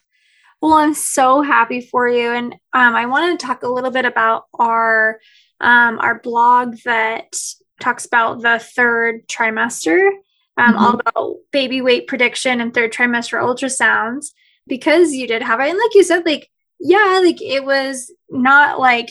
well, 0.64 0.72
I'm 0.74 0.94
so 0.94 1.42
happy 1.42 1.80
for 1.80 2.08
you. 2.08 2.30
And 2.30 2.54
um, 2.72 2.94
I 2.94 3.06
want 3.06 3.38
to 3.38 3.46
talk 3.46 3.62
a 3.62 3.68
little 3.68 3.90
bit 3.90 4.04
about 4.06 4.44
our 4.58 5.20
um, 5.60 5.98
our 5.98 6.20
blog 6.20 6.76
that 6.84 7.34
talks 7.80 8.06
about 8.06 8.40
the 8.40 8.58
third 8.58 9.28
trimester, 9.28 10.10
um, 10.56 10.74
mm-hmm. 10.74 10.84
all 10.84 11.00
about 11.00 11.36
baby 11.52 11.80
weight 11.80 12.06
prediction 12.06 12.60
and 12.60 12.72
third 12.72 12.92
trimester 12.92 13.40
ultrasounds, 13.40 14.28
because 14.66 15.12
you 15.12 15.26
did 15.26 15.42
have 15.42 15.60
it. 15.60 15.70
And 15.70 15.78
like 15.78 15.94
you 15.94 16.04
said, 16.04 16.24
like, 16.24 16.50
yeah, 16.80 17.20
like 17.22 17.40
it 17.42 17.64
was 17.64 18.12
not 18.30 18.78
like, 18.78 19.10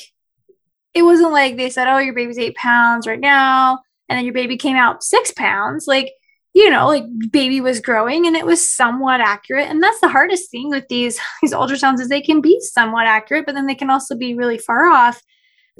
it 0.94 1.04
wasn't 1.04 1.32
like 1.32 1.58
they 1.58 1.70
said, 1.70 1.88
oh, 1.88 1.98
your 1.98 2.14
baby's 2.14 2.38
eight 2.38 2.56
pounds 2.56 3.08
right 3.08 3.20
now. 3.20 3.80
And 4.10 4.18
then 4.18 4.26
your 4.26 4.34
baby 4.34 4.58
came 4.58 4.76
out 4.76 5.04
six 5.04 5.32
pounds. 5.32 5.88
Like 5.88 6.12
you 6.54 6.70
know, 6.70 6.88
like 6.88 7.06
baby 7.32 7.62
was 7.62 7.80
growing 7.80 8.28
and 8.28 8.36
it 8.36 8.46
was 8.46 8.70
somewhat 8.70 9.20
accurate. 9.20 9.68
And 9.68 9.82
that's 9.82 10.00
the 10.00 10.08
hardest 10.08 10.52
thing 10.52 10.70
with 10.70 10.88
these 10.88 11.20
these 11.42 11.54
ultrasounds 11.54 12.00
is 12.00 12.10
they 12.10 12.22
can 12.22 12.42
be 12.42 12.60
somewhat 12.62 13.08
accurate, 13.08 13.46
but 13.46 13.56
then 13.56 13.66
they 13.66 13.76
can 13.76 13.90
also 13.90 14.16
be 14.16 14.36
really 14.36 14.58
far 14.58 14.86
off. 14.86 15.22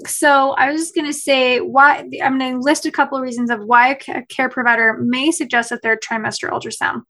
So 0.06 0.50
I 0.52 0.70
was 0.70 0.80
just 0.80 0.94
going 0.94 1.06
to 1.06 1.12
say 1.12 1.60
why 1.60 2.08
I'm 2.22 2.38
going 2.38 2.54
to 2.54 2.60
list 2.60 2.84
a 2.86 2.90
couple 2.90 3.16
of 3.16 3.22
reasons 3.22 3.50
of 3.50 3.60
why 3.64 3.96
a 4.08 4.22
care 4.26 4.48
provider 4.48 4.98
may 4.98 5.30
suggest 5.30 5.72
a 5.72 5.76
third 5.76 6.02
trimester 6.02 6.50
ultrasound. 6.50 7.02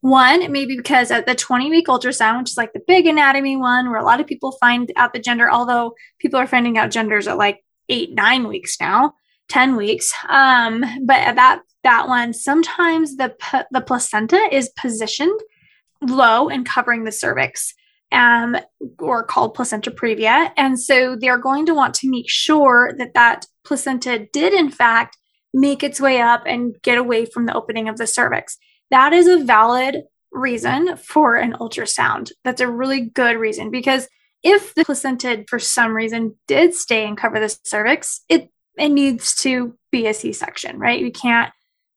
One, 0.00 0.42
it 0.42 0.50
may 0.50 0.66
be 0.66 0.76
because 0.76 1.10
at 1.10 1.26
the 1.26 1.34
20 1.34 1.70
week 1.70 1.86
ultrasound, 1.86 2.40
which 2.40 2.50
is 2.50 2.56
like 2.56 2.72
the 2.72 2.82
big 2.86 3.06
anatomy 3.06 3.56
one 3.56 3.90
where 3.90 3.98
a 3.98 4.04
lot 4.04 4.20
of 4.20 4.26
people 4.26 4.52
find 4.52 4.92
out 4.96 5.12
the 5.12 5.18
gender, 5.18 5.50
although 5.50 5.94
people 6.18 6.38
are 6.38 6.46
finding 6.46 6.78
out 6.78 6.90
genders 6.90 7.26
at 7.26 7.38
like 7.38 7.64
eight, 7.88 8.14
nine 8.14 8.46
weeks 8.46 8.76
now, 8.80 9.14
10 9.48 9.76
weeks. 9.76 10.12
Um, 10.28 10.84
but 11.04 11.16
at 11.16 11.36
that 11.36 11.62
that 11.84 12.08
one, 12.08 12.32
sometimes 12.32 13.16
the 13.16 13.34
the 13.70 13.80
placenta 13.80 14.48
is 14.52 14.70
positioned 14.70 15.40
low 16.02 16.48
and 16.48 16.66
covering 16.66 17.04
the 17.04 17.12
cervix, 17.12 17.74
um, 18.14 18.56
or 18.98 19.24
called 19.24 19.54
placenta 19.54 19.90
previa, 19.90 20.50
and 20.56 20.80
so 20.80 21.16
they're 21.16 21.38
going 21.38 21.66
to 21.66 21.74
want 21.74 21.94
to 21.94 22.10
make 22.10 22.30
sure 22.30 22.94
that 22.98 23.14
that 23.14 23.46
placenta 23.64 24.26
did 24.32 24.52
in 24.52 24.70
fact 24.70 25.18
make 25.52 25.82
its 25.82 26.00
way 26.00 26.20
up 26.20 26.42
and 26.46 26.74
get 26.82 26.98
away 26.98 27.24
from 27.24 27.46
the 27.46 27.54
opening 27.54 27.88
of 27.88 27.96
the 27.96 28.06
cervix. 28.06 28.56
That 28.90 29.12
is 29.12 29.26
a 29.26 29.44
valid 29.44 30.02
reason 30.32 30.96
for 30.96 31.36
an 31.36 31.54
ultrasound. 31.54 32.32
That's 32.42 32.60
a 32.60 32.70
really 32.70 33.00
good 33.00 33.36
reason 33.36 33.70
because 33.70 34.08
if 34.42 34.74
the 34.74 34.84
placenta 34.84 35.44
for 35.48 35.58
some 35.58 35.94
reason 35.94 36.36
did 36.46 36.74
stay 36.74 37.06
and 37.06 37.16
cover 37.16 37.40
the 37.40 37.56
cervix, 37.64 38.20
it 38.28 38.50
it 38.76 38.88
needs 38.88 39.34
to 39.36 39.78
be 39.92 40.06
a 40.06 40.14
C-section, 40.14 40.78
right? 40.78 41.00
You 41.00 41.12
can't 41.12 41.52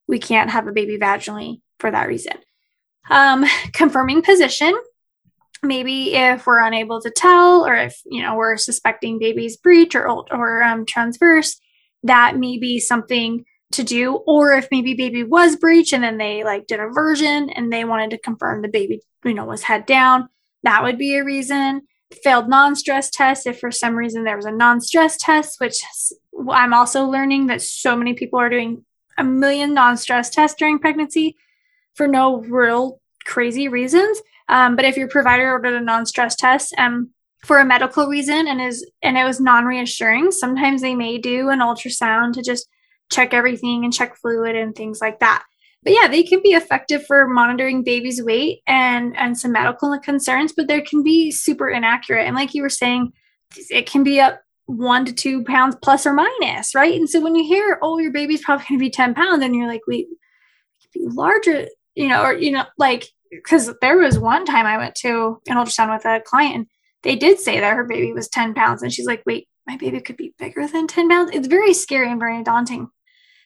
we 0.08 0.20
can't 0.20 0.52
have 0.52 0.68
a 0.68 0.72
baby 0.72 0.98
vaginally 0.98 1.62
for 1.80 1.92
that 1.92 2.08
reason. 2.08 2.34
Um, 3.10 3.46
confirming 3.74 4.22
position. 4.22 4.74
Maybe 5.68 6.14
if 6.16 6.48
we're 6.48 6.66
unable 6.66 7.02
to 7.02 7.12
tell, 7.12 7.66
or 7.66 7.76
if 7.76 8.00
you 8.06 8.22
know 8.22 8.36
we're 8.36 8.58
suspecting 8.58 9.20
baby's 9.20 9.58
breech 9.58 9.96
or 9.96 10.08
or 10.10 10.64
um, 10.64 10.86
transverse, 10.86 11.60
that 12.04 12.38
may 12.38 12.58
be 12.58 12.80
something 12.80 13.44
to 13.74 13.84
do, 13.84 14.16
or 14.26 14.54
if 14.54 14.68
maybe 14.72 14.94
baby 14.94 15.24
was 15.24 15.56
breech 15.56 15.94
and 15.94 16.04
then 16.04 16.18
they 16.18 16.44
like 16.44 16.68
did 16.68 16.80
a 16.80 16.90
version 16.90 17.50
and 17.50 17.72
they 17.72 17.84
wanted 17.84 18.12
to 18.12 18.18
confirm 18.18 18.62
the 18.62 18.70
baby, 18.70 19.02
you 19.26 19.34
know, 19.34 19.46
was 19.46 19.64
head 19.64 19.86
down, 19.86 20.30
that 20.64 20.84
would 20.84 20.98
be 20.98 21.16
a 21.16 21.24
reason. 21.24 21.82
Failed 22.24 22.48
non 22.48 22.76
stress 22.76 23.10
test, 23.10 23.46
if 23.46 23.60
for 23.60 23.70
some 23.70 23.96
reason 23.96 24.24
there 24.24 24.38
was 24.38 24.46
a 24.46 24.52
non 24.52 24.80
stress 24.80 25.18
test, 25.18 25.60
which 25.60 25.84
I'm 26.50 26.74
also 26.74 27.04
learning 27.04 27.48
that 27.48 27.62
so 27.62 27.98
many 27.98 28.14
people 28.14 28.40
are 28.40 28.50
doing 28.50 28.86
a 29.18 29.24
million 29.24 29.74
non 29.74 29.98
stress 29.98 30.30
tests 30.30 30.58
during 30.58 30.80
pregnancy 30.80 31.36
for 31.96 32.08
no 32.08 32.42
real 32.42 33.02
crazy 33.26 33.68
reasons. 33.68 34.22
Um, 34.50 34.76
but 34.76 34.86
if 34.86 34.98
your 34.98 35.08
provider 35.08 35.52
ordered 35.52 35.76
a 35.76 35.82
non 35.82 36.06
stress 36.06 36.36
test, 36.36 36.74
um, 36.78 37.12
for 37.46 37.60
a 37.60 37.66
medical 37.66 38.08
reason 38.08 38.48
and 38.48 38.60
is 38.60 38.90
and 39.04 39.18
it 39.18 39.24
was 39.24 39.40
non-reassuring 39.40 40.32
sometimes 40.32 40.82
they 40.82 40.96
may 40.96 41.20
do 41.20 41.50
an 41.50 41.60
ultrasound 41.60 42.34
to 42.34 42.42
just 42.42 42.68
check 43.12 43.34
everything 43.34 43.84
and 43.84 43.94
check 43.94 44.16
fluid 44.18 44.56
and 44.56 44.76
things 44.76 45.00
like 45.00 45.20
that. 45.20 45.44
But 45.84 45.94
yeah, 45.94 46.08
they 46.08 46.24
can 46.24 46.42
be 46.42 46.50
effective 46.50 47.06
for 47.06 47.28
monitoring 47.28 47.84
baby's 47.84 48.22
weight 48.22 48.62
and 48.68 49.16
and 49.16 49.38
some 49.38 49.54
medical 49.54 49.98
concerns, 50.00 50.52
but 50.52 50.68
they 50.68 50.82
can 50.82 51.04
be 51.04 51.32
super 51.32 51.70
inaccurate. 51.70 52.26
And 52.26 52.36
like 52.36 52.54
you 52.54 52.62
were 52.62 52.70
saying, 52.70 53.14
it 53.70 53.90
can 53.90 54.04
be 54.04 54.20
up 54.20 54.42
one 54.66 55.06
to 55.06 55.14
two 55.14 55.44
pounds 55.46 55.78
plus 55.82 56.06
or 56.06 56.14
minus, 56.14 56.76
right? 56.76 56.94
And 56.94 57.10
so 57.10 57.22
when 57.22 57.36
you 57.36 57.46
hear, 57.46 57.80
oh, 57.82 58.00
your 58.00 58.12
baby's 58.12 58.44
probably 58.44 58.66
going 58.68 58.80
to 58.80 58.84
be 58.84 58.90
10 58.90 59.14
pounds, 59.14 59.42
and 59.42 59.56
you're 59.56 59.68
like, 59.68 59.82
wait, 59.88 60.08
be 60.94 61.06
larger, 61.06 61.68
you 61.96 62.10
know, 62.10 62.22
or, 62.22 62.34
you 62.34 62.52
know, 62.52 62.66
like, 62.78 63.06
because 63.30 63.74
there 63.82 63.98
was 63.98 64.20
one 64.20 64.46
time 64.46 64.66
I 64.66 64.78
went 64.78 64.96
to 64.96 65.42
an 65.48 65.58
ultrasound 65.58 65.94
with 65.94 66.06
a 66.06 66.22
client 66.26 66.56
and 66.56 66.68
they 67.04 67.16
did 67.16 67.40
say 67.40 67.60
that 67.60 67.76
her 67.76 67.86
baby 67.86 68.14
was 68.14 68.28
10 68.28 68.54
pounds. 68.54 68.82
And 68.82 68.92
she's 68.92 69.06
like, 69.06 69.24
wait, 69.26 69.48
my 69.66 69.78
baby 69.78 70.02
could 70.02 70.18
be 70.18 70.34
bigger 70.38 70.68
than 70.68 70.88
10 70.88 71.10
pounds. 71.10 71.32
It's 71.34 71.48
very 71.48 71.74
scary 71.74 72.10
and 72.10 72.20
very 72.20 72.44
daunting. 72.44 72.90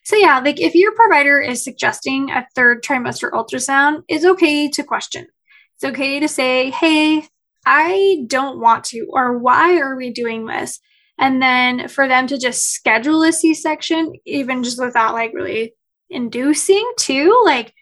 So 0.04 0.16
yeah, 0.16 0.40
like 0.40 0.60
if 0.60 0.74
your 0.74 0.94
provider 0.94 1.40
is 1.40 1.64
suggesting 1.64 2.32
a 2.32 2.48
third 2.56 2.84
trimester 2.84 3.32
ultrasound, 3.32 4.04
it's 4.08 4.26
okay 4.26 4.68
to 4.70 4.84
question. 4.84 5.28
It's 5.76 5.84
okay 5.84 6.20
to 6.20 6.28
say, 6.28 6.72
"Hey, 6.72 7.28
I 7.66 8.24
don't 8.28 8.60
want 8.60 8.84
to," 8.86 9.06
or 9.12 9.38
"Why 9.38 9.78
are 9.78 9.96
we 9.96 10.12
doing 10.12 10.46
this?" 10.46 10.80
And 11.20 11.42
then 11.42 11.88
for 11.88 12.08
them 12.08 12.26
to 12.28 12.38
just 12.40 12.72
schedule 12.74 13.22
a 13.24 13.32
C-section, 13.32 14.14
even 14.26 14.64
just 14.64 14.82
without 14.82 15.14
like 15.14 15.34
really 15.34 15.76
inducing 16.10 16.92
too, 16.98 17.40
like 17.46 17.74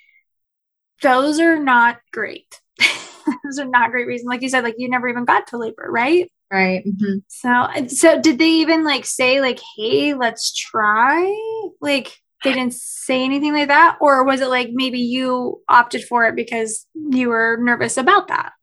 those 1.02 1.40
are 1.40 1.60
not 1.60 1.98
great. 2.12 2.60
those 3.44 3.60
are 3.60 3.66
not 3.66 3.92
great 3.92 4.08
reasons. 4.08 4.28
Like 4.28 4.42
you 4.42 4.50
said, 4.50 4.64
like 4.64 4.76
you 4.78 4.90
never 4.90 5.08
even 5.08 5.26
got 5.26 5.48
to 5.48 5.58
labor, 5.58 5.88
right? 5.90 6.32
Right. 6.52 6.84
Mm-hmm. 6.86 7.20
So, 7.28 7.88
so 7.88 8.20
did 8.20 8.40
they 8.40 8.50
even 8.50 8.84
like 8.84 9.06
say 9.06 9.40
like, 9.40 9.60
"Hey, 9.78 10.14
let's 10.16 10.54
try"? 10.54 11.36
Like 11.80 12.20
they 12.44 12.54
didn't 12.54 12.74
say 12.74 13.24
anything 13.24 13.54
like 13.54 13.68
that, 13.68 13.98
or 14.02 14.24
was 14.24 14.42
it 14.42 14.50
like 14.50 14.70
maybe 14.72 15.00
you 15.00 15.62
opted 15.70 16.04
for 16.06 16.26
it 16.26 16.36
because 16.36 16.88
you 16.94 17.30
were 17.30 17.58
nervous 17.62 17.98
about 17.98 18.30
that? 18.30 18.54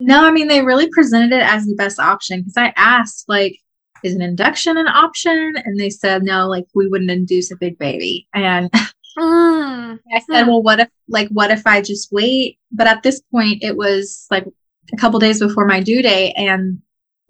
No, 0.00 0.24
I 0.24 0.32
mean 0.32 0.48
they 0.48 0.62
really 0.62 0.88
presented 0.90 1.32
it 1.32 1.42
as 1.42 1.66
the 1.66 1.74
best 1.74 2.00
option 2.00 2.40
because 2.40 2.56
I 2.56 2.72
asked 2.76 3.26
like, 3.28 3.58
"Is 4.02 4.14
an 4.14 4.22
induction 4.22 4.76
an 4.76 4.88
option?" 4.88 5.54
And 5.64 5.78
they 5.78 5.90
said 5.90 6.24
no, 6.24 6.48
like 6.48 6.64
we 6.74 6.88
wouldn't 6.88 7.10
induce 7.10 7.52
a 7.52 7.56
big 7.56 7.78
baby. 7.78 8.26
And 8.34 8.70
mm. 9.16 9.98
I 10.14 10.20
said, 10.30 10.46
"Well, 10.46 10.62
what 10.62 10.80
if 10.80 10.88
like 11.08 11.28
what 11.28 11.50
if 11.50 11.66
I 11.66 11.80
just 11.80 12.12
wait?" 12.12 12.58
But 12.72 12.86
at 12.86 13.02
this 13.02 13.20
point, 13.32 13.62
it 13.62 13.76
was 13.76 14.26
like 14.30 14.44
a 14.92 14.96
couple 14.96 15.18
days 15.20 15.40
before 15.40 15.66
my 15.66 15.80
due 15.80 16.02
date, 16.02 16.34
and 16.36 16.80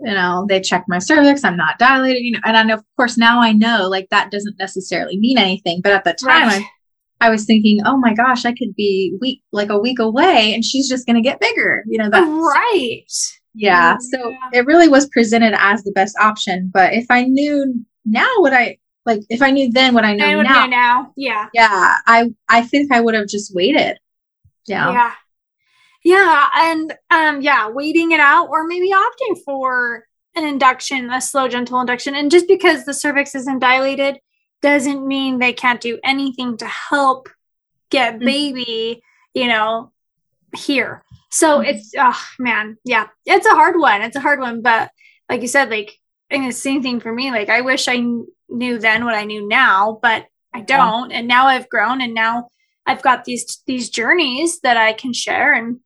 you 0.01 0.15
know, 0.15 0.47
they 0.49 0.61
checked 0.61 0.89
my 0.89 0.99
cervix, 0.99 1.45
I'm 1.45 1.57
not 1.57 1.79
dilated, 1.79 2.23
you 2.23 2.33
know, 2.33 2.41
and 2.45 2.57
I 2.57 2.63
know, 2.63 2.75
of 2.75 2.85
course, 2.97 3.19
now 3.19 3.41
I 3.41 3.53
know 3.53 3.89
like 3.89 4.09
that 4.11 4.31
doesn't 4.31 4.59
necessarily 4.59 5.19
mean 5.19 5.39
anything. 5.39 5.81
But 5.83 5.93
at 5.93 6.05
the 6.05 6.15
time, 6.15 6.49
right. 6.49 6.65
I, 7.21 7.27
I 7.27 7.31
was 7.31 7.45
thinking, 7.45 7.81
oh 7.85 7.97
my 7.97 8.15
gosh, 8.15 8.45
I 8.45 8.53
could 8.53 8.75
be 8.77 9.17
week, 9.21 9.43
like 9.51 9.71
a 9.71 9.79
week 9.79 9.99
away 9.99 10.55
and 10.55 10.65
she's 10.65 10.89
just 10.89 11.07
going 11.07 11.17
to 11.17 11.23
get 11.23 11.41
bigger, 11.41 11.83
you 11.89 11.99
know, 11.99 12.11
that's 12.11 12.29
right. 12.29 13.05
Yeah. 13.55 13.97
So 14.13 14.33
it 14.53 14.67
really 14.67 14.87
was 14.87 15.09
presented 15.09 15.55
as 15.59 15.83
the 15.83 15.93
best 15.93 16.17
option. 16.21 16.71
But 16.73 16.95
if 16.95 17.07
I 17.11 17.25
knew 17.25 17.85
now 18.05 18.33
what 18.37 18.53
I, 18.53 18.79
like, 19.07 19.23
if 19.29 19.43
I 19.43 19.51
knew 19.51 19.71
then 19.71 19.95
what 19.95 20.05
I 20.05 20.15
know 20.15 20.41
I 20.41 20.43
now, 20.43 20.67
now, 20.67 21.13
yeah, 21.17 21.49
yeah, 21.55 21.97
I 22.07 22.33
I 22.49 22.63
think 22.63 22.93
I 22.93 23.01
would 23.01 23.15
have 23.15 23.29
just 23.29 23.55
waited. 23.55 23.99
Yeah, 24.67 24.93
yeah, 24.93 25.13
yeah, 26.05 26.49
and 26.55 26.95
um, 27.11 27.41
yeah, 27.41 27.69
waiting 27.69 28.13
it 28.13 28.21
out 28.21 28.49
or 28.49 28.67
maybe 28.67 28.91
opting 28.91 29.43
for 29.45 30.05
an 30.35 30.45
induction, 30.45 31.11
a 31.11 31.21
slow, 31.21 31.49
gentle 31.49 31.81
induction. 31.81 32.15
And 32.15 32.31
just 32.31 32.47
because 32.49 32.85
the 32.85 32.95
cervix 32.95 33.35
isn't 33.35 33.59
dilated 33.59 34.19
doesn't 34.63 35.07
mean 35.07 35.39
they 35.39 35.53
can't 35.53 35.81
do 35.81 35.99
anything 36.05 36.57
to 36.59 36.67
help 36.67 37.29
get 37.91 38.15
mm-hmm. 38.15 38.25
baby, 38.25 39.03
you 39.35 39.47
know, 39.47 39.93
here. 40.57 41.05
So 41.31 41.59
mm-hmm. 41.59 41.71
it's 41.71 41.93
oh 41.99 42.21
man, 42.39 42.79
yeah, 42.85 43.09
it's 43.27 43.47
a 43.47 43.55
hard 43.55 43.79
one. 43.79 44.03
It's 44.03 44.17
a 44.17 44.21
hard 44.21 44.41
one, 44.41 44.63
but 44.63 44.91
like 45.29 45.43
you 45.43 45.49
said, 45.49 45.71
like 45.71 45.98
and 46.31 46.47
the 46.47 46.53
same 46.53 46.83
thing 46.83 47.01
for 47.01 47.13
me. 47.13 47.31
Like 47.31 47.49
I 47.49 47.61
wish 47.61 47.89
I 47.89 48.05
knew 48.49 48.79
then 48.79 49.05
what 49.05 49.15
I 49.15 49.25
knew 49.25 49.47
now, 49.47 49.99
but 50.03 50.27
I 50.55 50.61
don't. 50.63 51.13
And 51.13 51.29
now 51.29 51.47
I've 51.47 51.69
grown, 51.69 52.01
and 52.01 52.15
now 52.15 52.49
I've 52.87 53.03
got 53.03 53.25
these 53.25 53.63
these 53.67 53.91
journeys 53.91 54.61
that 54.61 54.77
I 54.77 54.93
can 54.93 55.13
share, 55.13 55.53
and 55.53 55.81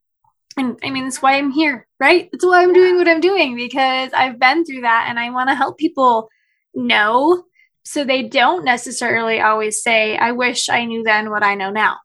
and 0.57 0.79
I 0.83 0.91
mean, 0.91 1.05
that's 1.05 1.23
why 1.23 1.37
I'm 1.37 1.51
here, 1.51 1.87
right? 1.99 2.29
That's 2.31 2.45
why 2.45 2.63
I'm 2.63 2.73
doing 2.73 2.97
what 2.97 3.09
I'm 3.09 3.21
doing 3.21 3.57
because 3.57 4.13
I've 4.13 4.39
been 4.39 4.65
through 4.65 4.83
that 4.83 5.07
and 5.09 5.19
I 5.19 5.31
want 5.31 5.49
to 5.49 5.55
help 5.55 5.79
people 5.79 6.29
know 6.75 7.45
so 7.85 8.05
they 8.05 8.23
don't 8.23 8.65
necessarily 8.65 9.41
always 9.41 9.83
say, 9.83 10.17
I 10.17 10.33
wish 10.33 10.69
I 10.69 10.85
knew 10.85 11.03
then 11.03 11.31
what 11.31 11.43
I 11.43 11.55
know 11.55 11.71
now. 11.71 11.99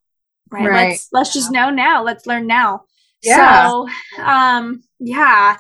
Right. 0.50 0.68
right. 0.68 0.90
Let's 0.90 1.10
let's 1.12 1.34
just 1.34 1.52
know 1.52 1.70
now. 1.70 2.04
Let's 2.04 2.26
learn 2.26 2.48
now. 2.48 2.84
Yeah. 3.22 3.70
So 3.70 3.88
um 4.22 4.82
yeah. 5.00 5.58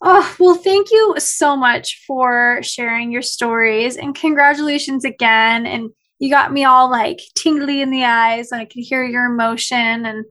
Oh, 0.00 0.36
well, 0.38 0.54
thank 0.54 0.92
you 0.92 1.14
so 1.18 1.56
much 1.56 2.04
for 2.06 2.60
sharing 2.62 3.10
your 3.10 3.22
stories 3.22 3.96
and 3.96 4.14
congratulations 4.14 5.04
again. 5.04 5.66
And 5.66 5.90
you 6.20 6.30
got 6.30 6.52
me 6.52 6.64
all 6.64 6.90
like 6.90 7.18
tingly 7.36 7.80
in 7.80 7.90
the 7.90 8.04
eyes 8.04 8.52
and 8.52 8.60
I 8.60 8.64
could 8.64 8.84
hear 8.84 9.04
your 9.04 9.24
emotion 9.24 10.06
and 10.06 10.24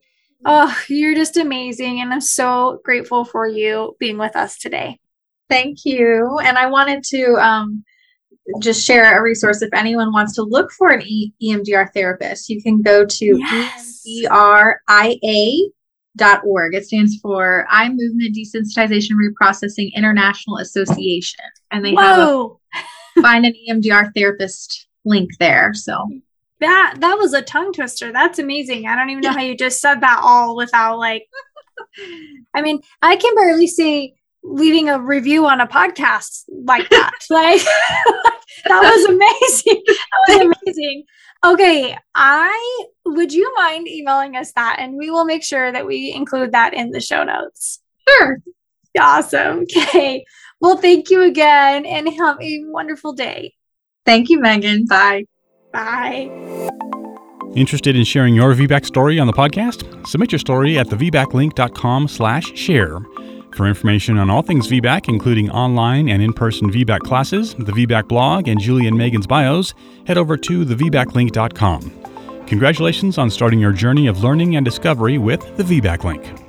Oh, 0.45 0.77
you're 0.87 1.15
just 1.15 1.37
amazing. 1.37 1.99
And 2.01 2.13
I'm 2.13 2.21
so 2.21 2.79
grateful 2.83 3.25
for 3.25 3.47
you 3.47 3.95
being 3.99 4.17
with 4.17 4.35
us 4.35 4.57
today. 4.57 4.99
Thank 5.49 5.79
you. 5.85 6.37
And 6.43 6.57
I 6.57 6.67
wanted 6.67 7.03
to 7.05 7.33
um, 7.35 7.83
just 8.61 8.85
share 8.85 9.17
a 9.17 9.21
resource 9.21 9.61
if 9.61 9.69
anyone 9.73 10.11
wants 10.11 10.35
to 10.35 10.43
look 10.43 10.71
for 10.71 10.89
an 10.89 11.01
e- 11.05 11.33
EMDR 11.41 11.91
therapist. 11.93 12.49
You 12.49 12.61
can 12.61 12.81
go 12.81 13.05
to 13.05 13.25
yes. 13.25 14.03
EMDRIA.org. 16.17 16.75
It 16.75 16.85
stands 16.85 17.17
for 17.21 17.65
Eye 17.69 17.89
Movement 17.89 18.35
Desensitization 18.35 19.11
Reprocessing 19.13 19.93
International 19.95 20.57
Association. 20.57 21.45
And 21.71 21.83
they 21.83 21.93
Whoa. 21.93 22.59
have 22.71 22.85
a 23.17 23.21
find 23.21 23.45
an 23.45 23.53
EMDR 23.69 24.13
therapist 24.15 24.87
link 25.05 25.29
there. 25.39 25.73
So 25.73 26.07
that 26.59 26.95
that 26.99 27.17
was 27.17 27.33
a 27.33 27.41
tongue 27.41 27.73
twister. 27.73 28.11
That's 28.11 28.39
amazing. 28.39 28.87
I 28.87 28.95
don't 28.95 29.09
even 29.09 29.21
know 29.21 29.31
how 29.31 29.41
you 29.41 29.55
just 29.55 29.81
said 29.81 30.01
that 30.01 30.21
all 30.23 30.55
without 30.55 30.97
like 30.97 31.27
I 32.53 32.61
mean, 32.61 32.81
I 33.01 33.15
can 33.15 33.35
barely 33.35 33.67
say 33.67 34.15
leaving 34.47 34.89
a 34.89 34.99
review 34.99 35.45
on 35.45 35.61
a 35.61 35.67
podcast 35.67 36.43
like 36.65 36.89
that. 36.89 37.11
like 37.29 37.61
that 38.65 38.81
was 38.81 39.05
amazing. 39.05 39.83
That 39.87 40.27
was 40.27 40.55
amazing. 40.65 41.03
Okay, 41.45 41.97
I 42.15 42.85
would 43.05 43.31
you 43.31 43.53
mind 43.55 43.87
emailing 43.87 44.35
us 44.35 44.51
that 44.53 44.77
and 44.79 44.97
we 44.97 45.09
will 45.09 45.25
make 45.25 45.43
sure 45.43 45.71
that 45.71 45.85
we 45.85 46.11
include 46.13 46.51
that 46.53 46.73
in 46.73 46.91
the 46.91 46.99
show 46.99 47.23
notes. 47.23 47.79
Sure. 48.09 48.37
Awesome. 48.99 49.59
Okay. 49.59 50.25
Well, 50.59 50.77
thank 50.77 51.09
you 51.09 51.21
again 51.21 51.85
and 51.85 52.09
have 52.09 52.41
a 52.41 52.63
wonderful 52.65 53.13
day. 53.13 53.53
Thank 54.05 54.29
you, 54.29 54.39
Meagan. 54.39 54.85
Bye. 54.85 55.25
Bye. 55.71 56.31
Interested 57.55 57.95
in 57.95 58.03
sharing 58.03 58.33
your 58.33 58.53
VBAC 58.53 58.85
story 58.85 59.19
on 59.19 59.27
the 59.27 59.33
podcast? 59.33 60.07
Submit 60.07 60.31
your 60.31 60.39
story 60.39 60.77
at 60.77 60.87
thevbaclink.com 60.87 62.07
slash 62.07 62.55
share. 62.57 62.99
For 63.57 63.65
information 63.65 64.19
on 64.19 64.29
all 64.29 64.43
things 64.43 64.67
VBAC, 64.67 65.09
including 65.09 65.49
online 65.49 66.09
and 66.09 66.21
in-person 66.21 66.71
VBAC 66.71 66.99
classes, 66.99 67.55
the 67.55 67.71
VBAC 67.71 68.07
blog, 68.07 68.47
and 68.47 68.59
Julie 68.59 68.85
and 68.85 68.95
Meagan's 68.95 69.25
bios, 69.25 69.73
head 70.05 70.19
over 70.19 70.37
to 70.37 70.63
thevbaclink.com. 70.63 72.45
Congratulations 72.45 73.17
on 73.17 73.31
starting 73.31 73.59
your 73.59 73.73
journey 73.73 74.05
of 74.05 74.23
learning 74.23 74.57
and 74.57 74.63
discovery 74.63 75.17
with 75.17 75.57
the 75.57 75.63
VBAC 75.63 76.03
Link. 76.03 76.46